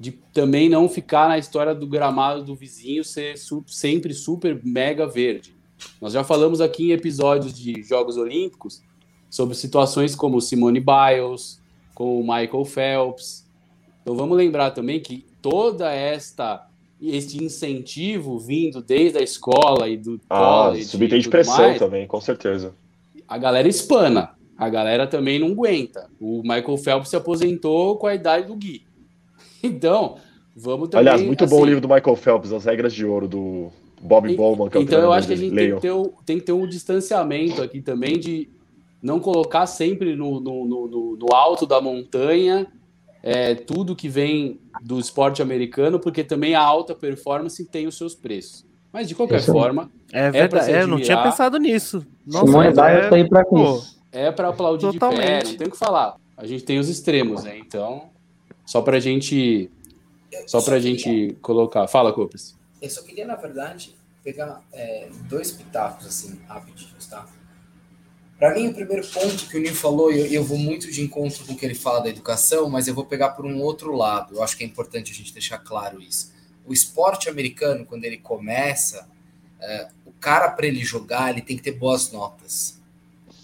de 0.00 0.12
também 0.12 0.68
não 0.68 0.88
ficar 0.88 1.28
na 1.28 1.38
história 1.38 1.74
do 1.74 1.86
gramado 1.86 2.44
do 2.44 2.54
vizinho 2.54 3.04
ser 3.04 3.36
su 3.36 3.64
sempre 3.66 4.14
super 4.14 4.60
mega 4.64 5.06
verde. 5.06 5.57
Nós 6.00 6.12
já 6.12 6.24
falamos 6.24 6.60
aqui 6.60 6.90
em 6.90 6.92
episódios 6.92 7.52
de 7.52 7.82
Jogos 7.82 8.16
Olímpicos 8.16 8.82
sobre 9.30 9.54
situações 9.54 10.14
como 10.14 10.40
Simone 10.40 10.80
Biles, 10.80 11.60
como 11.94 12.20
Michael 12.20 12.64
Phelps. 12.64 13.46
Então 14.02 14.14
vamos 14.14 14.36
lembrar 14.36 14.70
também 14.70 15.00
que 15.00 15.24
toda 15.42 15.92
esta 15.92 16.66
este 17.00 17.42
incentivo 17.42 18.38
vindo 18.38 18.82
desde 18.82 19.18
a 19.18 19.22
escola 19.22 19.88
e 19.88 19.96
do 19.96 20.20
ah, 20.28 20.38
college. 20.38 20.86
Subtém 20.86 21.20
de 21.20 21.28
pressão 21.28 21.68
mais, 21.68 21.78
também, 21.78 22.06
com 22.06 22.20
certeza. 22.20 22.74
A 23.26 23.38
galera 23.38 23.68
espana. 23.68 24.30
A 24.56 24.68
galera 24.68 25.06
também 25.06 25.38
não 25.38 25.52
aguenta. 25.52 26.10
O 26.20 26.42
Michael 26.42 26.76
Phelps 26.76 27.10
se 27.10 27.16
aposentou 27.16 27.96
com 27.96 28.08
a 28.08 28.14
idade 28.14 28.46
do 28.46 28.56
Gui. 28.56 28.82
Então, 29.60 30.14
vamos 30.54 30.88
também. 30.88 31.08
Aliás, 31.08 31.20
muito 31.20 31.42
assim, 31.42 31.52
bom 31.52 31.62
o 31.62 31.64
livro 31.64 31.80
do 31.80 31.88
Michael 31.88 32.14
Phelps, 32.14 32.52
As 32.52 32.64
Regras 32.64 32.92
de 32.92 33.04
Ouro, 33.04 33.26
do 33.26 33.72
Bob 34.00 34.34
Bowman. 34.34 34.68
Que 34.68 34.78
é 34.78 34.80
então, 34.80 35.00
eu 35.00 35.12
acho 35.12 35.26
que 35.26 35.34
a 35.34 35.36
gente 35.36 35.54
tem 35.54 35.74
que, 35.74 35.80
ter 35.80 35.90
o, 35.90 36.12
tem 36.24 36.38
que 36.38 36.44
ter 36.44 36.52
um 36.52 36.66
distanciamento 36.66 37.62
aqui 37.62 37.80
também 37.80 38.18
de 38.18 38.48
não 39.02 39.20
colocar 39.20 39.66
sempre 39.66 40.16
no, 40.16 40.40
no, 40.40 40.66
no, 40.66 41.16
no 41.16 41.34
alto 41.34 41.66
da 41.66 41.80
montanha 41.80 42.66
é, 43.22 43.54
tudo 43.54 43.96
que 43.96 44.08
vem 44.08 44.60
do 44.82 44.98
esporte 44.98 45.42
americano, 45.42 45.98
porque 45.98 46.22
também 46.22 46.54
a 46.54 46.62
alta 46.62 46.94
performance 46.94 47.64
tem 47.64 47.86
os 47.86 47.96
seus 47.96 48.14
preços. 48.14 48.64
Mas 48.92 49.08
de 49.08 49.14
qualquer 49.14 49.40
Isso 49.40 49.52
forma, 49.52 49.90
é 50.12 50.30
verdade. 50.30 50.72
É, 50.72 50.82
eu 50.82 50.86
não 50.86 51.00
tinha 51.00 51.22
pensado 51.22 51.58
nisso. 51.58 52.06
Nossa, 52.26 52.46
Simone 52.46 52.68
Biles 52.68 52.78
é, 52.78 53.08
tá 53.08 53.16
aí 53.16 53.28
para 53.28 53.42
isso. 53.42 53.98
É 54.10 54.32
para 54.32 54.48
aplaudir 54.48 54.92
Totalmente. 54.92 55.20
de 55.20 55.26
pé, 55.26 55.44
não 55.44 55.56
tem 55.56 55.66
o 55.66 55.70
que 55.70 55.76
falar. 55.76 56.16
A 56.36 56.46
gente 56.46 56.64
tem 56.64 56.78
os 56.78 56.88
extremos, 56.88 57.44
né? 57.44 57.58
Então, 57.58 58.04
só 58.64 58.80
para 58.80 58.98
gente, 58.98 59.70
só 60.46 60.62
para 60.62 60.78
gente 60.78 61.36
colocar. 61.42 61.86
Fala, 61.86 62.12
Copes. 62.12 62.57
Eu 62.80 62.90
só 62.90 63.02
queria, 63.02 63.26
na 63.26 63.34
verdade, 63.34 63.96
pegar 64.22 64.62
é, 64.72 65.08
dois 65.28 65.50
pitacos 65.52 66.06
assim 66.06 66.40
rapidinhos, 66.46 67.06
tá? 67.06 67.26
Para 68.38 68.54
mim, 68.54 68.68
o 68.68 68.74
primeiro 68.74 69.04
ponto 69.08 69.48
que 69.48 69.56
o 69.56 69.60
Nil 69.60 69.74
falou, 69.74 70.12
e 70.12 70.20
eu, 70.20 70.26
eu, 70.26 70.44
vou 70.44 70.56
muito 70.56 70.90
de 70.92 71.02
encontro 71.02 71.44
com 71.44 71.54
o 71.54 71.56
que 71.56 71.66
ele 71.66 71.74
fala 71.74 72.00
da 72.00 72.08
educação, 72.08 72.70
mas 72.70 72.86
eu 72.86 72.94
vou 72.94 73.04
pegar 73.04 73.30
por 73.30 73.44
um 73.44 73.60
outro 73.60 73.92
lado. 73.96 74.36
Eu 74.36 74.42
acho 74.44 74.56
que 74.56 74.62
é 74.62 74.66
importante 74.66 75.10
a 75.10 75.14
gente 75.14 75.32
deixar 75.32 75.58
claro 75.58 76.00
isso. 76.00 76.32
O 76.64 76.72
esporte 76.72 77.28
americano, 77.28 77.84
quando 77.84 78.04
ele 78.04 78.18
começa, 78.18 79.08
é, 79.60 79.88
o 80.06 80.12
cara, 80.12 80.50
para 80.50 80.68
ele 80.68 80.84
jogar, 80.84 81.30
ele 81.30 81.42
tem 81.42 81.56
que 81.56 81.64
ter 81.64 81.72
boas 81.72 82.12
notas. 82.12 82.80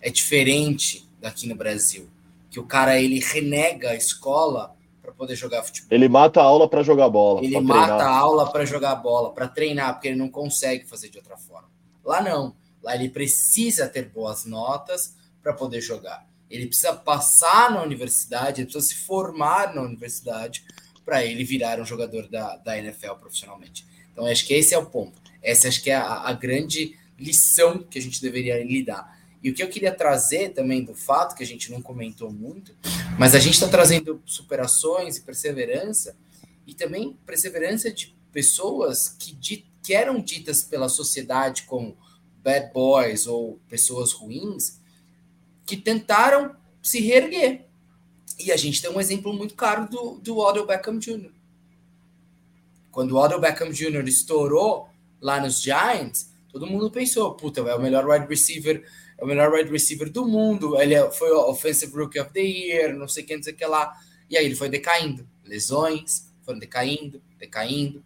É 0.00 0.10
diferente 0.10 1.08
daqui 1.20 1.48
no 1.48 1.56
Brasil, 1.56 2.08
que 2.48 2.60
o 2.60 2.64
cara 2.64 3.00
ele 3.00 3.18
renega 3.18 3.90
a 3.90 3.96
escola 3.96 4.76
poder 5.14 5.36
jogar 5.36 5.62
futebol. 5.62 5.88
Ele 5.90 6.08
mata 6.08 6.40
a 6.40 6.44
aula 6.44 6.68
para 6.68 6.82
jogar 6.82 7.08
bola. 7.08 7.44
Ele 7.44 7.60
mata 7.60 7.86
treinar. 7.86 8.06
a 8.06 8.16
aula 8.16 8.50
para 8.50 8.64
jogar 8.64 8.94
bola, 8.96 9.32
para 9.32 9.48
treinar, 9.48 9.94
porque 9.94 10.08
ele 10.08 10.18
não 10.18 10.28
consegue 10.28 10.86
fazer 10.86 11.08
de 11.08 11.18
outra 11.18 11.36
forma. 11.36 11.68
Lá 12.04 12.20
não 12.20 12.54
Lá 12.84 12.94
ele 12.94 13.08
precisa 13.08 13.88
ter 13.88 14.10
boas 14.10 14.44
notas 14.44 15.16
para 15.42 15.54
poder 15.54 15.80
jogar. 15.80 16.26
Ele 16.50 16.66
precisa 16.66 16.92
passar 16.92 17.70
na 17.72 17.82
universidade, 17.82 18.60
ele 18.60 18.70
precisa 18.70 18.94
se 18.94 19.06
formar 19.06 19.74
na 19.74 19.80
universidade 19.80 20.62
para 21.02 21.24
ele 21.24 21.42
virar 21.44 21.80
um 21.80 21.86
jogador 21.86 22.28
da, 22.28 22.56
da 22.56 22.78
NFL 22.78 23.14
profissionalmente. 23.14 23.86
Então, 24.12 24.26
acho 24.26 24.46
que 24.46 24.52
esse 24.52 24.74
é 24.74 24.78
o 24.78 24.86
ponto. 24.86 25.18
Essa 25.42 25.68
acho 25.68 25.82
que 25.82 25.90
é 25.90 25.96
a, 25.96 26.28
a 26.28 26.32
grande 26.34 26.96
lição 27.18 27.78
que 27.78 27.98
a 27.98 28.02
gente 28.02 28.20
deveria 28.20 28.62
lidar. 28.62 29.13
E 29.44 29.50
o 29.50 29.54
que 29.54 29.62
eu 29.62 29.68
queria 29.68 29.92
trazer 29.92 30.54
também 30.54 30.82
do 30.82 30.94
fato, 30.94 31.36
que 31.36 31.42
a 31.42 31.46
gente 31.46 31.70
não 31.70 31.82
comentou 31.82 32.32
muito, 32.32 32.74
mas 33.18 33.34
a 33.34 33.38
gente 33.38 33.52
está 33.52 33.68
trazendo 33.68 34.22
superações 34.24 35.18
e 35.18 35.20
perseverança, 35.20 36.16
e 36.66 36.72
também 36.72 37.18
perseverança 37.26 37.92
de 37.92 38.16
pessoas 38.32 39.10
que, 39.10 39.36
que 39.82 39.94
eram 39.94 40.18
ditas 40.18 40.64
pela 40.64 40.88
sociedade 40.88 41.64
como 41.64 41.94
bad 42.42 42.72
boys 42.72 43.26
ou 43.26 43.60
pessoas 43.68 44.12
ruins 44.12 44.80
que 45.66 45.76
tentaram 45.76 46.56
se 46.82 46.98
reerguer. 47.02 47.66
E 48.38 48.50
a 48.50 48.56
gente 48.56 48.80
tem 48.80 48.90
um 48.90 49.00
exemplo 49.00 49.30
muito 49.34 49.54
claro 49.54 49.86
do, 49.90 50.18
do 50.20 50.38
Odell 50.38 50.66
Beckham 50.66 50.98
Jr. 50.98 51.30
Quando 52.90 53.12
o 53.12 53.18
Odell 53.18 53.40
Beckham 53.40 53.70
Jr. 53.70 54.08
estourou 54.08 54.88
lá 55.20 55.38
nos 55.38 55.60
Giants, 55.60 56.30
todo 56.50 56.66
mundo 56.66 56.90
pensou, 56.90 57.34
puta, 57.34 57.60
é 57.60 57.74
o 57.74 57.82
melhor 57.82 58.08
wide 58.08 58.26
receiver, 58.26 58.82
o 59.24 59.26
melhor 59.26 59.50
wide 59.50 59.70
receiver 59.70 60.10
do 60.10 60.28
mundo, 60.28 60.78
ele 60.78 60.92
é, 60.92 61.10
foi 61.10 61.30
o 61.30 61.48
Offensive 61.48 61.90
Rookie 61.96 62.20
of 62.20 62.30
the 62.30 62.40
Year, 62.40 62.94
não 62.94 63.08
sei 63.08 63.22
quem, 63.22 63.38
o 63.38 63.40
que 63.40 63.64
lá. 63.64 63.98
E 64.28 64.36
aí 64.36 64.44
ele 64.44 64.54
foi 64.54 64.68
decaindo. 64.68 65.26
Lesões, 65.42 66.30
foram 66.42 66.58
decaindo, 66.58 67.22
decaindo. 67.38 68.04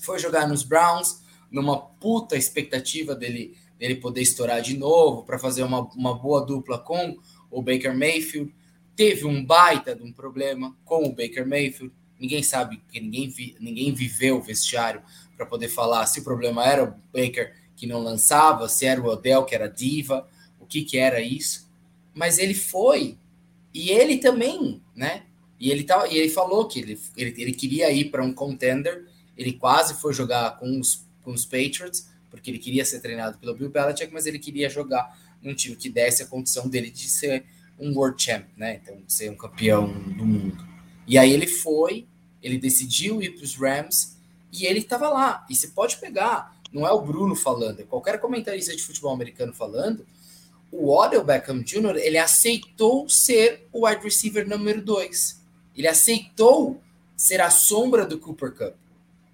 Foi 0.00 0.18
jogar 0.18 0.48
nos 0.48 0.64
Browns, 0.64 1.22
numa 1.48 1.80
puta 1.80 2.36
expectativa 2.36 3.14
dele, 3.14 3.56
dele 3.78 3.94
poder 3.94 4.22
estourar 4.22 4.60
de 4.60 4.76
novo, 4.76 5.22
para 5.22 5.38
fazer 5.38 5.62
uma, 5.62 5.82
uma 5.94 6.18
boa 6.18 6.44
dupla 6.44 6.80
com 6.80 7.16
o 7.48 7.62
Baker 7.62 7.96
Mayfield. 7.96 8.52
Teve 8.96 9.24
um 9.24 9.44
baita 9.44 9.94
de 9.94 10.02
um 10.02 10.12
problema 10.12 10.76
com 10.84 11.04
o 11.04 11.14
Baker 11.14 11.46
Mayfield. 11.46 11.94
Ninguém 12.18 12.42
sabe, 12.42 12.82
que 12.90 13.00
ninguém, 13.00 13.28
vi, 13.28 13.54
ninguém 13.60 13.94
viveu 13.94 14.38
o 14.38 14.42
vestiário 14.42 15.00
para 15.36 15.46
poder 15.46 15.68
falar 15.68 16.04
se 16.06 16.18
o 16.18 16.24
problema 16.24 16.64
era 16.64 16.82
o 16.82 16.94
Baker 17.12 17.54
que 17.78 17.86
não 17.86 18.00
lançava, 18.00 18.68
se 18.68 18.84
era 18.84 19.00
o 19.00 19.06
Odell 19.06 19.44
que 19.44 19.54
era 19.54 19.68
diva, 19.68 20.28
o 20.60 20.66
que, 20.66 20.82
que 20.82 20.98
era 20.98 21.20
isso. 21.20 21.66
Mas 22.12 22.38
ele 22.38 22.54
foi, 22.54 23.16
e 23.72 23.90
ele 23.90 24.18
também, 24.18 24.82
né? 24.94 25.22
E 25.58 25.70
ele, 25.70 25.84
tava, 25.84 26.08
e 26.08 26.16
ele 26.16 26.28
falou 26.28 26.66
que 26.66 26.80
ele, 26.80 27.00
ele, 27.16 27.34
ele 27.40 27.52
queria 27.52 27.90
ir 27.90 28.10
para 28.10 28.22
um 28.22 28.32
contender, 28.32 29.06
ele 29.36 29.52
quase 29.52 29.94
foi 29.94 30.12
jogar 30.12 30.58
com 30.58 30.78
os 30.78 31.08
com 31.28 31.34
os 31.34 31.44
Patriots, 31.44 32.08
porque 32.30 32.50
ele 32.50 32.58
queria 32.58 32.86
ser 32.86 33.00
treinado 33.00 33.36
pelo 33.36 33.54
Bill 33.54 33.68
Belichick, 33.68 34.10
mas 34.10 34.24
ele 34.24 34.38
queria 34.38 34.70
jogar 34.70 35.14
num 35.42 35.54
time 35.54 35.76
que 35.76 35.90
desse 35.90 36.22
a 36.22 36.26
condição 36.26 36.66
dele 36.66 36.90
de 36.90 37.06
ser 37.06 37.44
um 37.78 37.94
World 37.94 38.20
Champ, 38.22 38.46
né? 38.56 38.80
Então, 38.82 38.96
ser 39.06 39.30
um 39.30 39.36
campeão 39.36 39.86
do 39.86 40.24
mundo. 40.24 40.66
E 41.06 41.18
aí 41.18 41.30
ele 41.30 41.46
foi, 41.46 42.06
ele 42.42 42.56
decidiu 42.56 43.22
ir 43.22 43.34
para 43.34 43.44
os 43.44 43.54
Rams 43.56 44.16
e 44.50 44.64
ele 44.64 44.78
estava 44.78 45.10
lá. 45.10 45.46
E 45.50 45.54
você 45.54 45.68
pode 45.68 45.98
pegar, 45.98 46.57
não 46.72 46.86
é 46.86 46.92
o 46.92 47.00
Bruno 47.00 47.34
falando, 47.34 47.80
é 47.80 47.84
qualquer 47.84 48.20
comentarista 48.20 48.74
de 48.74 48.82
futebol 48.82 49.12
americano 49.12 49.52
falando. 49.52 50.06
O 50.70 50.94
Odell 50.94 51.24
Beckham 51.24 51.62
Jr., 51.62 51.96
ele 51.96 52.18
aceitou 52.18 53.08
ser 53.08 53.66
o 53.72 53.86
wide 53.86 54.02
receiver 54.02 54.46
número 54.46 54.82
2. 54.82 55.40
Ele 55.74 55.88
aceitou 55.88 56.80
ser 57.16 57.40
a 57.40 57.50
sombra 57.50 58.04
do 58.04 58.18
Cooper 58.18 58.52
Cup. 58.52 58.74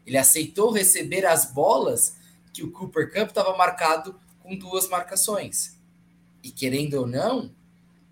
Ele 0.06 0.16
aceitou 0.16 0.70
receber 0.70 1.26
as 1.26 1.52
bolas 1.52 2.16
que 2.52 2.62
o 2.62 2.70
Cooper 2.70 3.12
Cup 3.12 3.28
estava 3.28 3.56
marcado 3.56 4.18
com 4.42 4.56
duas 4.56 4.88
marcações. 4.88 5.76
E 6.42 6.50
querendo 6.50 6.94
ou 6.94 7.06
não, 7.06 7.50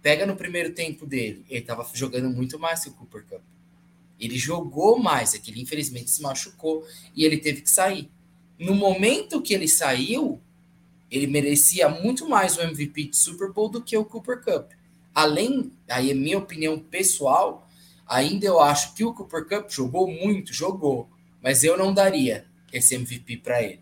pega 0.01 0.27
no 0.27 0.35
primeiro 0.35 0.75
tempo 0.75 1.07
dele, 1.07 1.45
ele 1.49 1.61
estava 1.61 1.89
jogando 1.95 2.29
muito 2.29 2.59
mais 2.59 2.83
que 2.83 2.89
o 2.89 2.93
Cooper 2.93 3.25
Cup. 3.25 3.43
Ele 4.19 4.37
jogou 4.39 4.99
mais, 4.99 5.35
é 5.35 5.39
que 5.39 5.51
ele 5.51 5.61
infelizmente 5.61 6.11
se 6.11 6.23
machucou 6.23 6.87
e 7.15 7.25
ele 7.25 7.39
teve 7.39 7.61
que 7.61 7.71
sair. 7.71 8.11
No 8.63 8.77
momento 8.77 9.43
que 9.43 9.53
ele 9.53 9.67
saiu, 9.67 10.41
ele 11.11 11.27
merecia 11.27 11.89
muito 11.89 12.29
mais 12.29 12.57
o 12.57 12.63
MVP 12.63 13.09
de 13.09 13.17
Super 13.17 13.51
Bowl 13.51 13.69
do 13.69 13.83
que 13.83 13.97
o 13.97 14.05
Cooper 14.05 14.41
Cup. 14.41 14.71
Além, 15.13 15.73
aí 15.89 16.13
é 16.13 16.15
minha 16.15 16.39
opinião 16.39 16.79
pessoal, 16.79 17.69
ainda 18.07 18.47
eu 18.47 18.61
acho 18.61 18.95
que 18.95 19.05
o 19.05 19.13
Cooper 19.13 19.47
Cup 19.49 19.69
jogou 19.69 20.09
muito, 20.09 20.55
jogou, 20.55 21.09
mas 21.43 21.65
eu 21.65 21.77
não 21.77 21.93
daria 21.93 22.47
esse 22.73 22.95
MVP 22.95 23.39
para 23.39 23.61
ele. 23.61 23.81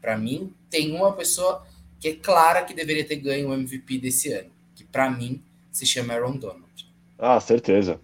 Para 0.00 0.16
mim, 0.16 0.50
tem 0.70 0.96
uma 0.96 1.12
pessoa 1.12 1.66
que 2.00 2.08
é 2.08 2.14
clara 2.14 2.64
que 2.64 2.72
deveria 2.72 3.04
ter 3.04 3.16
ganho 3.16 3.50
o 3.50 3.54
MVP 3.54 3.98
desse 3.98 4.32
ano, 4.32 4.50
que 4.74 4.82
para 4.82 5.10
mim 5.10 5.42
se 5.70 5.84
chama 5.84 6.14
Aaron 6.14 6.38
Donald. 6.38 6.90
Ah, 7.18 7.38
certeza. 7.38 8.00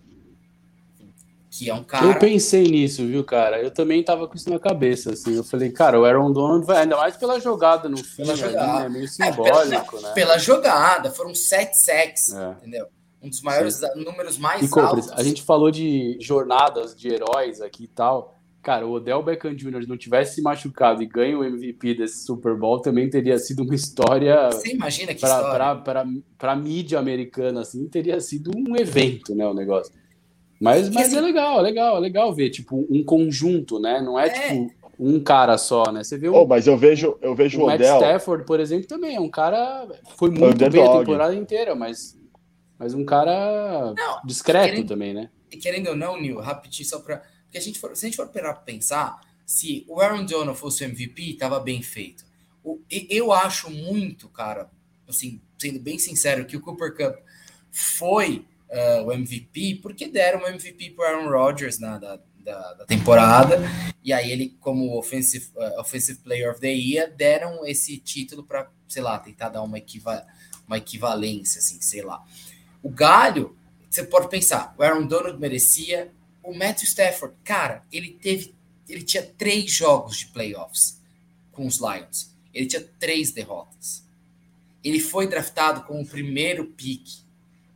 Que 1.59 1.70
é 1.70 1.74
um 1.74 1.82
cara. 1.84 2.07
Eu 2.07 2.18
pensei 2.18 2.64
nisso, 2.64 3.07
viu, 3.07 3.24
cara? 3.24 3.61
Eu 3.62 3.70
também 3.70 4.02
tava 4.02 4.26
com 4.28 4.34
isso 4.36 4.50
na 4.50 4.59
cabeça, 4.59 5.12
assim. 5.12 5.34
Eu 5.36 5.44
falei, 5.44 5.70
cara, 5.70 5.98
o 6.00 6.04
Aaron 6.04 6.32
Donald 6.32 6.66
vai, 6.66 6.82
ainda 6.82 6.96
mais 6.96 7.16
pela 7.16 7.38
jogada 7.40 7.88
no 7.88 7.96
fim, 7.98 8.22
Pela 8.22 8.32
ali, 8.32 8.40
jogada. 8.40 8.80
né? 8.84 8.88
Meio 8.88 9.04
É, 9.04 9.09
simbólico, 9.09 9.96
pela, 9.96 10.09
né? 10.09 10.14
pela 10.14 10.38
jogada, 10.38 11.11
foram 11.11 11.34
sete 11.34 11.76
sacks, 11.76 12.32
É. 12.34 12.50
entendeu? 12.61 12.86
Um 13.22 13.28
dos 13.30 13.40
maiores 13.42 13.80
números 13.96 14.38
mais 14.38 14.70
E 14.70 14.78
altos. 14.80 15.11
a 15.12 15.22
gente 15.22 15.42
falou 15.42 15.70
de 15.70 16.16
jornadas 16.20 16.94
de 16.94 17.09
heróis 17.09 17.61
aqui 17.61 17.84
e 17.84 17.88
tal. 17.88 18.34
Cara, 18.62 18.84
o 18.84 18.90
Odell 18.92 19.22
Beckham 19.22 19.54
Jr. 19.54 19.86
não 19.86 19.96
tivesse 19.96 20.34
se 20.34 20.42
machucado 20.42 21.00
e 21.00 21.07
ganho 21.07 21.38
o 21.38 21.44
MVP 21.44 21.94
desse 21.94 22.24
Super 22.26 22.57
Bowl, 22.57 22.80
também 22.82 23.09
teria 23.09 23.38
sido 23.38 23.62
uma 23.62 23.74
história 23.76 24.50
Você 24.50 24.72
imagina 24.72 25.14
que 25.14 25.24
história? 25.24 25.50
para 25.50 25.76
para 25.76 26.04
para 26.36 26.57
mídia 26.57 26.98
americana 26.98 27.61
assim, 27.61 27.86
teria 27.88 28.20
sido 28.20 28.50
um 28.57 28.76
evento, 28.76 29.34
né, 29.36 29.46
o 29.46 29.54
negócio. 29.54 29.92
Mas, 30.61 30.88
mas 30.90 31.09
assim- 31.09 31.16
é 31.18 31.20
legal, 31.20 31.59
é 31.59 31.62
legal, 31.62 31.96
é 31.96 32.00
legal 32.00 32.34
ver 32.34 32.50
tipo 32.50 32.86
um 32.90 33.04
conjunto, 33.04 33.78
né? 33.78 34.00
Não 34.00 34.18
é, 34.18 34.26
É. 34.26 34.30
tipo 34.30 34.72
um 34.98 35.22
cara 35.22 35.59
só, 35.59 35.92
né? 35.92 36.02
Você 36.02 36.16
vê 36.16 36.28
um, 36.28 36.34
Oh, 36.34 36.46
mas 36.46 36.66
eu 36.66 36.76
vejo, 36.76 37.18
eu 37.20 37.34
vejo 37.34 37.61
o 37.61 37.64
o 37.64 37.66
Matt 37.66 37.80
Odell. 37.80 37.96
Stafford, 37.96 38.44
por 38.46 38.59
exemplo, 38.61 38.86
também 38.88 39.16
é 39.16 39.20
um 39.20 39.28
cara 39.28 39.86
foi 40.16 40.30
muito 40.30 40.40
bem 40.57 40.64
a 40.64 40.68
Underdog. 40.68 40.98
temporada 41.00 41.34
inteira, 41.34 41.74
mas 41.74 42.18
mas 42.78 42.92
um 42.94 43.04
cara 43.04 43.94
Não, 43.96 44.20
discreto 44.24 44.68
querendo- 44.70 44.88
também, 44.88 45.14
né? 45.14 45.30
E 45.50 45.57
querendo 45.57 45.88
ou 45.88 45.96
não, 45.96 46.20
Nil, 46.20 46.38
rapidinho, 46.40 46.86
só 46.88 46.98
pra. 47.00 47.22
Porque 47.44 47.57
a 47.59 47.61
gente 47.61 47.78
for, 47.78 47.96
se 47.96 48.04
a 48.04 48.09
gente 48.09 48.16
for 48.16 48.28
parar 48.28 48.52
pra 48.54 48.62
pensar, 48.62 49.18
se 49.46 49.84
o 49.88 50.00
Aaron 50.00 50.24
Donald 50.24 50.59
fosse 50.59 50.82
o 50.84 50.86
MVP, 50.86 51.34
tava 51.38 51.59
bem 51.61 51.80
feito. 51.82 52.24
O, 52.64 52.80
eu 52.90 53.32
acho 53.32 53.70
muito, 53.70 54.28
cara, 54.28 54.68
assim, 55.09 55.40
sendo 55.59 55.78
bem 55.78 55.98
sincero, 55.98 56.44
que 56.44 56.57
o 56.57 56.61
Cooper 56.61 56.94
Cup 56.96 57.16
foi 57.70 58.44
ah, 58.71 59.03
o 59.05 59.12
MVP, 59.12 59.81
porque 59.83 60.09
deram 60.09 60.43
o 60.43 60.47
MVP 60.47 60.91
pro 60.91 61.05
Aaron 61.05 61.29
Rodgers 61.29 61.79
na, 61.79 61.99
da, 61.99 62.21
da, 62.39 62.75
da 62.75 62.87
temporada, 62.87 63.59
e 64.03 64.12
aí 64.12 64.31
ele, 64.31 64.57
como 64.61 64.97
offensive, 64.99 65.51
ah, 65.59 65.81
offensive 65.81 66.19
Player 66.21 66.51
of 66.51 66.61
the 66.61 66.73
Year, 66.73 67.14
deram 67.14 67.67
esse 67.67 67.99
título 67.99 68.45
para, 68.45 68.71
sei 68.89 69.03
lá, 69.03 69.19
tentar 69.19 69.49
dar 69.49 69.62
uma, 69.62 69.79
equiva, 69.79 70.27
uma 70.67 70.79
equivalência, 70.79 71.59
assim, 71.59 71.81
sei 71.81 72.03
lá. 72.03 72.25
O 72.83 72.91
Galho, 72.91 73.57
você 73.91 74.05
pode 74.05 74.29
pensar, 74.29 74.75
o 74.79 74.83
Aaron 74.83 75.07
Donald 75.07 75.39
merecia, 75.39 76.12
o 76.43 76.55
Matthew 76.55 76.87
Stafford, 76.87 77.35
cara, 77.43 77.83
ele 77.91 78.12
teve, 78.12 78.55
ele 78.89 79.03
tinha 79.03 79.23
três 79.23 79.71
jogos 79.73 80.19
de 80.19 80.27
playoffs 80.27 81.01
com 81.51 81.67
os 81.67 81.79
Lions. 81.81 82.31
Ele 82.55 82.67
tinha 82.67 82.83
três 82.99 83.33
derrotas. 83.33 84.07
Ele 84.85 85.01
foi 85.01 85.27
draftado 85.27 85.83
como 85.83 86.03
o 86.03 86.07
primeiro 86.07 86.67
pick. 86.67 87.26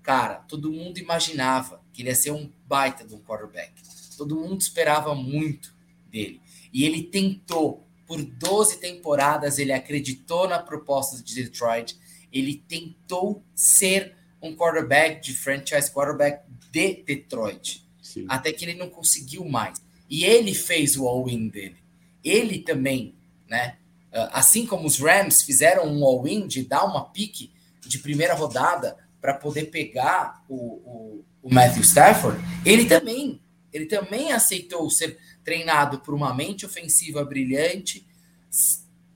Cara, 0.02 0.36
todo 0.36 0.72
mundo 0.72 0.98
imaginava 0.98 1.82
que 1.92 2.02
ele 2.02 2.08
ia 2.08 2.14
ser 2.14 2.30
um 2.30 2.50
baita 2.66 3.04
de 3.04 3.14
um 3.14 3.20
quarterback. 3.20 3.72
Todo 4.16 4.36
mundo 4.36 4.60
esperava 4.60 5.14
muito 5.14 5.74
dele. 6.08 6.40
E 6.72 6.84
ele 6.84 7.02
tentou, 7.02 7.86
por 8.06 8.22
12 8.22 8.78
temporadas, 8.78 9.58
ele 9.58 9.72
acreditou 9.72 10.48
na 10.48 10.58
proposta 10.58 11.22
de 11.22 11.34
Detroit. 11.34 11.98
Ele 12.32 12.62
tentou 12.68 13.42
ser 13.54 14.16
um 14.42 14.54
quarterback 14.54 15.22
de 15.22 15.34
franchise 15.34 15.90
quarterback 15.90 16.44
de 16.70 17.02
Detroit 17.02 17.84
Sim. 18.02 18.26
até 18.28 18.52
que 18.52 18.64
ele 18.64 18.74
não 18.74 18.88
conseguiu 18.88 19.44
mais. 19.44 19.80
E 20.08 20.24
ele 20.24 20.54
fez 20.54 20.96
o 20.96 21.06
all-in 21.06 21.48
dele. 21.48 21.76
Ele 22.24 22.58
também, 22.58 23.14
né? 23.48 23.76
ah, 24.12 24.30
Assim 24.32 24.66
como 24.66 24.86
os 24.86 24.98
Rams 24.98 25.42
fizeram 25.42 25.86
um 25.86 26.04
all-in 26.04 26.46
de 26.46 26.64
dar 26.64 26.84
uma 26.84 27.04
pique 27.04 27.52
de 27.86 27.98
primeira 27.98 28.34
rodada 28.34 28.96
para 29.20 29.34
poder 29.34 29.66
pegar 29.66 30.44
o, 30.48 30.54
o, 30.54 31.24
o 31.42 31.54
Matthew 31.54 31.82
Stafford, 31.82 32.40
ele 32.64 32.86
também, 32.86 33.40
ele 33.72 33.86
também 33.86 34.32
aceitou 34.32 34.88
ser 34.90 35.18
treinado 35.44 36.00
por 36.00 36.14
uma 36.14 36.34
mente 36.34 36.64
ofensiva 36.64 37.24
brilhante, 37.24 38.06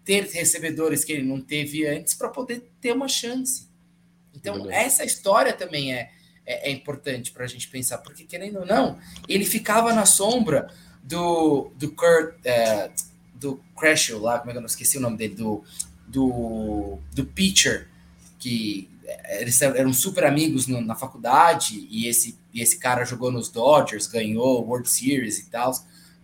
ter 0.04 0.24
recebedores 0.26 1.04
que 1.04 1.12
ele 1.12 1.22
não 1.22 1.40
teve 1.40 1.86
antes 1.86 2.14
para 2.14 2.28
poder 2.28 2.70
ter 2.80 2.92
uma 2.92 3.08
chance. 3.08 3.68
Então, 4.34 4.70
essa 4.70 5.04
história 5.04 5.52
também 5.52 5.94
é, 5.94 6.10
é, 6.44 6.70
é 6.70 6.72
importante 6.72 7.32
para 7.32 7.44
a 7.44 7.48
gente 7.48 7.68
pensar, 7.68 7.98
porque 7.98 8.24
querendo 8.24 8.60
ou 8.60 8.66
não, 8.66 8.98
ele 9.28 9.44
ficava 9.44 9.92
na 9.94 10.04
sombra 10.04 10.70
do, 11.02 11.70
do 11.76 11.90
Kurt, 11.92 12.34
é, 12.44 12.90
do 13.34 13.62
Crashel 13.78 14.18
lá, 14.20 14.38
como 14.38 14.50
é 14.50 14.52
que 14.52 14.58
eu 14.58 14.62
não 14.62 14.66
esqueci 14.66 14.98
o 14.98 15.00
nome 15.00 15.16
dele, 15.16 15.34
do, 15.34 15.64
do, 16.06 16.98
do 17.12 17.24
pitcher, 17.24 17.88
que 18.38 18.90
eles 19.40 19.60
eram 19.60 19.92
super 19.92 20.24
amigos 20.24 20.66
no- 20.66 20.80
na 20.80 20.94
faculdade, 20.94 21.86
e 21.90 22.06
esse, 22.06 22.38
e 22.52 22.60
esse 22.60 22.78
cara 22.78 23.04
jogou 23.04 23.30
nos 23.30 23.48
Dodgers, 23.48 24.06
ganhou 24.06 24.64
World 24.66 24.88
Series 24.88 25.38
e 25.38 25.46
tal, 25.50 25.72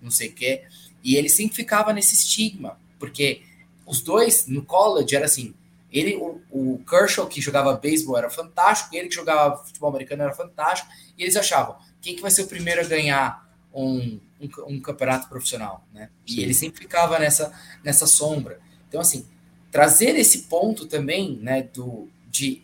não 0.00 0.10
sei 0.10 0.28
o 0.28 0.32
quê, 0.32 0.62
e 1.02 1.16
ele 1.16 1.28
sempre 1.28 1.56
ficava 1.56 1.92
nesse 1.92 2.14
estigma, 2.14 2.78
porque 2.98 3.42
os 3.86 4.00
dois 4.00 4.46
no 4.46 4.64
college 4.64 5.14
era 5.14 5.26
assim, 5.26 5.54
ele, 5.92 6.16
o, 6.16 6.40
o 6.50 6.78
Kershaw, 6.88 7.26
que 7.26 7.40
jogava 7.40 7.74
beisebol, 7.74 8.16
era 8.16 8.30
fantástico, 8.30 8.94
ele 8.94 9.08
que 9.08 9.14
jogava 9.14 9.62
futebol 9.64 9.90
americano 9.90 10.22
era 10.22 10.32
fantástico, 10.32 10.88
e 11.18 11.22
eles 11.22 11.36
achavam, 11.36 11.76
quem 12.00 12.14
que 12.14 12.22
vai 12.22 12.30
ser 12.30 12.42
o 12.42 12.46
primeiro 12.46 12.80
a 12.80 12.84
ganhar 12.84 13.50
um, 13.74 14.20
um, 14.40 14.48
um 14.68 14.80
campeonato 14.80 15.28
profissional, 15.28 15.84
né? 15.92 16.08
E 16.26 16.34
Sim. 16.34 16.40
ele 16.40 16.54
sempre 16.54 16.80
ficava 16.80 17.18
nessa, 17.18 17.52
nessa 17.84 18.06
sombra. 18.06 18.58
Então, 18.88 19.00
assim, 19.00 19.26
trazer 19.70 20.16
esse 20.16 20.42
ponto 20.42 20.86
também, 20.86 21.36
né, 21.36 21.62
do, 21.62 22.08
de 22.30 22.62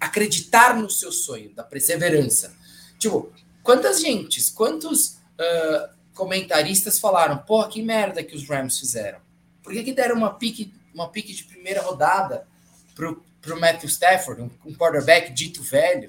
acreditar 0.00 0.74
no 0.76 0.88
seu 0.90 1.12
sonho, 1.12 1.50
da 1.54 1.62
perseverança. 1.62 2.52
Tipo, 2.98 3.30
quantas 3.62 4.00
gentes, 4.00 4.48
quantos 4.50 5.18
ah, 5.38 5.90
comentaristas 6.14 6.98
falaram, 6.98 7.38
porra, 7.38 7.68
que 7.68 7.82
merda 7.82 8.22
que 8.24 8.34
os 8.34 8.48
Rams 8.48 8.78
fizeram? 8.78 9.18
Por 9.62 9.72
que, 9.72 9.82
que 9.84 9.92
deram 9.92 10.16
uma 10.16 10.34
pique, 10.34 10.72
uma 10.94 11.08
pique 11.08 11.32
de 11.34 11.44
primeira 11.44 11.82
rodada 11.82 12.46
pro, 12.94 13.22
pro 13.40 13.60
Matthew 13.60 13.88
Stafford, 13.88 14.42
um, 14.42 14.50
um 14.66 14.74
quarterback 14.74 15.32
dito 15.32 15.62
velho, 15.62 16.08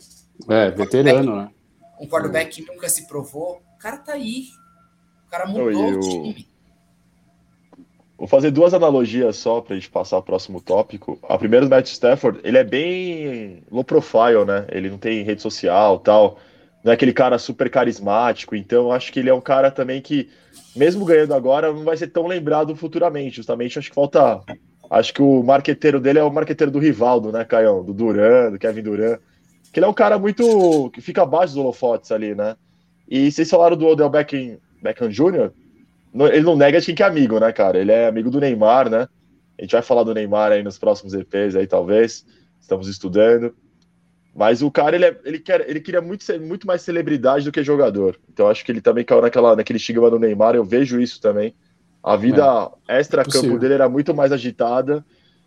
É, 0.50 0.72
veterano, 0.72 1.36
né? 1.44 1.52
um 2.00 2.08
quarterback 2.08 2.62
que 2.62 2.72
nunca 2.72 2.90
se 2.90 3.08
provou? 3.08 3.62
O 3.76 3.78
cara 3.78 3.98
tá 3.98 4.14
aí. 4.14 4.48
O 5.28 5.30
cara 5.30 5.46
mudou 5.46 5.98
o- 5.98 6.00
time. 6.00 6.48
Vou 8.22 8.28
fazer 8.28 8.52
duas 8.52 8.72
analogias 8.72 9.36
só 9.36 9.62
pra 9.62 9.74
gente 9.74 9.90
passar 9.90 10.18
ao 10.18 10.22
próximo 10.22 10.62
tópico. 10.62 11.18
A 11.28 11.40
primeira 11.40 11.66
do 11.66 11.70
Matt 11.72 11.88
Stafford, 11.88 12.40
ele 12.44 12.56
é 12.56 12.64
bem 12.64 13.64
low 13.72 13.84
profile, 13.84 14.46
né? 14.46 14.64
Ele 14.72 14.92
não 14.92 15.00
tem 15.00 15.24
rede 15.24 15.42
social 15.42 15.98
tal. 15.98 16.38
Não 16.84 16.92
é 16.92 16.94
aquele 16.94 17.14
cara 17.14 17.40
super 17.40 17.68
carismático. 17.68 18.56
Então, 18.56 18.92
acho 18.92 19.12
que 19.12 19.20
ele 19.20 19.32
é 19.32 19.34
um 19.34 19.42
cara 19.42 19.72
também 19.72 20.00
que, 20.04 20.30
mesmo 20.76 21.04
ganhando 21.04 21.34
agora, 21.34 21.74
não 21.74 21.84
vai 21.84 21.98
ser 21.98 22.10
tão 22.10 22.28
lembrado 22.28 22.76
futuramente. 22.76 23.38
Justamente, 23.38 23.80
acho 23.80 23.90
que 23.90 23.96
falta. 23.96 24.40
Acho 24.88 25.16
que 25.16 25.22
o 25.24 25.42
marqueteiro 25.42 26.00
dele 26.00 26.20
é 26.20 26.24
o 26.24 26.32
marqueteiro 26.32 26.72
do 26.72 26.78
Rivaldo, 26.78 27.32
né, 27.32 27.44
Caião? 27.44 27.84
Do 27.84 27.92
Duran, 27.92 28.52
do 28.52 28.60
Kevin 28.60 28.84
Duran. 28.84 29.18
Que 29.74 29.80
ele 29.80 29.88
é 29.88 29.90
um 29.90 29.96
cara 29.96 30.20
muito. 30.20 30.92
que 30.92 31.02
fica 31.02 31.24
abaixo 31.24 31.56
dos 31.56 31.64
holofotes 31.64 32.12
ali, 32.12 32.36
né? 32.36 32.56
E 33.10 33.32
vocês 33.32 33.50
falaram 33.50 33.76
do 33.76 33.88
Odell 33.88 34.12
Beckham, 34.12 34.60
Beckham 34.80 35.10
Jr., 35.10 35.52
ele 36.14 36.42
não 36.42 36.56
nega 36.56 36.82
que 36.82 37.02
é 37.02 37.06
amigo, 37.06 37.40
né, 37.40 37.52
cara? 37.52 37.78
Ele 37.80 37.92
é 37.92 38.08
amigo 38.08 38.30
do 38.30 38.40
Neymar, 38.40 38.90
né? 38.90 39.08
A 39.58 39.62
gente 39.62 39.72
vai 39.72 39.82
falar 39.82 40.04
do 40.04 40.14
Neymar 40.14 40.52
aí 40.52 40.64
nos 40.64 40.78
próximos 40.78 41.14
EPs 41.14 41.56
aí, 41.56 41.68
talvez. 41.68 42.26
Estamos 42.60 42.88
estudando. 42.88 43.56
Mas 44.34 44.62
o 44.62 44.72
cara, 44.72 44.96
ele, 44.96 45.06
é- 45.06 45.22
ele, 45.26 45.40
quer, 45.40 45.70
ele 45.70 45.80
queria 45.82 46.02
muito, 46.02 46.24
ser, 46.24 46.40
muito 46.40 46.66
mais 46.66 46.82
celebridade 46.82 47.46
do 47.46 47.52
que 47.52 47.64
jogador. 47.64 48.20
Então 48.32 48.48
acho 48.48 48.64
que 48.64 48.72
ele 48.72 48.82
também 48.82 49.04
caiu 49.04 49.22
naquela, 49.22 49.56
naquele 49.56 49.78
estigma 49.78 50.10
do 50.10 50.20
Neymar. 50.20 50.56
Eu 50.56 50.64
vejo 50.64 51.00
isso 51.02 51.20
também. 51.22 51.54
A 52.04 52.16
vida 52.16 52.72
extra-campo 52.88 53.32
possível. 53.32 53.60
dele 53.60 53.74
era 53.76 53.90
muito 53.90 54.14
mais 54.14 54.32
agitada. 54.32 55.06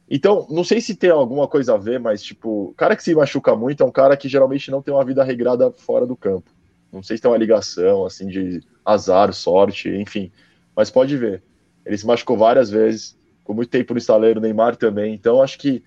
Então, 0.09 0.47
não 0.51 0.63
sei 0.63 0.81
se 0.81 0.95
tem 0.95 1.11
alguma 1.11 1.49
coisa 1.49 1.75
a 1.75 1.79
ver, 1.79 1.99
mas, 1.99 2.23
tipo, 2.23 2.71
o 2.71 2.75
cara 2.75 2.95
que 2.95 3.03
se 3.03 3.15
machuca 3.15 3.57
muito 3.57 3.83
é 3.83 3.87
um 3.87 3.91
cara 3.91 4.17
que 4.17 4.29
geralmente 4.29 4.71
não 4.71 4.83
tem 4.83 4.93
uma 4.93 5.05
vida 5.05 5.25
regrada 5.25 5.73
fora 5.73 6.07
do 6.07 6.15
campo. 6.15 6.51
Não 6.93 7.03
sei 7.03 7.17
se 7.17 7.23
tem 7.23 7.31
uma 7.31 7.39
ligação, 7.39 8.05
assim, 8.05 8.27
de 8.29 8.61
azar, 8.85 9.33
sorte, 9.33 9.89
enfim. 9.89 10.31
Mas 10.77 10.91
pode 10.91 11.17
ver. 11.17 11.43
Ele 11.85 11.97
se 11.99 12.07
machucou 12.07 12.37
várias 12.37 12.71
vezes, 12.71 13.17
com 13.45 13.53
muito 13.55 13.69
tempo 13.71 13.93
no 13.95 13.99
estaleiro, 13.99 14.41
Neymar 14.41 14.77
também. 14.77 15.15
Então, 15.15 15.43
acho 15.43 15.59
que 15.59 15.83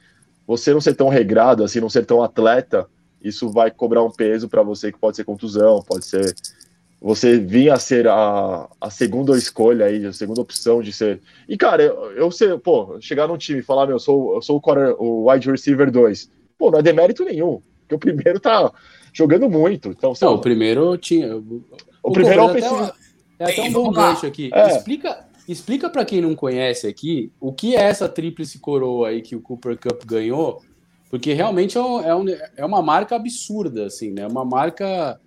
você 0.46 0.74
não 0.74 0.80
ser 0.82 0.94
tão 0.96 1.10
regrado, 1.10 1.64
assim, 1.64 1.80
não 1.80 1.90
ser 1.90 2.06
tão 2.06 2.22
atleta, 2.24 2.88
isso 3.22 3.50
vai 3.50 3.70
cobrar 3.72 4.04
um 4.04 4.12
peso 4.12 4.48
para 4.48 4.62
você 4.62 4.92
que 4.92 5.00
pode 5.00 5.18
ser 5.18 5.24
contusão, 5.26 5.82
pode 5.82 6.06
ser 6.06 6.34
você 7.02 7.38
vir 7.38 7.70
a 7.70 7.78
ser 7.78 8.08
a, 8.08 8.68
a 8.82 8.90
segunda 8.90 9.38
escolha 9.38 9.86
aí, 9.86 10.06
a 10.06 10.14
segunda 10.14 10.42
opção 10.42 10.82
de 10.82 10.92
ser. 10.92 11.22
E, 11.48 11.56
cara, 11.58 11.84
eu, 11.84 12.12
eu 12.14 12.32
sei, 12.32 12.58
pô, 12.58 12.98
chegar 13.00 13.28
num 13.28 13.38
time 13.38 13.60
e 13.60 13.64
falar, 13.64 13.86
meu, 13.86 13.96
eu 13.96 14.00
sou, 14.00 14.36
eu 14.36 14.42
sou 14.42 14.58
o, 14.58 14.62
quarter- 14.62 14.96
o 15.00 15.30
wide 15.30 15.50
receiver 15.52 15.92
2. 15.92 16.30
Pô, 16.58 16.72
não 16.72 16.80
é 16.80 16.82
demérito 16.82 17.24
nenhum, 17.24 17.62
porque 17.82 17.96
o 17.96 18.00
primeiro 18.00 18.40
tá 18.40 18.72
jogando 19.14 19.48
muito. 19.50 19.90
Então, 19.90 20.14
Não, 20.20 20.30
lá, 20.32 20.36
o 20.38 20.42
primeiro 20.42 20.98
tinha. 20.98 21.36
O, 21.36 21.64
o 22.02 22.12
primeiro 22.12 22.42
é 22.42 22.46
ofensivo. 22.46 22.76
até, 22.84 22.94
é 23.40 23.46
até 23.46 23.62
um 23.62 23.72
bom 23.72 23.92
gancho 23.92 24.26
aqui. 24.26 24.50
É. 24.54 24.68
Explica, 24.68 25.26
explica 25.48 25.90
para 25.90 26.06
quem 26.06 26.22
não 26.22 26.36
conhece 26.36 26.88
aqui 26.88 27.32
o 27.40 27.52
que 27.54 27.76
é 27.76 27.82
essa 27.84 28.08
tríplice 28.10 28.60
coroa 28.60 29.10
aí 29.10 29.22
que 29.22 29.36
o 29.36 29.42
Cooper 29.42 29.78
Cup 29.78 30.04
ganhou, 30.06 30.62
porque 31.10 31.34
realmente 31.34 31.78
é, 31.78 31.82
um- 31.82 32.00
é 32.02 32.16
um- 32.16 32.26
é 32.58 32.66
uma 32.66 32.82
marca 32.82 33.16
absurda, 33.16 33.86
assim, 33.86 34.12
né? 34.12 34.24
É 34.24 34.28
uma 34.28 34.44
marca. 34.46 35.20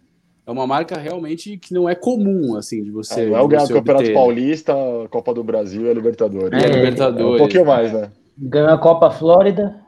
é 0.47 0.51
uma 0.51 0.67
marca 0.67 0.99
realmente 0.99 1.57
que 1.59 1.73
não 1.73 1.89
é 1.89 1.95
comum, 1.95 2.57
assim, 2.57 2.83
de 2.83 2.91
você. 2.91 3.21
É, 3.21 3.27
não 3.27 3.37
é 3.37 3.41
o 3.41 3.47
ganhar 3.47 3.65
o 3.65 3.69
Campeonato 3.69 4.05
obter. 4.05 4.15
Paulista, 4.15 4.73
a 5.05 5.09
Copa 5.09 5.33
do 5.33 5.45
Brasil 5.45 5.87
e 5.87 5.91
a 5.91 5.95
Libertadores. 5.95 6.61
É, 6.61 6.67
É, 6.67 6.69
Libertadores. 6.75 7.31
É 7.31 7.35
um 7.35 7.39
pouquinho 7.39 7.67
mais, 7.67 7.93
né? 7.93 8.11
Ganhou 8.37 8.71
a 8.71 8.79
Copa 8.79 9.11
Flórida. 9.13 9.81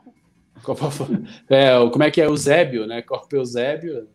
Copa... 0.63 0.89
É, 1.49 1.77
o- 1.77 1.91
como 1.91 2.03
é 2.05 2.09
que 2.11 2.21
é? 2.21 2.25
Eusébio, 2.27 2.87
né? 2.87 3.01
Copa 3.01 3.35
Eusébio. 3.35 4.07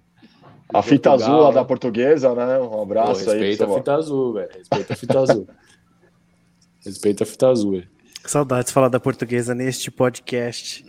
A 0.72 0.82
fita 0.82 1.10
Portugal, 1.10 1.14
azul 1.34 1.42
lá 1.44 1.48
né? 1.48 1.54
da 1.54 1.64
portuguesa, 1.64 2.34
né? 2.34 2.58
Um 2.58 2.68
Pô, 2.68 2.82
abraço 2.82 3.30
aí. 3.30 3.38
respeita 3.38 3.64
pro 3.64 3.66
a 3.66 3.68
seu- 3.68 3.78
fita 3.78 3.94
azul, 3.94 4.32
velho. 4.34 4.48
Respeita 4.54 4.92
a 4.92 4.96
fita 4.96 5.18
azul. 5.20 5.48
Respeita 6.84 7.24
a 7.24 7.26
fita 7.26 7.48
azul. 7.48 7.70
velho. 7.72 7.88
Saudades 8.26 8.66
de 8.66 8.72
falar 8.74 8.88
da 8.88 9.00
portuguesa 9.00 9.54
neste 9.54 9.90
podcast. 9.90 10.84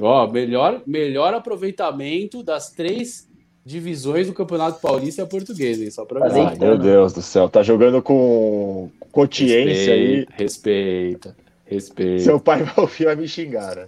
Ó, 0.00 0.26
melhor, 0.30 0.82
melhor 0.86 1.34
aproveitamento 1.34 2.42
das 2.42 2.70
três 2.70 3.28
divisões 3.64 4.26
do 4.26 4.32
Campeonato 4.34 4.80
Paulista 4.80 5.22
é 5.22 5.24
a 5.24 5.28
portuguesa, 5.28 5.82
hein? 5.84 5.90
Só 5.90 6.04
pra. 6.04 6.24
Ai, 6.32 6.56
meu 6.58 6.78
Deus 6.78 7.12
do 7.12 7.22
céu. 7.22 7.48
Tá 7.48 7.62
jogando 7.62 8.02
com 8.02 8.90
consciência 9.10 9.92
aí. 9.94 10.26
Respeita, 10.32 11.36
respeita. 11.64 12.22
Seu 12.22 12.38
pai 12.40 12.62
vai 12.64 12.74
ouvir 12.76 13.04
vai 13.06 13.16
me 13.16 13.26
xingar, 13.26 13.74
né? 13.76 13.86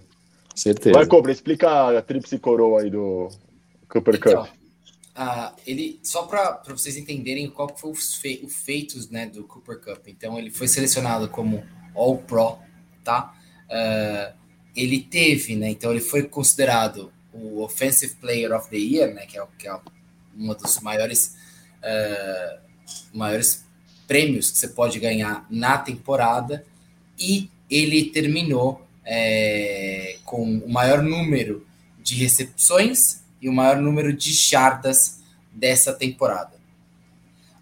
Certeza. 0.55 0.95
Vai, 0.97 1.07
Cobra, 1.07 1.31
explica 1.31 1.97
a 1.99 2.03
tríplice 2.03 2.39
coroa 2.39 2.83
aí 2.83 2.91
do 2.91 3.29
Cooper 3.89 4.19
Cup. 4.19 4.47
Ah, 5.19 5.55
ele 5.67 5.99
só 6.03 6.25
para 6.25 6.61
vocês 6.69 6.97
entenderem 6.97 7.49
qual 7.49 7.75
foi 7.75 7.91
os 7.91 8.15
fe, 8.17 8.41
o 8.45 8.49
feitos 8.49 9.09
né, 9.09 9.27
do 9.27 9.45
Cooper 9.45 9.81
Cup. 9.81 10.07
Então 10.09 10.39
ele 10.39 10.51
foi 10.51 10.69
selecionado 10.69 11.29
como 11.31 11.65
All 11.95 12.19
Pro, 12.19 12.59
tá? 13.03 13.35
Ah, 13.71 14.35
ele 14.75 15.01
teve, 15.03 15.57
né? 15.57 15.71
Então 15.71 15.91
ele 15.91 16.01
foi 16.03 16.25
considerado 16.25 17.11
o 17.33 17.63
Offensive 17.63 18.15
Player 18.17 18.53
of 18.53 18.69
the 18.69 18.77
Year, 18.77 19.15
né? 19.15 19.25
Que 19.27 19.39
é, 19.39 19.43
o- 19.43 19.47
que 19.59 19.67
é 19.67 19.79
uma 20.37 20.55
dos 20.55 20.79
maiores 20.81 21.35
ah, 21.83 22.59
maiores 23.13 23.65
prêmios 24.07 24.51
que 24.51 24.59
você 24.59 24.69
pode 24.69 24.99
ganhar 25.01 25.47
na 25.51 25.79
temporada 25.79 26.65
e 27.19 27.51
ele 27.71 28.11
terminou 28.11 28.87
é, 29.05 30.19
com 30.25 30.43
o 30.59 30.69
maior 30.69 31.03
número 31.03 31.67
de 32.03 32.15
recepções 32.17 33.23
e 33.41 33.49
o 33.49 33.53
maior 33.53 33.77
número 33.81 34.13
de 34.13 34.33
jardas 34.33 35.21
dessa 35.53 35.93
temporada. 35.93 36.57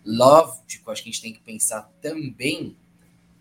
Lógico, 0.05 0.91
acho 0.91 1.03
que 1.03 1.09
a 1.09 1.13
gente 1.13 1.23
tem 1.23 1.33
que 1.33 1.41
pensar 1.41 1.91
também 2.03 2.77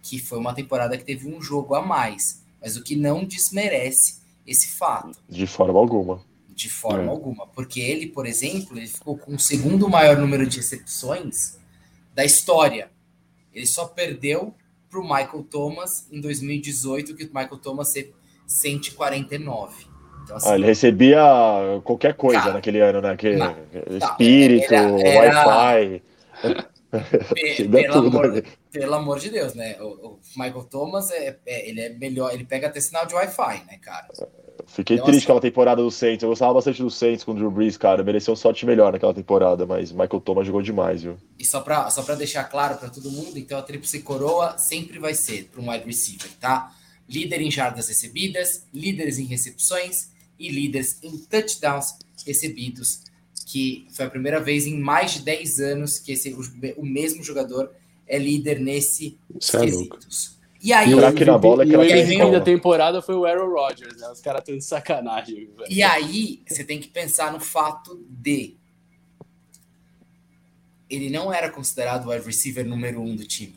que 0.01 0.19
foi 0.19 0.37
uma 0.37 0.53
temporada 0.53 0.97
que 0.97 1.03
teve 1.03 1.27
um 1.27 1.41
jogo 1.41 1.75
a 1.75 1.81
mais, 1.81 2.41
mas 2.61 2.75
o 2.77 2.83
que 2.83 2.95
não 2.95 3.23
desmerece 3.25 4.21
esse 4.45 4.69
fato, 4.71 5.17
De 5.29 5.47
forma 5.47 5.79
alguma. 5.79 6.21
de 6.49 6.69
forma 6.69 7.03
É. 7.05 7.07
alguma, 7.07 7.47
porque 7.47 7.79
ele, 7.79 8.07
por 8.07 8.25
exemplo, 8.25 8.77
ele 8.77 8.87
ficou 8.87 9.17
com 9.17 9.35
o 9.35 9.39
segundo 9.39 9.89
maior 9.89 10.17
número 10.17 10.45
de 10.45 10.57
recepções 10.57 11.57
da 12.13 12.23
história. 12.23 12.91
Ele 13.53 13.65
só 13.65 13.85
perdeu 13.85 14.53
para 14.89 14.99
o 14.99 15.03
Michael 15.03 15.43
Thomas 15.49 16.05
em 16.11 16.19
2018, 16.21 17.15
que 17.15 17.23
o 17.23 17.27
Michael 17.27 17.57
Thomas 17.57 17.91
teve 17.91 18.13
149. 18.45 19.87
Então, 20.23 20.37
assim, 20.37 20.49
Ah, 20.49 20.55
ele 20.55 20.65
recebia 20.65 21.21
qualquer 21.83 22.13
coisa 22.15 22.41
Cara, 22.41 22.53
naquele 22.53 22.79
ano, 22.79 23.01
né? 23.01 23.15
Que, 23.17 23.35
na- 23.35 23.55
espírito, 23.99 24.73
era- 24.73 25.01
era- 25.01 25.47
Wi-Fi. 25.47 26.03
Pelo, 27.71 28.07
amor, 28.07 28.25
ali. 28.25 28.43
pelo 28.71 28.93
amor 28.93 29.19
de 29.19 29.29
Deus, 29.31 29.55
né? 29.55 29.77
O, 29.81 29.85
o 29.87 30.19
Michael 30.37 30.63
Thomas 30.65 31.09
é, 31.09 31.37
é- 31.45 31.67
ele 31.69 31.81
é 31.81 31.89
melhor, 31.89 32.31
ele 32.31 32.45
pega 32.45 32.67
até 32.67 32.79
sinal 32.79 33.07
de 33.07 33.15
Wi-Fi, 33.15 33.63
né, 33.65 33.79
cara? 33.81 34.07
Fiquei 34.67 34.97
Então, 34.97 35.07
triste 35.07 35.17
assim- 35.21 35.25
com 35.25 35.31
aquela 35.33 35.41
temporada 35.41 35.81
do 35.81 35.89
Saints. 35.89 36.21
Eu 36.21 36.29
gostava 36.29 36.53
bastante 36.53 36.81
do 36.83 36.91
Saints 36.91 37.23
com 37.23 37.31
o 37.31 37.33
Drew 37.35 37.49
Brees, 37.49 37.77
cara. 37.77 38.03
Mereceu 38.03 38.33
um 38.33 38.37
sorte 38.37 38.63
melhor 38.65 38.91
naquela 38.93 39.13
temporada, 39.13 39.65
mas 39.65 39.91
Michael 39.91 40.21
Thomas 40.21 40.45
jogou 40.45 40.61
demais, 40.61 41.01
viu? 41.01 41.17
E 41.39 41.43
só 41.45 41.61
para 41.61 41.89
só 41.89 42.03
pra 42.03 42.13
deixar 42.13 42.43
claro 42.43 42.77
para 42.77 42.89
todo 42.89 43.09
mundo, 43.09 43.37
então 43.39 43.57
a 43.57 43.63
tríplice 43.63 44.01
coroa 44.01 44.57
sempre 44.59 44.99
vai 44.99 45.15
ser 45.15 45.45
para 45.51 45.59
um 45.61 45.71
wide 45.71 45.85
receiver, 45.85 46.29
tá? 46.39 46.71
Líder 47.09 47.41
em 47.41 47.49
jardas 47.51 47.87
recebidas, 47.87 48.67
líderes 48.71 49.17
em 49.17 49.25
recepções 49.25 50.11
e 50.43 50.49
líderes 50.49 50.99
em 51.01 51.17
touchdowns 51.17 51.95
recebidos, 52.25 53.01
que 53.45 53.87
foi 53.91 54.05
a 54.05 54.09
primeira 54.09 54.39
vez 54.39 54.67
em 54.67 54.77
mais 54.77 55.13
de 55.13 55.21
10 55.21 55.59
anos 55.59 55.99
que 55.99 56.11
esse, 56.11 56.33
o, 56.33 56.41
o 56.81 56.85
mesmo 56.85 57.23
jogador 57.23 57.71
é 58.05 58.17
líder 58.17 58.59
nesse 58.59 59.17
Isso 59.39 59.55
é 59.55 59.61
quesitos. 59.61 60.37
E 60.61 60.71
aí, 60.71 60.91
E 60.91 60.95
o 60.95 60.97
Craque 60.97 61.25
na 61.25 61.37
bola 61.37 61.63
é 61.63 61.65
MVP, 61.65 61.83
e 61.83 61.97
o 61.97 61.99
MVP 61.99 62.31
da 62.31 62.41
temporada 62.41 63.01
foi 63.01 63.15
o 63.15 63.25
Aaron 63.25 63.51
Rodgers, 63.51 63.97
né? 63.97 64.09
Os 64.09 64.21
caras 64.21 64.41
estão 64.41 64.57
de 64.57 64.63
sacanagem, 64.63 65.35
velho. 65.35 65.65
E 65.69 65.81
aí, 65.81 66.41
você 66.47 66.63
tem 66.63 66.79
que 66.79 66.87
pensar 66.87 67.31
no 67.31 67.39
fato 67.39 68.05
de 68.09 68.55
ele 70.89 71.09
não 71.09 71.33
era 71.33 71.49
considerado 71.49 72.05
o 72.05 72.11
wide 72.11 72.25
receiver 72.25 72.65
número 72.65 73.01
um 73.01 73.15
do 73.15 73.25
time. 73.25 73.55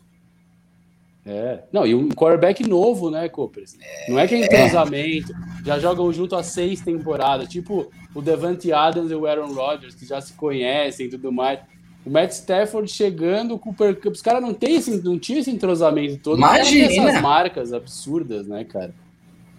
É. 1.26 1.64
Não, 1.72 1.84
e 1.84 1.92
um 1.94 2.08
quarterback 2.10 2.62
novo, 2.68 3.10
né, 3.10 3.28
Coopers? 3.28 3.76
Não 4.08 4.16
é 4.18 4.28
que 4.28 4.34
é 4.36 4.44
entrosamento, 4.44 5.32
já 5.64 5.76
jogam 5.78 6.12
junto 6.12 6.36
há 6.36 6.42
seis 6.42 6.80
temporadas, 6.80 7.48
tipo 7.48 7.90
o 8.14 8.22
Devante 8.22 8.72
Adams 8.72 9.10
e 9.10 9.14
o 9.14 9.26
Aaron 9.26 9.52
Rodgers, 9.52 9.94
que 9.96 10.06
já 10.06 10.20
se 10.20 10.34
conhecem 10.34 11.06
e 11.06 11.10
tudo 11.10 11.32
mais. 11.32 11.58
O 12.04 12.10
Matt 12.10 12.30
Stafford 12.30 12.88
chegando, 12.88 13.54
o 13.54 13.58
Cooper 13.58 13.96
Cup, 14.00 14.12
os 14.12 14.22
caras 14.22 14.40
não, 14.40 14.54
tem 14.54 14.76
esse- 14.76 15.02
não 15.02 15.18
tinham 15.18 15.40
esse 15.40 15.50
entrosamento 15.50 16.18
todo. 16.22 16.38
Imagina! 16.38 16.86
essas 16.86 17.20
marcas 17.20 17.72
absurdas, 17.72 18.46
né, 18.46 18.62
cara? 18.62 18.94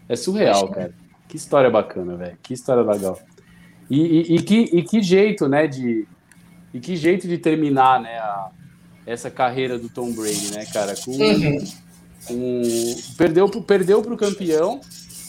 É 0.08 0.16
surreal, 0.16 0.60
Imagina. 0.68 0.74
cara. 0.76 0.94
Que 1.28 1.36
história 1.36 1.70
bacana, 1.70 2.16
velho. 2.16 2.38
Que 2.42 2.54
história 2.54 2.82
legal. 2.90 3.20
E, 3.90 4.00
e- 4.00 4.36
e 4.38 4.42
que, 4.42 4.56
e 4.72 4.82
que 4.84 5.02
jeito, 5.02 5.50
né, 5.50 5.68
de... 5.68 6.08
E 6.74 6.80
que 6.80 6.96
jeito 6.96 7.28
de 7.28 7.38
terminar, 7.38 8.00
né, 8.02 8.18
a- 8.18 8.50
essa 9.08 9.32
carreira 9.32 9.80
do 9.80 9.90
Tom 9.90 10.12
Brady, 10.12 10.52
né, 10.54 10.66
cara? 10.66 10.94
Com, 11.04 11.12
Uhum. 11.12 11.64
um, 12.30 12.62
perdeu, 13.18 13.48
pro- 13.50 13.62
perdeu 13.64 14.02
pro 14.02 14.18
campeão 14.18 14.82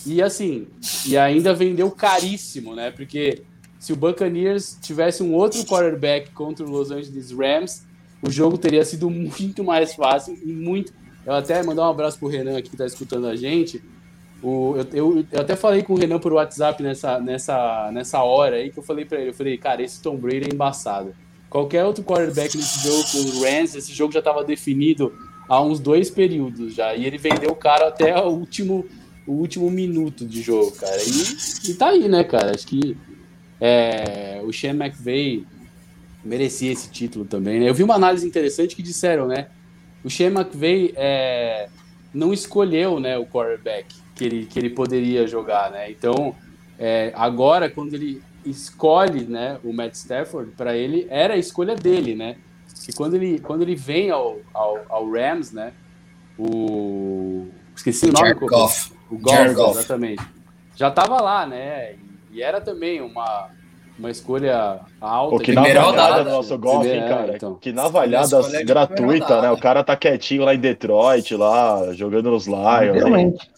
e 0.04 0.20
assim, 0.22 0.66
e 1.06 1.16
ainda 1.16 1.54
vendeu 1.54 1.90
caríssimo, 1.90 2.74
né? 2.74 2.90
Porque 2.90 3.42
se 3.78 3.92
o 3.92 3.96
Buccaneers 3.96 4.76
tivesse 4.82 5.22
um 5.22 5.32
outro 5.34 5.64
quarterback 5.64 6.30
contra 6.32 6.66
o 6.66 6.70
Los 6.70 6.90
Angeles 6.90 7.30
Rams, 7.30 7.82
o 8.20 8.30
jogo 8.30 8.58
teria 8.58 8.84
sido 8.84 9.08
muito 9.10 9.62
mais 9.62 9.94
fácil 9.94 10.36
e 10.44 10.52
muito. 10.52 10.92
Eu 11.24 11.34
até 11.34 11.62
mandar 11.62 11.82
um 11.86 11.90
abraço 11.90 12.18
pro 12.18 12.28
Renan 12.28 12.56
aqui 12.58 12.70
que 12.70 12.76
tá 12.76 12.86
escutando 12.86 13.26
a 13.26 13.36
gente. 13.36 13.82
O, 14.42 14.74
eu, 14.76 14.86
eu, 14.92 15.26
eu 15.32 15.40
até 15.40 15.54
falei 15.56 15.82
com 15.82 15.92
o 15.94 15.96
Renan 15.96 16.18
por 16.18 16.32
WhatsApp 16.32 16.82
nessa, 16.82 17.20
nessa, 17.20 17.90
nessa 17.92 18.22
hora 18.22 18.56
aí 18.56 18.70
que 18.70 18.78
eu 18.78 18.82
falei 18.82 19.04
pra 19.04 19.18
ele, 19.20 19.30
eu 19.30 19.34
falei, 19.34 19.58
cara, 19.58 19.82
esse 19.82 20.00
Tom 20.00 20.16
Brady 20.16 20.48
é 20.50 20.54
embaçado. 20.54 21.12
Qualquer 21.50 21.84
outro 21.84 22.04
quarterback 22.04 22.56
nesse 22.56 22.86
jogo 22.86 23.04
com 23.10 23.18
o 23.18 23.42
Rams, 23.42 23.74
esse 23.74 23.92
jogo 23.92 24.12
já 24.12 24.18
estava 24.18 24.44
definido 24.44 25.12
há 25.48 25.62
uns 25.62 25.80
dois 25.80 26.10
períodos 26.10 26.74
já. 26.74 26.94
E 26.94 27.06
ele 27.06 27.16
vendeu 27.16 27.50
o 27.50 27.56
cara 27.56 27.88
até 27.88 28.16
o 28.22 28.28
último, 28.28 28.86
o 29.26 29.32
último 29.32 29.70
minuto 29.70 30.26
de 30.26 30.42
jogo, 30.42 30.72
cara. 30.72 30.98
E, 31.02 31.70
e 31.70 31.74
tá 31.74 31.88
aí, 31.88 32.08
né, 32.08 32.22
cara? 32.22 32.54
Acho 32.54 32.66
que 32.66 32.96
é, 33.60 34.40
o 34.44 34.52
Sean 34.52 34.74
McVay 34.74 35.46
merecia 36.24 36.70
esse 36.70 36.90
título 36.90 37.24
também, 37.24 37.60
né? 37.60 37.68
Eu 37.68 37.74
vi 37.74 37.82
uma 37.82 37.94
análise 37.94 38.26
interessante 38.26 38.76
que 38.76 38.82
disseram, 38.82 39.26
né? 39.26 39.48
O 40.04 40.10
Sean 40.10 40.30
McVay 40.30 40.92
é, 40.96 41.68
não 42.12 42.32
escolheu 42.32 43.00
né, 43.00 43.16
o 43.18 43.26
quarterback 43.26 43.94
que 44.14 44.24
ele, 44.24 44.46
que 44.46 44.58
ele 44.58 44.70
poderia 44.70 45.26
jogar, 45.26 45.70
né? 45.70 45.90
Então, 45.90 46.34
é, 46.78 47.12
agora, 47.14 47.70
quando 47.70 47.94
ele 47.94 48.22
escolhe 48.50 49.24
né, 49.24 49.58
o 49.64 49.72
Matt 49.72 49.94
Stafford, 49.94 50.52
para 50.52 50.76
ele 50.76 51.06
era 51.10 51.34
a 51.34 51.38
escolha 51.38 51.74
dele, 51.74 52.14
né? 52.14 52.36
E 52.88 52.92
quando 52.92 53.14
ele, 53.14 53.38
quando 53.40 53.62
ele 53.62 53.74
vem 53.74 54.10
ao, 54.10 54.38
ao, 54.54 54.78
ao 54.88 55.10
Rams, 55.10 55.52
né? 55.52 55.72
O. 56.38 57.48
Esqueci 57.76 58.06
o 58.06 58.12
nome. 58.12 58.28
Jared 58.28 58.46
Goff. 58.46 58.92
O 59.10 59.18
Goff, 59.18 59.36
Jared 59.36 59.54
Goff. 59.54 59.78
exatamente. 59.78 60.24
Já 60.76 60.90
tava 60.90 61.20
lá, 61.20 61.46
né? 61.46 61.96
E 62.30 62.42
era 62.42 62.60
também 62.60 63.00
uma, 63.00 63.48
uma 63.98 64.10
escolha 64.10 64.80
alta. 65.00 65.36
Pô, 65.36 65.42
que 65.42 65.52
navalhada 65.52 66.24
do 66.24 66.30
nosso 66.30 66.56
golfe, 66.56 66.86
hein, 66.88 67.00
Primeira, 67.00 67.14
cara? 67.16 67.36
então. 67.36 67.54
Que 67.56 67.72
navalhada 67.72 68.40
gratuita, 68.64 69.42
né? 69.42 69.50
O 69.50 69.58
cara 69.58 69.82
tá 69.82 69.96
quietinho 69.96 70.44
lá 70.44 70.54
em 70.54 70.60
Detroit, 70.60 71.34
lá, 71.34 71.92
jogando 71.92 72.30
nos 72.30 72.46
Lions. 72.46 72.94
Realmente. 72.94 73.50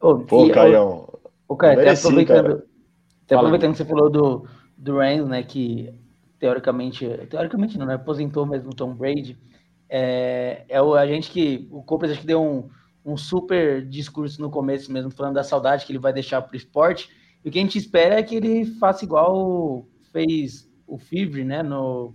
Ô, 0.00 0.18
Pô, 0.18 0.46
e, 0.46 0.50
Caião. 0.50 1.08
ô, 1.48 1.56
cara, 1.56 1.72
até 1.72 1.84
mereci, 1.84 2.06
aproveitando, 2.06 2.42
cara. 2.44 2.69
Até 3.30 3.36
Fala, 3.36 3.48
aproveitando 3.48 3.72
que 3.72 3.78
você 3.78 3.84
falou 3.84 4.10
do, 4.10 4.46
do 4.76 4.98
Rams, 4.98 5.28
né, 5.28 5.44
que 5.44 5.94
teoricamente, 6.40 7.06
teoricamente 7.28 7.78
não, 7.78 7.86
né, 7.86 7.94
aposentou 7.94 8.44
mesmo 8.44 8.70
o 8.70 8.74
Tom 8.74 8.92
Brady, 8.92 9.38
é, 9.88 10.64
é 10.68 10.82
o, 10.82 10.94
a 10.94 11.06
gente 11.06 11.30
que, 11.30 11.68
o 11.70 11.80
Cooper 11.82 12.10
acho 12.10 12.20
que 12.20 12.26
deu 12.26 12.42
um, 12.42 12.68
um 13.04 13.16
super 13.16 13.86
discurso 13.86 14.40
no 14.40 14.50
começo 14.50 14.92
mesmo, 14.92 15.12
falando 15.12 15.34
da 15.34 15.44
saudade 15.44 15.86
que 15.86 15.92
ele 15.92 16.00
vai 16.00 16.12
deixar 16.12 16.42
pro 16.42 16.56
esporte, 16.56 17.08
e 17.44 17.48
o 17.48 17.52
que 17.52 17.58
a 17.58 17.62
gente 17.62 17.78
espera 17.78 18.18
é 18.18 18.22
que 18.22 18.34
ele 18.34 18.64
faça 18.64 19.04
igual 19.04 19.86
fez 20.12 20.68
o 20.84 20.98
Fivre, 20.98 21.44
né, 21.44 21.62
no, 21.62 22.12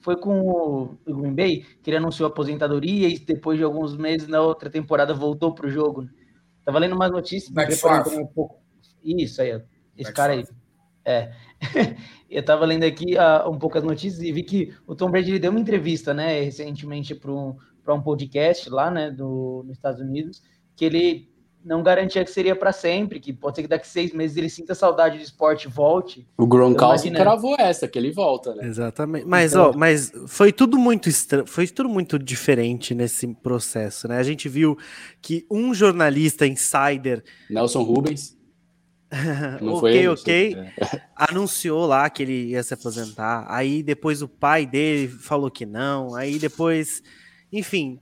foi 0.00 0.16
com 0.16 0.40
o 0.40 0.98
Green 1.06 1.34
Bay, 1.34 1.64
que 1.80 1.88
ele 1.90 1.98
anunciou 1.98 2.26
a 2.26 2.30
aposentadoria 2.32 3.08
e 3.08 3.16
depois 3.16 3.56
de 3.56 3.64
alguns 3.64 3.96
meses, 3.96 4.26
na 4.26 4.40
outra 4.40 4.68
temporada, 4.68 5.14
voltou 5.14 5.54
pro 5.54 5.70
jogo. 5.70 6.02
né? 6.02 6.10
Tava 6.64 6.80
lendo 6.80 6.96
umas 6.96 7.12
notícias, 7.12 7.52
um 8.18 8.26
pouco. 8.26 8.56
Isso 9.04 9.40
aí, 9.40 9.54
ó. 9.54 9.73
Esse 9.96 10.12
cara 10.12 10.34
aí. 10.34 10.44
É. 11.04 11.32
eu 12.30 12.40
estava 12.40 12.64
lendo 12.64 12.84
aqui 12.84 13.16
uh, 13.16 13.48
um 13.48 13.58
pouco 13.58 13.78
as 13.78 13.84
notícias 13.84 14.22
e 14.22 14.32
vi 14.32 14.42
que 14.42 14.74
o 14.86 14.94
Tom 14.94 15.10
Brady 15.10 15.38
deu 15.38 15.50
uma 15.50 15.60
entrevista, 15.60 16.14
né, 16.14 16.40
recentemente 16.40 17.14
para 17.14 17.30
um, 17.30 17.56
um 17.88 18.00
podcast 18.00 18.68
lá, 18.70 18.90
né, 18.90 19.10
do, 19.10 19.62
nos 19.66 19.76
Estados 19.76 20.00
Unidos, 20.00 20.42
que 20.74 20.84
ele 20.84 21.34
não 21.64 21.82
garantia 21.82 22.22
que 22.22 22.30
seria 22.30 22.54
para 22.54 22.72
sempre, 22.72 23.18
que 23.18 23.32
pode 23.32 23.56
ser 23.56 23.62
que 23.62 23.68
daqui 23.68 23.86
seis 23.86 24.12
meses 24.12 24.36
ele 24.36 24.50
sinta 24.50 24.74
saudade 24.74 25.16
do 25.16 25.24
esporte 25.24 25.66
e 25.66 25.70
volte. 25.70 26.28
O 26.36 26.46
Gronkowski 26.46 27.10
cravou 27.10 27.56
essa, 27.58 27.88
que 27.88 27.98
ele 27.98 28.12
volta, 28.12 28.54
né? 28.54 28.66
Exatamente. 28.66 29.26
Mas, 29.26 29.52
então... 29.52 29.70
ó, 29.70 29.72
mas 29.72 30.12
foi 30.26 30.52
tudo 30.52 30.76
muito 30.76 31.08
estranho, 31.08 31.46
foi 31.46 31.66
tudo 31.66 31.88
muito 31.88 32.18
diferente 32.18 32.94
nesse 32.94 33.26
processo, 33.26 34.06
né? 34.06 34.18
A 34.18 34.22
gente 34.22 34.46
viu 34.48 34.76
que 35.22 35.46
um 35.50 35.72
jornalista 35.72 36.46
insider... 36.46 37.24
Nelson 37.48 37.82
Rubens. 37.82 38.36
Não 39.60 39.74
ok, 39.74 40.08
ok. 40.08 40.56
É. 40.56 41.00
Anunciou 41.16 41.86
lá 41.86 42.08
que 42.10 42.22
ele 42.22 42.50
ia 42.50 42.62
se 42.62 42.74
aposentar. 42.74 43.46
Aí 43.48 43.82
depois 43.82 44.22
o 44.22 44.28
pai 44.28 44.66
dele 44.66 45.08
falou 45.08 45.50
que 45.50 45.64
não. 45.64 46.14
Aí 46.14 46.38
depois, 46.38 47.02
enfim, 47.52 48.00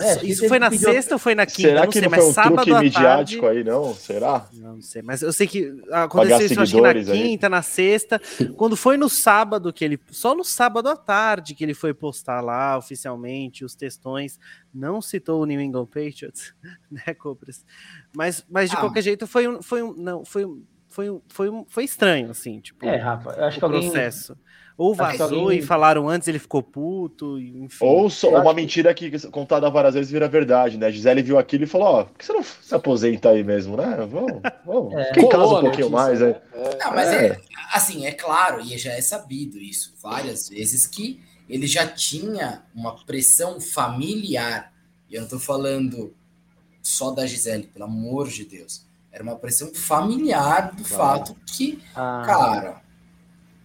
é, 0.00 0.24
isso 0.24 0.48
foi 0.48 0.58
na 0.58 0.70
pediu... 0.70 0.90
sexta 0.90 1.14
ou 1.14 1.18
foi 1.18 1.34
na 1.34 1.46
quinta? 1.46 1.68
Será 1.68 1.80
não 1.82 1.88
que 1.88 1.98
sei, 1.98 2.08
não 2.08 2.10
foi 2.10 2.28
um 2.28 2.32
truque 2.32 2.74
midiático 2.74 3.42
tarde... 3.42 3.58
aí, 3.58 3.64
não? 3.64 3.94
Será? 3.94 4.48
Não 4.52 4.82
sei, 4.82 5.02
mas 5.02 5.22
eu 5.22 5.32
sei 5.32 5.46
que 5.46 5.72
aconteceu 5.92 6.46
isso 6.46 6.60
acho 6.60 6.74
que 6.74 6.80
na 6.80 6.94
quinta, 6.94 7.46
aí. 7.46 7.50
na 7.50 7.62
sexta. 7.62 8.20
quando 8.56 8.76
foi 8.76 8.96
no 8.96 9.08
sábado 9.08 9.72
que 9.72 9.84
ele. 9.84 10.00
Só 10.10 10.34
no 10.34 10.42
sábado 10.44 10.88
à 10.88 10.96
tarde 10.96 11.54
que 11.54 11.62
ele 11.62 11.74
foi 11.74 11.94
postar 11.94 12.40
lá 12.40 12.76
oficialmente 12.76 13.64
os 13.64 13.74
textões. 13.74 14.38
Não 14.74 15.00
citou 15.00 15.42
o 15.42 15.46
New 15.46 15.60
England 15.60 15.86
Patriots, 15.86 16.54
né, 16.90 17.14
Cobras? 17.14 17.64
Mas, 18.16 18.44
mas 18.50 18.70
de 18.70 18.76
ah. 18.76 18.80
qualquer 18.80 19.02
jeito 19.02 19.26
foi 19.26 19.46
um. 19.46 19.62
Foi 19.62 19.82
um 19.82 19.94
não, 19.94 20.24
foi 20.24 20.44
um, 20.44 20.62
foi, 20.88 21.10
um, 21.10 21.20
foi, 21.28 21.50
um, 21.50 21.64
foi 21.68 21.84
estranho, 21.84 22.30
assim, 22.30 22.60
tipo. 22.60 22.86
É, 22.86 22.96
Rafa, 22.96 23.30
eu 23.30 23.44
acho 23.44 23.58
que 23.58 23.64
alguém. 23.64 23.82
processo. 23.90 24.36
Ou 24.78 24.94
vazou 24.94 25.52
e 25.52 25.60
falaram 25.60 26.08
antes, 26.08 26.28
ele 26.28 26.38
ficou 26.38 26.62
puto, 26.62 27.36
enfim. 27.36 27.84
Ou 27.84 28.08
só 28.08 28.40
uma 28.40 28.54
mentira 28.54 28.94
que 28.94 29.28
contada 29.28 29.68
várias 29.68 29.94
vezes 29.94 30.08
vira 30.08 30.28
verdade, 30.28 30.78
né? 30.78 30.86
A 30.86 30.90
Gisele 30.92 31.20
viu 31.20 31.36
aquilo 31.36 31.64
e 31.64 31.66
falou, 31.66 31.88
ó, 31.88 32.00
oh, 32.00 32.04
por 32.04 32.16
que 32.16 32.24
você 32.24 32.32
não 32.32 32.44
se 32.44 32.72
aposenta 32.72 33.30
aí 33.30 33.42
mesmo, 33.42 33.76
né? 33.76 34.06
Vamos, 34.08 34.40
vamos. 34.64 34.94
É. 34.94 35.10
Quem 35.10 35.28
casa 35.28 35.46
um 35.46 35.60
pouquinho 35.62 35.90
mais, 35.90 36.20
né? 36.20 36.40
É. 36.52 36.76
Não, 36.78 36.94
mas 36.94 37.08
é. 37.08 37.26
é. 37.26 37.40
assim, 37.72 38.06
é 38.06 38.12
claro, 38.12 38.60
e 38.60 38.78
já 38.78 38.92
é 38.92 39.00
sabido 39.00 39.58
isso 39.58 39.94
várias 40.00 40.48
vezes, 40.48 40.86
que 40.86 41.20
ele 41.48 41.66
já 41.66 41.84
tinha 41.84 42.62
uma 42.72 42.94
pressão 43.04 43.60
familiar. 43.60 44.72
E 45.10 45.16
eu 45.16 45.22
não 45.22 45.28
tô 45.28 45.40
falando 45.40 46.14
só 46.80 47.10
da 47.10 47.26
Gisele, 47.26 47.66
pelo 47.66 47.86
amor 47.86 48.28
de 48.28 48.44
Deus. 48.44 48.86
Era 49.18 49.24
uma 49.24 49.34
pressão 49.34 49.74
familiar 49.74 50.76
do 50.76 50.84
fato 50.84 51.34
que, 51.44 51.82
ah. 51.96 52.22
cara, 52.24 52.76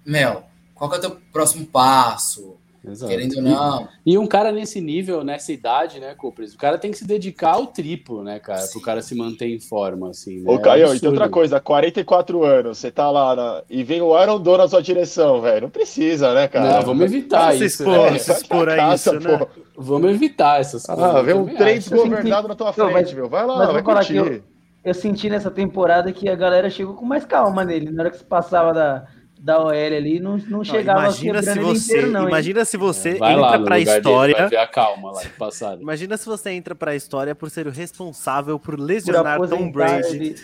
Mel, 0.04 0.46
qual 0.74 0.90
que 0.90 0.96
é 0.96 0.98
o 0.98 1.02
teu 1.02 1.18
próximo 1.32 1.68
passo? 1.68 2.58
Exato. 2.84 3.12
Querendo 3.12 3.36
ou 3.36 3.42
não. 3.44 3.88
E, 4.04 4.14
e, 4.14 4.18
um 4.18 4.26
cara 4.26 4.52
nesse 4.52 4.82
nível, 4.82 5.24
nessa 5.24 5.54
idade, 5.54 6.00
né, 6.00 6.16
Copres? 6.16 6.56
O 6.56 6.58
cara 6.58 6.80
tem 6.80 6.90
que 6.90 6.98
se 6.98 7.06
dedicar 7.06 7.52
ao 7.52 7.68
triplo, 7.68 8.24
né, 8.24 8.40
cara? 8.40 8.62
Sim. 8.62 8.74
Pro 8.74 8.82
cara 8.82 9.02
se 9.04 9.14
manter 9.14 9.46
em 9.46 9.60
forma, 9.60 10.10
assim. 10.10 10.40
Né? 10.40 10.52
Ô, 10.52 10.58
Caio, 10.58 10.88
é 10.88 10.96
e 10.96 11.00
tem 11.00 11.08
outra 11.08 11.30
coisa, 11.30 11.60
44 11.60 12.44
anos, 12.44 12.80
você 12.80 12.90
tá 12.90 13.12
lá 13.12 13.36
na... 13.36 13.64
e 13.70 13.84
vem 13.84 14.02
o 14.02 14.16
Aaron 14.16 14.40
Doe 14.40 14.58
na 14.58 14.68
sua 14.68 14.82
direção, 14.82 15.40
velho. 15.40 15.62
Não 15.62 15.70
precisa, 15.70 16.34
né, 16.34 16.48
cara? 16.48 16.78
Não, 16.78 16.82
vamos 16.82 17.06
evitar 17.06 17.56
isso. 17.56 17.60
Se 17.60 17.84
expor, 17.84 18.12
né? 18.12 18.18
se 18.18 18.32
expor 18.32 18.70
a 18.70 18.96
isso, 18.96 19.14
né? 19.20 19.48
Vamos 19.78 20.12
evitar 20.12 20.60
essas 20.60 20.90
ah, 20.90 20.96
coisas. 20.96 21.16
Ah, 21.16 21.22
vem 21.22 21.36
um 21.36 21.56
trem 21.56 21.78
desgovernado 21.78 22.48
na 22.48 22.56
tua 22.56 22.74
frente, 22.74 22.88
não, 22.88 22.92
mas, 22.92 23.14
meu. 23.14 23.30
Vai 23.30 23.46
lá, 23.46 23.72
vai 23.72 23.84
curtir. 23.84 24.44
Eu, 24.84 24.94
senti 24.94 25.30
nessa 25.30 25.50
temporada 25.50 26.12
que 26.12 26.28
a 26.28 26.36
galera 26.36 26.70
chegou 26.70 26.94
com 26.94 27.06
mais 27.06 27.26
calma 27.26 27.64
nele. 27.64 27.92
Na 27.92 28.04
hora 28.04 28.12
que 28.12 28.18
se 28.18 28.24
passava 28.24 28.74
da 28.74 29.08
da 29.44 29.62
OL 29.62 29.72
ali 29.72 30.22
não, 30.22 30.38
não 30.38 30.64
chegava 30.64 31.02
não, 31.02 31.08
imagina 31.10 31.44
se 31.44 31.60
você, 31.60 31.92
inteiro, 31.92 32.12
não. 32.12 32.30
Imagina 32.30 32.60
hein? 32.60 32.66
se 32.66 32.78
você 32.78 33.10
é, 33.10 33.16
vai 33.16 33.34
entra 33.34 33.60
para 33.62 33.76
a 33.76 33.80
história. 33.80 34.34
Dele, 34.34 34.42
vai 34.42 34.50
ver 34.50 34.58
a 34.58 34.68
calma 34.68 35.12
lá 35.12 35.22
passado. 35.38 35.82
Imagina 35.82 36.16
se 36.16 36.26
você 36.26 36.52
entra 36.52 36.74
para 36.74 36.92
a 36.92 36.96
história 36.96 37.36
por 37.36 37.50
ser 37.50 37.68
o 37.68 37.70
responsável 37.70 38.58
por 38.58 38.80
lesionar 38.80 39.38
por 39.38 39.50
Tom 39.50 39.70
Brady 39.70 40.36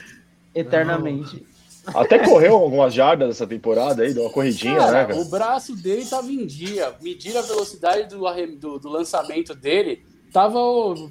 eternamente. 0.54 1.46
Até 1.88 2.20
correu 2.20 2.56
algumas 2.56 2.94
jardas 2.94 3.30
nessa 3.30 3.48
temporada 3.48 4.04
aí, 4.04 4.14
deu 4.14 4.24
uma 4.24 4.32
corridinha, 4.32 4.78
cara, 4.78 4.92
né? 4.92 5.06
Cara? 5.06 5.20
O 5.20 5.26
braço 5.26 5.76
dele 5.78 6.06
tava 6.06 6.30
em 6.30 6.46
dia. 6.46 6.94
Medir 7.02 7.38
a 7.38 7.42
velocidade 7.42 8.10
do, 8.10 8.20
do, 8.58 8.80
do 8.80 8.90
lançamento 8.90 9.56
dele 9.56 10.04
tava 10.32 10.60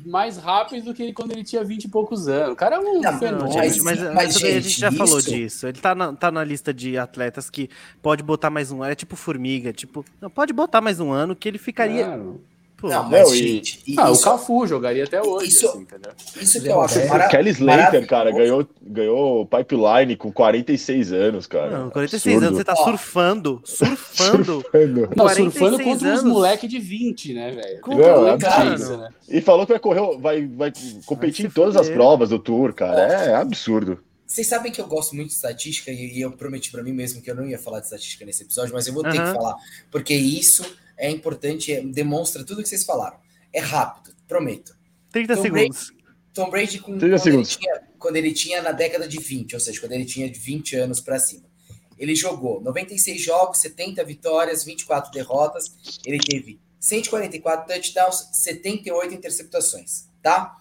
mais 0.06 0.36
rápido 0.36 0.86
do 0.86 0.94
que 0.94 1.02
ele 1.02 1.12
quando 1.12 1.32
ele 1.32 1.44
tinha 1.44 1.64
20 1.64 1.84
e 1.84 1.88
poucos 1.88 2.28
anos. 2.28 2.52
O 2.52 2.56
cara 2.56 2.76
é 2.76 2.78
um 2.78 3.00
não, 3.00 3.18
fenômeno. 3.18 3.52
Gente, 3.52 3.82
mas, 3.82 4.00
mas, 4.00 4.14
mas 4.14 4.34
gente, 4.34 4.46
a 4.46 4.60
gente 4.60 4.80
já 4.80 4.88
isso... 4.88 4.98
falou 4.98 5.20
disso. 5.20 5.66
Ele 5.66 5.78
tá 5.78 5.94
na, 5.94 6.12
tá 6.12 6.30
na 6.30 6.44
lista 6.44 6.72
de 6.72 6.96
atletas 6.96 7.50
que 7.50 7.68
pode 8.00 8.22
botar 8.22 8.50
mais 8.50 8.70
um 8.70 8.82
ano. 8.82 8.92
É 8.92 8.94
tipo 8.94 9.16
formiga, 9.16 9.72
tipo, 9.72 10.04
não, 10.20 10.30
pode 10.30 10.52
botar 10.52 10.80
mais 10.80 11.00
um 11.00 11.12
ano 11.12 11.34
que 11.34 11.48
ele 11.48 11.58
ficaria. 11.58 12.04
Claro. 12.04 12.40
Pô, 12.78 12.88
não, 12.88 13.10
mas, 13.10 13.36
gente, 13.36 13.82
e, 13.84 13.96
ah, 13.98 14.08
isso, 14.12 14.20
o 14.20 14.24
Cafu 14.24 14.64
jogaria 14.64 15.02
até 15.02 15.20
hoje. 15.20 15.48
Isso, 15.48 15.66
assim, 15.66 15.84
isso 16.40 16.62
que 16.62 16.68
eu 16.68 16.80
acho 16.80 17.00
é, 17.00 17.28
Kelly 17.28 17.50
Slater, 17.50 18.06
cara, 18.06 18.30
ganhou, 18.30 18.64
ganhou 18.80 19.44
pipeline 19.46 20.14
com 20.16 20.30
46 20.30 21.12
anos, 21.12 21.48
cara. 21.48 21.76
Não, 21.76 21.90
46 21.90 22.36
Absurdo. 22.36 22.46
anos, 22.46 22.58
você 22.58 22.64
tá 22.64 22.76
surfando. 22.76 23.60
Surfando. 23.66 24.62
surfando. 24.62 25.10
Não, 25.16 25.28
surfando 25.28 25.82
contra 25.82 26.14
uns 26.14 26.22
moleque 26.22 26.68
de 26.68 26.78
20, 26.78 27.34
né, 27.34 27.50
velho? 27.50 27.80
Não, 27.84 28.28
é 28.28 28.38
cara, 28.38 28.74
isso, 28.76 28.96
né? 28.96 29.08
E 29.28 29.40
falou 29.40 29.66
que 29.66 29.72
vai 29.72 29.80
correr, 29.80 30.18
vai, 30.20 30.46
vai 30.46 30.72
competir 31.04 31.46
vai 31.46 31.50
em 31.50 31.54
todas 31.54 31.74
as 31.74 31.88
provas 31.88 32.28
do 32.28 32.38
Tour, 32.38 32.72
cara. 32.72 33.00
É 33.00 33.34
absurdo. 33.34 33.98
Vocês 34.24 34.46
sabem 34.46 34.70
que 34.70 34.80
eu 34.80 34.86
gosto 34.86 35.16
muito 35.16 35.30
de 35.30 35.34
estatística 35.34 35.90
e 35.90 36.20
eu 36.20 36.30
prometi 36.30 36.70
para 36.70 36.82
mim 36.84 36.92
mesmo 36.92 37.20
que 37.20 37.28
eu 37.28 37.34
não 37.34 37.44
ia 37.44 37.58
falar 37.58 37.80
de 37.80 37.86
estatística 37.86 38.24
nesse 38.24 38.44
episódio, 38.44 38.72
mas 38.72 38.86
eu 38.86 38.94
vou 38.94 39.02
ter 39.02 39.12
que 39.12 39.16
falar, 39.16 39.56
porque 39.90 40.14
isso 40.14 40.64
é 40.98 41.10
importante, 41.10 41.72
é, 41.72 41.80
demonstra 41.80 42.44
tudo 42.44 42.62
que 42.62 42.68
vocês 42.68 42.84
falaram. 42.84 43.18
É 43.52 43.60
rápido, 43.60 44.14
prometo. 44.26 44.76
30 45.10 45.36
Tom 45.36 45.42
segundos. 45.42 45.90
Brady, 45.90 46.04
Tom 46.34 46.50
Brady 46.50 46.78
com, 46.80 46.98
30 46.98 47.06
quando, 47.06 47.22
segundos. 47.22 47.50
Ele 47.50 47.58
tinha, 47.58 47.82
quando 47.98 48.16
ele 48.16 48.32
tinha 48.32 48.62
na 48.62 48.72
década 48.72 49.08
de 49.08 49.18
20, 49.18 49.54
ou 49.54 49.60
seja, 49.60 49.80
quando 49.80 49.92
ele 49.92 50.04
tinha 50.04 50.28
de 50.28 50.38
20 50.38 50.76
anos 50.76 51.00
para 51.00 51.18
cima. 51.18 51.48
Ele 51.98 52.14
jogou 52.14 52.60
96 52.60 53.20
jogos, 53.20 53.58
70 53.58 54.04
vitórias, 54.04 54.64
24 54.64 55.10
derrotas. 55.10 56.00
Ele 56.04 56.18
teve 56.18 56.60
144 56.78 57.66
touchdowns, 57.66 58.28
78 58.32 59.14
interceptações, 59.14 60.08
tá? 60.22 60.56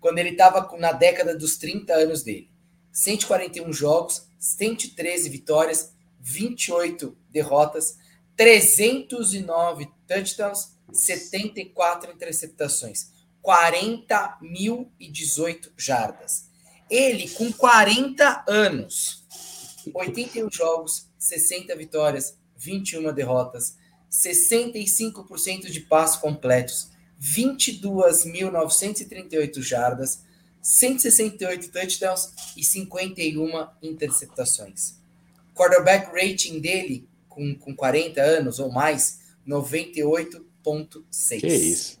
Quando 0.00 0.18
ele 0.18 0.30
estava 0.30 0.68
na 0.78 0.92
década 0.92 1.36
dos 1.36 1.56
30 1.56 1.94
anos 1.94 2.22
dele. 2.22 2.50
141 2.92 3.72
jogos, 3.72 4.28
113 4.38 5.30
vitórias, 5.30 5.94
28 6.20 7.16
derrotas, 7.30 7.96
309 8.42 9.88
touchdowns, 10.04 10.76
74 10.92 12.10
interceptações, 12.10 13.12
40.018 13.40 15.70
jardas. 15.76 16.50
Ele, 16.90 17.30
com 17.30 17.52
40 17.52 18.44
anos, 18.48 19.24
81 19.94 20.50
jogos, 20.50 21.08
60 21.16 21.76
vitórias, 21.76 22.36
21 22.56 23.14
derrotas, 23.14 23.76
65% 24.10 25.70
de 25.70 25.80
passos 25.82 26.20
completos, 26.20 26.90
22.938 27.20 29.62
jardas, 29.62 30.24
168 30.60 31.70
touchdowns 31.70 32.32
e 32.56 32.64
51 32.64 33.68
interceptações. 33.80 35.00
Quarterback 35.54 36.12
rating 36.12 36.58
dele, 36.58 37.08
com, 37.34 37.54
com 37.54 37.74
40 37.74 38.20
anos 38.20 38.58
ou 38.58 38.70
mais, 38.70 39.20
98,6. 39.46 41.40
Que 41.40 41.46
isso. 41.46 42.00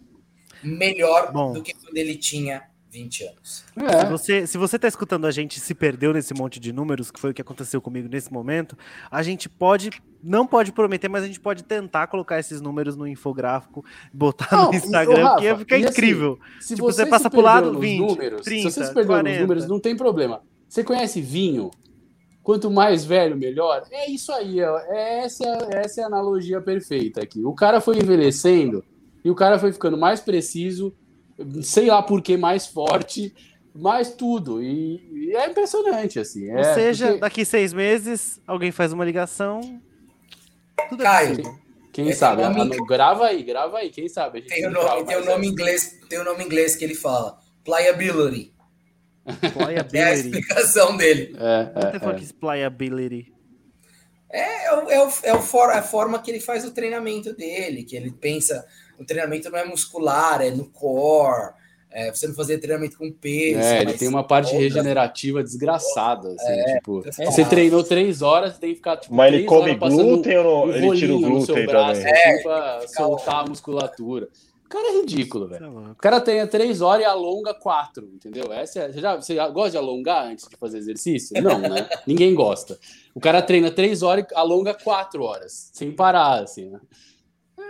Melhor 0.62 1.32
Bom. 1.32 1.52
do 1.52 1.62
que 1.62 1.74
quando 1.74 1.96
ele 1.96 2.16
tinha 2.16 2.62
20 2.92 3.24
anos. 3.24 3.64
É. 3.74 4.00
Se, 4.00 4.10
você, 4.10 4.46
se 4.46 4.58
você 4.58 4.78
tá 4.78 4.86
escutando 4.86 5.26
a 5.26 5.30
gente 5.30 5.58
se 5.58 5.74
perdeu 5.74 6.12
nesse 6.12 6.34
monte 6.34 6.60
de 6.60 6.72
números, 6.72 7.10
que 7.10 7.18
foi 7.18 7.30
o 7.30 7.34
que 7.34 7.40
aconteceu 7.40 7.80
comigo 7.80 8.06
nesse 8.06 8.30
momento, 8.30 8.76
a 9.10 9.22
gente 9.22 9.48
pode, 9.48 9.90
não 10.22 10.46
pode 10.46 10.72
prometer, 10.72 11.08
mas 11.08 11.24
a 11.24 11.26
gente 11.26 11.40
pode 11.40 11.64
tentar 11.64 12.06
colocar 12.06 12.38
esses 12.38 12.60
números 12.60 12.94
no 12.94 13.06
infográfico, 13.06 13.82
botar 14.12 14.54
não, 14.54 14.70
no 14.70 14.74
Instagram, 14.74 15.24
Rafa, 15.24 15.38
que 15.38 15.44
ia 15.44 15.58
ficar 15.58 15.76
assim, 15.76 15.86
incrível. 15.86 16.38
Assim, 16.42 16.60
se 16.60 16.74
tipo, 16.74 16.86
você, 16.86 17.04
você 17.04 17.10
passa 17.10 17.30
pro 17.30 17.40
lado 17.40 17.78
20, 17.78 17.98
números, 17.98 18.42
30, 18.42 18.70
se 18.70 18.74
você 18.74 18.86
se 18.86 18.94
perdeu 18.94 19.06
40. 19.06 19.30
nos 19.30 19.40
números, 19.40 19.66
não 19.66 19.80
tem 19.80 19.96
problema. 19.96 20.42
Você 20.68 20.84
conhece 20.84 21.20
vinho? 21.20 21.70
Quanto 22.42 22.70
mais 22.70 23.04
velho, 23.04 23.36
melhor. 23.36 23.84
É 23.90 24.10
isso 24.10 24.32
aí, 24.32 24.60
ó. 24.62 24.78
É 24.78 25.20
essa, 25.24 25.44
essa 25.72 26.00
é 26.00 26.04
a 26.04 26.08
analogia 26.08 26.60
perfeita 26.60 27.22
aqui. 27.22 27.44
O 27.44 27.54
cara 27.54 27.80
foi 27.80 27.98
envelhecendo 27.98 28.84
e 29.24 29.30
o 29.30 29.34
cara 29.34 29.58
foi 29.58 29.72
ficando 29.72 29.96
mais 29.96 30.20
preciso, 30.20 30.92
sei 31.62 31.86
lá 31.86 32.02
por 32.02 32.20
que 32.20 32.36
mais 32.36 32.66
forte, 32.66 33.32
mais 33.74 34.12
tudo. 34.12 34.60
E, 34.62 35.28
e 35.28 35.36
é 35.36 35.48
impressionante, 35.48 36.18
assim. 36.18 36.50
Ou 36.50 36.58
é, 36.58 36.74
seja, 36.74 37.06
porque... 37.06 37.20
daqui 37.20 37.44
seis 37.44 37.72
meses, 37.72 38.40
alguém 38.46 38.72
faz 38.72 38.92
uma 38.92 39.04
ligação. 39.04 39.60
Tudo 40.88 41.02
é 41.02 41.06
Caio. 41.06 41.36
Quem, 41.92 42.06
quem 42.06 42.08
é 42.10 42.14
sabe? 42.14 42.42
Nome... 42.42 42.76
Grava 42.86 43.26
aí, 43.26 43.42
grava 43.44 43.78
aí, 43.78 43.90
quem 43.90 44.08
sabe? 44.08 44.42
Tem 44.42 44.66
o 44.66 45.04
tem 45.04 45.16
o 45.16 45.24
nome 45.24 45.46
inglês, 45.46 46.00
tem 46.08 46.18
o 46.18 46.24
nome 46.24 46.42
inglês 46.44 46.74
que 46.74 46.84
ele 46.84 46.94
fala. 46.94 47.38
Pliability. 47.64 48.52
Pliability. 49.24 49.96
É 49.96 50.04
a 50.04 50.14
explicação 50.14 50.96
dele. 50.96 51.36
É, 51.38 51.70
é, 51.74 51.96
é. 51.96 52.32
Pliability. 52.40 53.32
é, 54.30 54.74
o, 54.74 54.90
é, 54.90 55.06
o, 55.06 55.12
é, 55.22 55.34
o 55.34 55.40
for, 55.40 55.70
a 55.70 55.82
forma 55.82 56.18
que 56.20 56.30
ele 56.30 56.40
faz 56.40 56.64
o 56.64 56.72
treinamento 56.72 57.34
dele, 57.34 57.84
que 57.84 57.96
ele 57.96 58.10
pensa, 58.10 58.66
o 58.98 59.04
treinamento 59.04 59.50
não 59.50 59.58
é 59.58 59.64
muscular, 59.64 60.40
é 60.40 60.50
no 60.50 60.68
core, 60.70 61.52
é, 61.94 62.10
você 62.10 62.26
não 62.26 62.34
fazer 62.34 62.58
treinamento 62.58 62.96
com 62.96 63.12
peso. 63.12 63.60
É, 63.60 63.82
ele 63.82 63.92
tem 63.92 64.08
uma 64.08 64.24
parte 64.24 64.46
outra... 64.46 64.60
regenerativa 64.60 65.42
desgraçada. 65.42 66.28
Assim, 66.28 66.52
é, 66.52 66.76
tipo, 66.76 67.02
você 67.02 67.44
treinou 67.44 67.84
três 67.84 68.22
horas, 68.22 68.58
tem 68.58 68.70
que 68.70 68.76
ficar. 68.76 68.96
Tipo, 68.96 69.14
Mas 69.14 69.32
ele 69.32 69.44
come 69.44 69.74
glúten 69.74 70.38
ou 70.38 70.66
não? 70.66 70.74
Ele 70.74 70.96
tira 70.96 71.14
o 71.14 71.20
glúten 71.20 71.66
braço, 71.66 72.00
também. 72.00 72.14
Assim, 72.14 72.30
é, 72.30 72.42
pra 72.42 72.88
soltar 72.88 73.44
a 73.44 73.46
musculatura. 73.46 74.28
O 74.72 74.74
cara 74.74 74.88
é 74.88 75.00
ridículo, 75.00 75.46
velho. 75.46 75.90
O 75.90 75.94
cara 75.96 76.18
treina 76.18 76.46
três 76.46 76.80
horas 76.80 77.02
e 77.02 77.04
alonga 77.04 77.52
quatro, 77.52 78.08
entendeu? 78.14 78.50
Essa 78.50 78.80
é, 78.80 78.90
você, 78.90 79.00
já, 79.02 79.16
você 79.16 79.34
já 79.34 79.46
gosta 79.50 79.72
de 79.72 79.76
alongar 79.76 80.24
antes 80.24 80.48
de 80.48 80.56
fazer 80.56 80.78
exercício? 80.78 81.42
Não, 81.42 81.58
né? 81.58 81.86
Ninguém 82.06 82.34
gosta. 82.34 82.78
O 83.14 83.20
cara 83.20 83.42
treina 83.42 83.70
três 83.70 84.02
horas 84.02 84.24
e 84.30 84.34
alonga 84.34 84.72
quatro 84.72 85.24
horas, 85.24 85.68
sem 85.74 85.92
parar, 85.92 86.42
assim, 86.42 86.70
né? 86.70 86.80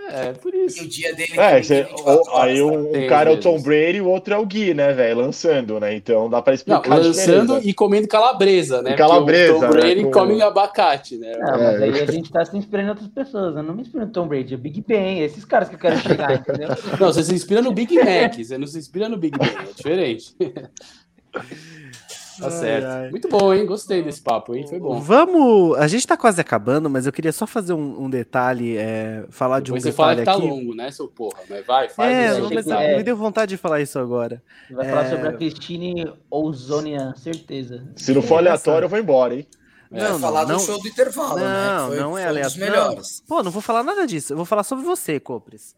É, 0.09 0.33
por 0.33 0.55
isso. 0.55 0.83
E 0.83 0.87
o 0.87 0.89
dia 0.89 1.15
dele 1.15 1.39
é, 1.39 1.63
você, 1.63 1.87
aí 2.35 2.61
um, 2.63 2.89
um 2.89 3.07
cara 3.07 3.31
é 3.31 3.35
o 3.35 3.41
Tom 3.41 3.61
Brady 3.61 3.99
e 3.99 4.01
o 4.01 4.09
outro 4.09 4.35
é 4.35 4.37
o 4.37 4.45
Gui, 4.45 4.75
né, 4.75 4.93
velho? 4.93 5.21
Lançando, 5.21 5.79
né? 5.79 5.95
Então 5.95 6.29
dá 6.29 6.43
pra 6.43 6.55
explicar. 6.55 6.89
Não, 6.89 6.99
lançando 6.99 7.61
e 7.63 7.73
comendo 7.73 8.09
calabresa, 8.09 8.83
né? 8.83 8.93
E 8.93 8.97
calabresa. 8.97 9.57
o 9.57 9.61
Tom 9.61 9.71
Brady 9.71 10.05
né, 10.05 10.11
come 10.11 10.43
abacate, 10.43 11.17
né? 11.17 11.33
Não, 11.39 11.53
mas 11.53 11.81
é. 11.81 11.85
aí 11.85 12.01
a 12.01 12.11
gente 12.11 12.31
tá 12.31 12.45
se 12.45 12.57
inspirando 12.57 12.89
em 12.89 12.91
outras 12.91 13.09
pessoas. 13.09 13.57
Eu 13.57 13.63
não 13.63 13.75
me 13.75 13.83
inspiro 13.83 14.05
no 14.05 14.13
Tom 14.13 14.27
Brady, 14.27 14.55
é 14.55 14.57
Big 14.57 14.85
Ben, 14.87 15.21
esses 15.21 15.45
caras 15.45 15.69
que 15.69 15.77
eu 15.77 15.79
quero 15.79 15.99
chegar, 15.99 16.35
entendeu? 16.35 16.69
Não, 16.99 17.13
você 17.13 17.23
se 17.23 17.35
inspira 17.35 17.63
no 17.63 17.73
Big 17.73 17.95
Mac, 17.95 18.35
você 18.35 18.59
não 18.59 18.67
se 18.67 18.79
inspira 18.79 19.09
no 19.09 19.17
Big 19.17 19.39
Ben, 19.39 19.49
é 19.49 19.73
diferente. 19.75 20.35
Tá 22.39 22.51
certo. 22.51 22.87
Ai, 22.87 23.05
ai. 23.05 23.11
Muito 23.11 23.29
bom, 23.29 23.53
hein? 23.53 23.67
Gostei 23.67 24.03
desse 24.03 24.21
papo, 24.21 24.55
hein? 24.55 24.67
Foi 24.67 24.79
bom. 24.79 25.01
Vamos. 25.01 25.77
A 25.79 25.87
gente 25.87 26.07
tá 26.07 26.17
quase 26.17 26.41
acabando, 26.41 26.89
mas 26.89 27.07
eu 27.07 27.13
queria 27.13 27.33
só 27.33 27.47
fazer 27.47 27.73
um, 27.73 28.05
um 28.05 28.11
detalhe, 28.11 28.77
é, 28.77 29.25
falar 29.31 29.61
Depois 29.61 29.83
de 29.83 29.89
um 29.89 29.93
você 29.93 29.97
fala 29.97 30.17
que 30.17 30.25
tá 30.25 30.35
longo, 30.35 30.75
né, 30.75 30.91
seu 30.91 31.09
porra? 31.09 31.41
Mas 31.49 31.67
vai, 31.67 31.89
faz 31.89 32.13
é, 32.13 32.39
isso. 32.39 32.55
Mas 32.55 32.67
é. 32.67 32.97
Me 32.97 33.03
deu 33.03 33.17
vontade 33.17 33.51
de 33.51 33.57
falar 33.57 33.81
isso 33.81 33.99
agora. 33.99 34.43
Você 34.69 34.75
vai 34.75 34.87
é... 34.87 34.91
falar 34.91 35.11
sobre 35.11 35.29
a 35.29 35.33
Cristine 35.33 36.13
Ouzonia, 36.31 37.15
certeza. 37.17 37.85
Se 37.97 38.13
não 38.13 38.23
for 38.23 38.37
aleatório, 38.37 38.87
eu 38.87 38.91
vou 38.91 38.99
embora, 38.99 39.35
hein? 39.35 39.47
Não, 39.91 40.17
é, 40.17 40.19
falar 40.19 40.47
não, 40.47 40.57
do 40.57 40.63
show 40.63 40.81
do 40.81 40.89
intervalo, 40.89 41.39
não, 41.39 41.45
né? 41.45 41.87
Foi, 41.89 41.97
não 42.01 42.17
é 42.17 42.27
aleatório. 42.27 43.03
Pô, 43.29 43.43
não 43.43 43.51
vou 43.51 43.61
falar 43.61 43.83
nada 43.83 44.07
disso. 44.07 44.33
Eu 44.33 44.39
vou 44.39 44.47
falar 44.47 44.65
sobre 44.65 44.87
você, 44.87 45.21
Copres. 45.21 45.77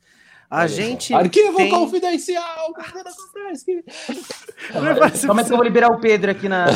A 0.50 0.66
gente. 0.66 1.12
Arquivo 1.12 1.56
tem... 1.56 1.70
confidencial! 1.70 2.72
Como 5.26 5.40
é 5.40 5.44
que 5.44 5.50
eu 5.52 5.56
vou 5.56 5.64
liberar 5.64 5.88
o 5.90 6.00
Pedro 6.00 6.30
aqui 6.30 6.48
na. 6.48 6.66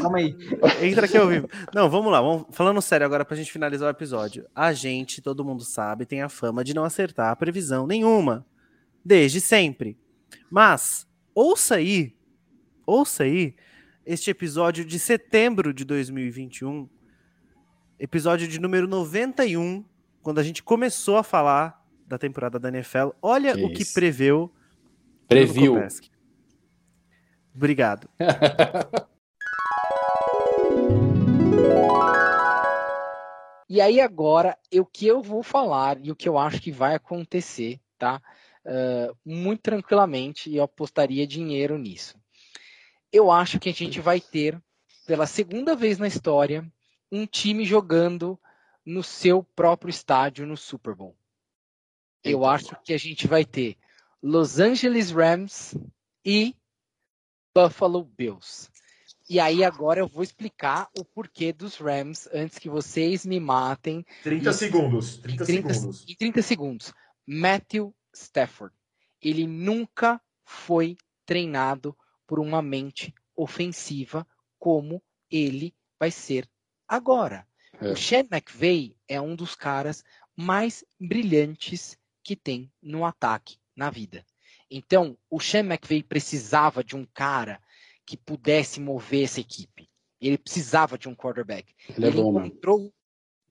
Calma 0.00 0.18
aí. 0.18 0.36
Entra 0.82 1.06
aqui 1.06 1.16
ao 1.16 1.26
vivo. 1.26 1.48
Não, 1.74 1.90
vamos 1.90 2.10
lá. 2.10 2.20
Vamos... 2.20 2.46
Falando 2.50 2.80
sério 2.80 3.04
agora 3.04 3.24
pra 3.24 3.36
gente 3.36 3.52
finalizar 3.52 3.88
o 3.88 3.90
episódio. 3.90 4.46
A 4.54 4.72
gente, 4.72 5.20
todo 5.20 5.44
mundo 5.44 5.64
sabe, 5.64 6.06
tem 6.06 6.22
a 6.22 6.28
fama 6.28 6.64
de 6.64 6.74
não 6.74 6.84
acertar 6.84 7.30
a 7.30 7.36
previsão 7.36 7.86
nenhuma. 7.86 8.46
Desde 9.04 9.40
sempre. 9.40 9.98
Mas, 10.50 11.06
ouça 11.34 11.76
aí. 11.76 12.14
Ouça 12.86 13.24
aí 13.24 13.54
este 14.04 14.30
episódio 14.30 14.84
de 14.84 14.98
setembro 14.98 15.72
de 15.72 15.84
2021. 15.84 16.88
Episódio 17.98 18.48
de 18.48 18.58
número 18.58 18.88
91. 18.88 19.84
Quando 20.22 20.38
a 20.38 20.42
gente 20.42 20.62
começou 20.62 21.16
a 21.16 21.22
falar 21.22 21.79
da 22.10 22.18
temporada 22.18 22.58
da 22.58 22.68
NFL. 22.68 23.10
Olha 23.22 23.54
que 23.54 23.62
o 23.64 23.72
que 23.72 23.84
preveu. 23.84 24.52
Previu. 25.28 25.76
Obrigado. 27.54 28.10
e 33.68 33.80
aí 33.80 34.00
agora, 34.00 34.58
o 34.74 34.84
que 34.84 35.06
eu 35.06 35.22
vou 35.22 35.44
falar 35.44 36.04
e 36.04 36.10
o 36.10 36.16
que 36.16 36.28
eu 36.28 36.36
acho 36.36 36.60
que 36.60 36.72
vai 36.72 36.96
acontecer, 36.96 37.80
tá? 37.96 38.20
Uh, 38.64 39.16
muito 39.24 39.62
tranquilamente, 39.62 40.50
e 40.50 40.56
eu 40.56 40.64
apostaria 40.64 41.24
dinheiro 41.26 41.78
nisso. 41.78 42.18
Eu 43.12 43.30
acho 43.30 43.60
que 43.60 43.68
a 43.68 43.72
gente 43.72 44.00
vai 44.00 44.20
ter, 44.20 44.60
pela 45.06 45.26
segunda 45.26 45.76
vez 45.76 45.96
na 45.96 46.08
história, 46.08 46.66
um 47.10 47.24
time 47.24 47.64
jogando 47.64 48.36
no 48.84 49.02
seu 49.04 49.44
próprio 49.44 49.90
estádio 49.90 50.44
no 50.46 50.56
Super 50.56 50.94
Bowl 50.94 51.19
eu 52.24 52.44
acho 52.44 52.76
que 52.82 52.92
a 52.92 52.98
gente 52.98 53.26
vai 53.26 53.44
ter 53.44 53.76
Los 54.22 54.58
Angeles 54.58 55.10
Rams 55.10 55.74
e 56.24 56.54
Buffalo 57.54 58.04
Bills. 58.04 58.70
E 59.28 59.38
aí 59.38 59.62
agora 59.62 60.00
eu 60.00 60.08
vou 60.08 60.22
explicar 60.22 60.88
o 60.98 61.04
porquê 61.04 61.52
dos 61.52 61.76
Rams 61.76 62.28
antes 62.32 62.58
que 62.58 62.68
vocês 62.68 63.24
me 63.24 63.38
matem. 63.38 64.04
30 64.24 64.50
e, 64.50 64.54
segundos. 64.54 65.16
30, 65.18 65.44
30 65.44 65.74
segundos. 65.74 66.04
Em 66.08 66.14
30 66.16 66.42
segundos. 66.42 66.92
Matthew 67.26 67.94
Stafford. 68.12 68.74
Ele 69.22 69.46
nunca 69.46 70.20
foi 70.44 70.96
treinado 71.24 71.96
por 72.26 72.40
uma 72.40 72.60
mente 72.60 73.14
ofensiva 73.36 74.26
como 74.58 75.02
ele 75.30 75.74
vai 75.98 76.10
ser 76.10 76.48
agora. 76.88 77.46
É. 77.80 77.92
O 77.92 77.96
Sean 77.96 78.26
McVay 78.30 78.96
é 79.08 79.20
um 79.20 79.36
dos 79.36 79.54
caras 79.54 80.02
mais 80.36 80.84
brilhantes 80.98 81.96
que 82.30 82.36
tem 82.36 82.70
no 82.80 83.04
ataque 83.04 83.56
na 83.74 83.90
vida. 83.90 84.24
Então, 84.70 85.18
o 85.28 85.40
Sean 85.40 85.64
McVay 85.64 86.00
precisava 86.00 86.84
de 86.84 86.94
um 86.94 87.04
cara 87.04 87.60
que 88.06 88.16
pudesse 88.16 88.80
mover 88.80 89.24
essa 89.24 89.40
equipe. 89.40 89.90
Ele 90.20 90.38
precisava 90.38 90.96
de 90.96 91.08
um 91.08 91.14
quarterback. 91.16 91.74
Ele, 91.88 92.06
é 92.06 92.08
Ele 92.08 92.20
é 92.20 92.22
bom, 92.22 92.46
encontrou 92.46 92.78
mano. 92.78 92.92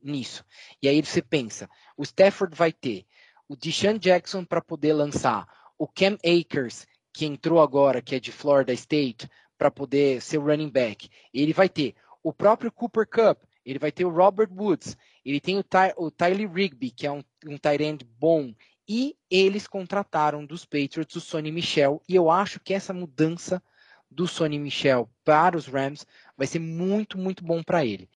nisso. 0.01 0.45
E 0.81 0.87
aí 0.87 1.01
você 1.01 1.21
pensa, 1.21 1.69
o 1.97 2.03
Stafford 2.03 2.55
vai 2.55 2.71
ter 2.71 3.05
o 3.49 3.55
Deshaun 3.57 3.97
Jackson 3.97 4.45
para 4.45 4.61
poder 4.61 4.93
lançar, 4.93 5.45
o 5.77 5.85
Cam 5.85 6.17
Akers, 6.23 6.87
que 7.11 7.25
entrou 7.25 7.61
agora, 7.61 8.01
que 8.01 8.15
é 8.15 8.19
de 8.21 8.31
Florida 8.31 8.71
State, 8.71 9.29
para 9.57 9.69
poder 9.69 10.21
ser 10.21 10.37
o 10.37 10.45
running 10.45 10.69
back. 10.69 11.09
Ele 11.33 11.51
vai 11.51 11.67
ter 11.67 11.95
o 12.23 12.31
próprio 12.31 12.71
Cooper 12.71 13.05
Cup, 13.05 13.43
ele 13.65 13.77
vai 13.77 13.91
ter 13.91 14.05
o 14.05 14.09
Robert 14.09 14.49
Woods, 14.49 14.95
ele 15.25 15.41
tem 15.41 15.57
o, 15.57 15.63
Ty, 15.63 15.93
o 15.97 16.09
Tyler 16.09 16.49
Rigby, 16.49 16.91
que 16.91 17.05
é 17.05 17.11
um, 17.11 17.23
um 17.45 17.57
tight 17.57 17.83
end 17.83 18.05
bom, 18.17 18.53
e 18.89 19.15
eles 19.29 19.67
contrataram 19.67 20.43
dos 20.43 20.65
Patriots 20.65 21.15
o 21.15 21.21
Sonny 21.21 21.51
Michel, 21.51 22.01
e 22.09 22.15
eu 22.15 22.31
acho 22.31 22.59
que 22.59 22.73
essa 22.73 22.91
mudança 22.91 23.61
do 24.09 24.27
Sonny 24.27 24.57
Michel 24.57 25.07
para 25.23 25.55
os 25.55 25.67
Rams 25.67 26.07
vai 26.35 26.47
ser 26.47 26.57
muito, 26.57 27.15
muito 27.15 27.43
bom 27.43 27.61
para 27.61 27.85
ele. 27.85 28.09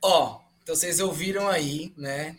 Ó, 0.00 0.36
oh, 0.36 0.40
então 0.62 0.76
vocês 0.76 1.00
ouviram 1.00 1.48
aí, 1.48 1.92
né? 1.96 2.38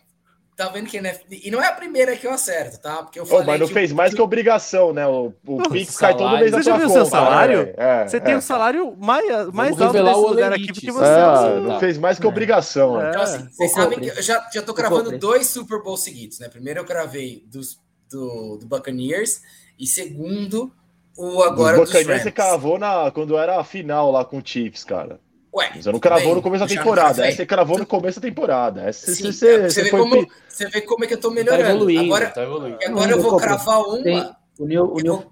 Tá 0.59 0.67
vendo 0.67 0.87
que 0.87 0.99
E 1.31 1.49
não 1.49 1.61
é 1.63 1.67
a 1.67 1.71
primeira 1.71 2.17
que 2.17 2.27
eu 2.27 2.31
acerto, 2.31 2.81
tá? 2.81 2.97
Porque 3.03 3.17
eu 3.17 3.25
falei. 3.25 3.43
Oh, 3.43 3.47
mas 3.47 3.59
não 3.61 3.67
que 3.67 3.73
fez 3.73 3.93
mais 3.93 4.13
que 4.13 4.21
obrigação, 4.21 4.91
né? 4.91 5.07
O, 5.07 5.33
o 5.47 5.69
Pix 5.69 5.95
cai 5.95 6.15
todo 6.15 6.37
mês 6.37 6.51
Você 6.51 6.63
já 6.63 6.77
viu 6.77 6.89
seu 6.89 7.05
salário? 7.05 7.67
Né? 7.67 7.73
É, 7.77 8.07
você 8.07 8.17
é. 8.17 8.19
tem 8.19 8.35
o 8.35 8.39
um 8.39 8.41
salário 8.41 8.93
mais, 8.97 9.25
mais 9.53 9.79
alto 9.79 10.03
desse 10.03 10.19
lugar 10.19 10.51
aqui 10.51 10.73
porque 10.73 10.91
você. 10.91 11.05
É, 11.05 11.59
não 11.61 11.79
fez 11.79 11.97
mais 11.97 12.19
que 12.19 12.27
obrigação. 12.27 12.97
Né? 12.97 13.09
Então, 13.09 13.21
assim, 13.21 13.47
vocês 13.49 13.71
sabem 13.71 13.99
que 13.99 14.07
eu 14.07 14.21
já, 14.21 14.45
já 14.53 14.61
tô 14.61 14.73
gravando 14.73 15.17
dois 15.17 15.47
Super 15.47 15.81
Bowl 15.81 15.95
seguidos, 15.95 16.39
né? 16.39 16.49
Primeiro 16.49 16.81
eu 16.81 16.85
gravei 16.85 17.45
dos, 17.47 17.79
do, 18.11 18.57
do 18.57 18.67
Buccaneers 18.67 19.41
e 19.79 19.87
segundo 19.87 20.73
o 21.17 21.41
agora 21.41 21.77
do 21.77 21.85
Buccaneers 21.85 22.23
você 22.23 22.31
cravou 22.31 22.77
na, 22.77 23.09
quando 23.11 23.37
era 23.37 23.59
a 23.59 23.63
final 23.63 24.11
lá 24.11 24.25
com 24.25 24.39
o 24.39 24.41
Chiefs, 24.45 24.83
cara. 24.83 25.21
Ué, 25.59 25.73
você 25.81 25.91
não 25.91 25.99
cravou 25.99 26.27
bem, 26.27 26.35
no 26.35 26.41
começo 26.41 26.65
da 26.65 26.73
temporada. 26.73 27.27
Essa 27.27 27.37
você 27.37 27.45
cravou 27.45 27.77
no 27.77 27.85
começo 27.85 28.19
da 28.19 28.27
temporada. 28.27 28.81
Essa, 28.83 29.11
Sim, 29.13 29.31
você, 29.31 29.69
você, 29.69 29.83
vê 29.83 29.89
como, 29.89 30.27
você 30.47 30.69
vê 30.69 30.81
como 30.81 31.03
é 31.03 31.07
que 31.07 31.13
eu 31.15 31.19
tô 31.19 31.29
melhorando. 31.29 31.63
Tá 31.63 31.69
evoluindo, 31.71 32.01
agora 32.01 32.29
tá 32.29 32.43
evoluindo. 32.43 32.77
agora 32.85 33.11
eu 33.11 33.21
vou 33.21 33.37
cravar 33.37 33.81
uma. 33.81 34.01
Tem, 34.01 34.31
o 34.57 34.65
Neil, 34.65 34.85
o 34.85 34.95
Neil, 34.95 35.31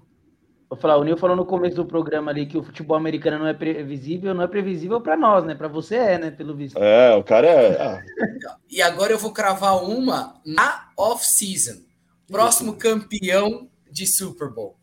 vou 0.68 0.78
falar, 0.78 0.98
o 0.98 1.04
Neil 1.04 1.16
falou 1.16 1.34
no 1.34 1.46
começo 1.46 1.76
do 1.76 1.86
programa 1.86 2.30
ali 2.30 2.46
que 2.46 2.58
o 2.58 2.62
futebol 2.62 2.96
americano 2.96 3.38
não 3.38 3.46
é 3.46 3.54
previsível, 3.54 4.34
não 4.34 4.42
é 4.42 4.46
previsível 4.46 5.00
para 5.00 5.16
nós, 5.16 5.44
né? 5.44 5.54
Para 5.54 5.68
você 5.68 5.96
é, 5.96 6.18
né? 6.18 6.30
Pelo 6.30 6.54
visto. 6.54 6.78
É, 6.78 7.14
o 7.14 7.24
cara 7.24 7.46
é. 7.46 7.82
Ah. 7.82 8.02
e 8.70 8.82
agora 8.82 9.12
eu 9.12 9.18
vou 9.18 9.32
cravar 9.32 9.82
uma 9.82 10.40
na 10.44 10.90
off-season. 10.96 11.80
Próximo 12.26 12.74
campeão 12.74 13.66
de 13.90 14.06
Super 14.06 14.50
Bowl. 14.50 14.77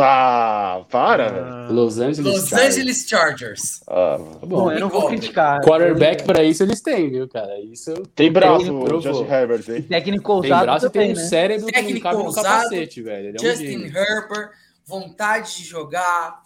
Ah, 0.00 0.84
para, 0.90 1.66
ah, 1.66 1.68
Los 1.70 1.98
Angeles 1.98 2.18
Los 2.18 2.48
Chargers. 2.48 2.76
Angeles 2.76 3.06
Chargers. 3.08 3.80
Ah, 3.88 4.16
bom, 4.18 4.46
bom 4.46 4.72
eu 4.72 4.80
não 4.80 4.88
vou 4.88 5.06
criticar. 5.08 5.60
Quarterback 5.62 6.24
para 6.24 6.42
isso 6.42 6.62
eles 6.62 6.80
têm, 6.80 7.10
viu, 7.10 7.28
cara? 7.28 7.58
Isso 7.60 7.92
tem 8.14 8.30
braço, 8.30 8.72
o 8.72 9.00
Justin 9.00 9.24
Herbert. 9.24 9.64
Hein? 9.68 9.82
Técnico 9.82 10.32
ousado 10.32 10.54
tem 10.54 10.66
braço 10.66 10.90
também, 10.90 11.08
tem 11.08 11.16
um 11.16 11.18
né? 11.18 11.28
cérebro 11.28 11.66
Técnico 11.66 11.86
que 11.86 11.94
não 11.94 12.00
cabe 12.00 12.22
ousado, 12.22 12.46
no 12.46 12.54
capacete, 12.54 13.02
velho. 13.02 13.34
É 13.34 13.38
Justin 13.38 13.78
um 13.78 13.86
Herbert, 13.86 14.50
vontade 14.86 15.56
de 15.56 15.64
jogar. 15.64 16.42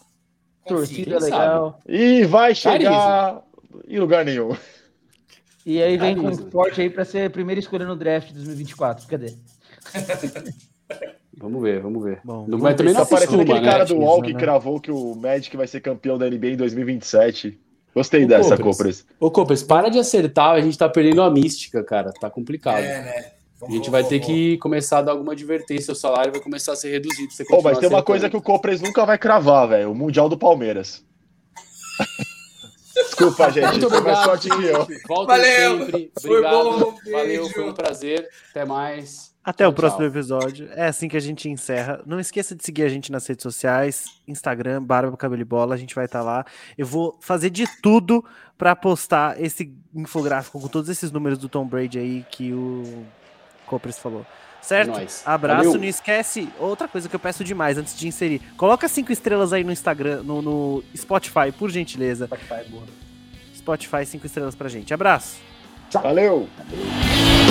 Torcida 0.67 1.19
legal. 1.19 1.81
E 1.89 2.25
vai 2.25 2.55
chegar 2.55 2.79
Carisma. 2.79 3.43
em 3.89 3.99
lugar 3.99 4.25
nenhum. 4.25 4.57
E 5.67 5.83
aí 5.83 5.97
vem 5.97 6.17
Carisma. 6.17 6.45
com 6.45 6.51
forte 6.51 6.81
aí 6.81 6.91
para 6.91 7.05
ser 7.05 7.31
primeira 7.31 7.59
escolha 7.59 7.85
no 7.85 7.97
draft 7.97 8.29
de 8.29 8.35
2024. 8.35 9.07
Cadê? 9.09 9.35
Vamos 11.43 11.61
ver, 11.61 11.81
vamos 11.81 12.05
ver. 12.05 12.21
Bom, 12.23 12.47
Não 12.47 12.57
vai 12.57 12.73
também 12.73 12.95
não 12.95 13.01
Tá 13.01 13.07
parecendo 13.07 13.43
acostuma, 13.43 13.57
aquele 13.59 13.67
né? 13.67 13.73
cara 13.73 13.85
do 13.85 13.97
Precisa, 13.97 14.11
UOL 14.11 14.23
que 14.23 14.33
né? 14.33 14.39
cravou 14.39 14.81
que 14.81 14.93
o 14.93 15.15
Magic 15.17 15.57
vai 15.57 15.67
ser 15.67 15.81
campeão 15.81 16.17
da 16.17 16.31
NBA 16.31 16.51
em 16.51 16.57
2027. 16.57 17.59
Gostei 17.93 18.25
Ô, 18.25 18.29
dessa, 18.29 18.57
Copres. 18.57 18.77
Copres. 18.77 19.07
Ô, 19.19 19.31
Copes, 19.31 19.63
para 19.65 19.89
de 19.89 19.99
acertar, 19.99 20.53
a 20.53 20.61
gente 20.61 20.79
tá 20.79 20.89
perdendo 20.89 21.21
a 21.21 21.29
mística, 21.29 21.83
cara. 21.83 22.13
Tá 22.13 22.31
complicado. 22.31 22.79
É, 22.79 23.03
né? 23.03 23.25
A 23.61 23.71
gente 23.71 23.91
vai 23.91 24.05
ter 24.05 24.21
que 24.21 24.57
começar 24.59 24.99
a 24.99 25.03
dar 25.03 25.13
alguma 25.13 25.33
advertência, 25.33 25.93
o 25.93 25.97
salário 25.97 26.31
vai 26.33 26.41
começar 26.41 26.73
a 26.73 26.77
ser 26.77 26.91
reduzido. 26.91 27.33
Você 27.33 27.45
Pô, 27.45 27.61
mas 27.61 27.79
tem 27.79 27.89
uma 27.89 28.03
coisa 28.03 28.31
que 28.31 28.37
o 28.37 28.43
Copres 28.43 28.81
nunca 28.81 29.05
vai 29.05 29.19
cravar, 29.19 29.69
velho. 29.69 29.91
O 29.91 29.95
Mundial 29.95 30.29
do 30.29 30.39
Palmeiras. 30.39 31.05
Desculpa, 32.95 33.51
gente. 33.51 33.67
Muito 33.67 33.89
Foi 33.89 34.01
mais 34.01 34.19
obrigado, 34.19 34.25
sorte 34.25 34.49
que 34.49 34.65
eu. 34.65 34.87
Voltem 35.09 35.27
Valeu. 35.27 35.79
sempre. 35.79 36.13
Foi 36.21 36.31
Obrigado. 36.31 36.65
bom, 36.65 36.95
Valeu, 37.11 37.49
foi 37.51 37.69
um 37.69 37.75
prazer. 37.75 38.29
Até 38.51 38.65
mais. 38.65 39.32
Até 39.45 39.67
o 39.67 39.71
Tchau, 39.71 39.75
próximo 39.75 40.03
tchau. 40.03 40.09
episódio. 40.09 40.69
É 40.73 40.87
assim 40.87 41.09
que 41.09 41.17
a 41.17 41.21
gente 41.21 41.49
encerra. 41.49 42.01
Não 42.07 42.21
esqueça 42.21 42.55
de 42.55 42.65
seguir 42.65 42.85
a 42.85 42.89
gente 42.89 43.11
nas 43.11 43.27
redes 43.27 43.43
sociais, 43.43 44.05
Instagram, 44.27 44.81
Barba 44.83 45.17
Cabelo 45.17 45.43
e 45.43 45.45
Bola, 45.45 45.75
a 45.75 45.79
gente 45.79 45.95
vai 45.95 46.05
estar 46.05 46.23
lá. 46.23 46.45
Eu 46.79 46.87
vou 46.87 47.19
fazer 47.21 47.51
de 47.51 47.67
tudo 47.83 48.25
pra 48.57 48.77
postar 48.77 49.41
esse 49.43 49.75
infográfico 49.95 50.61
com 50.61 50.69
todos 50.69 50.89
esses 50.89 51.11
números 51.11 51.39
do 51.39 51.49
Tom 51.49 51.67
Brady 51.67 51.99
aí 51.99 52.27
que 52.31 52.53
o 52.53 53.05
Copres 53.67 53.99
falou. 53.99 54.25
Certo? 54.61 54.97
É. 54.97 55.07
Abraço, 55.27 55.65
Valeu. 55.65 55.81
não 55.81 55.89
esquece. 55.89 56.49
Outra 56.61 56.87
coisa 56.87 57.09
que 57.09 57.17
eu 57.17 57.19
peço 57.19 57.43
demais 57.43 57.77
antes 57.77 57.99
de 57.99 58.07
inserir. 58.07 58.41
Coloca 58.57 58.87
cinco 58.87 59.11
estrelas 59.11 59.53
aí 59.53 59.65
no 59.65 59.73
Instagram, 59.73 60.23
no, 60.23 60.41
no 60.41 60.85
Spotify, 60.97 61.51
por 61.59 61.69
gentileza. 61.69 62.27
Spotify, 62.27 62.71
boa. 62.71 62.85
Spotify, 63.57 64.07
cinco 64.07 64.25
estrelas 64.25 64.55
pra 64.55 64.69
gente. 64.69 64.95
Abraço. 64.95 65.39
Valeu! 65.93 66.49
Valeu. 66.57 67.42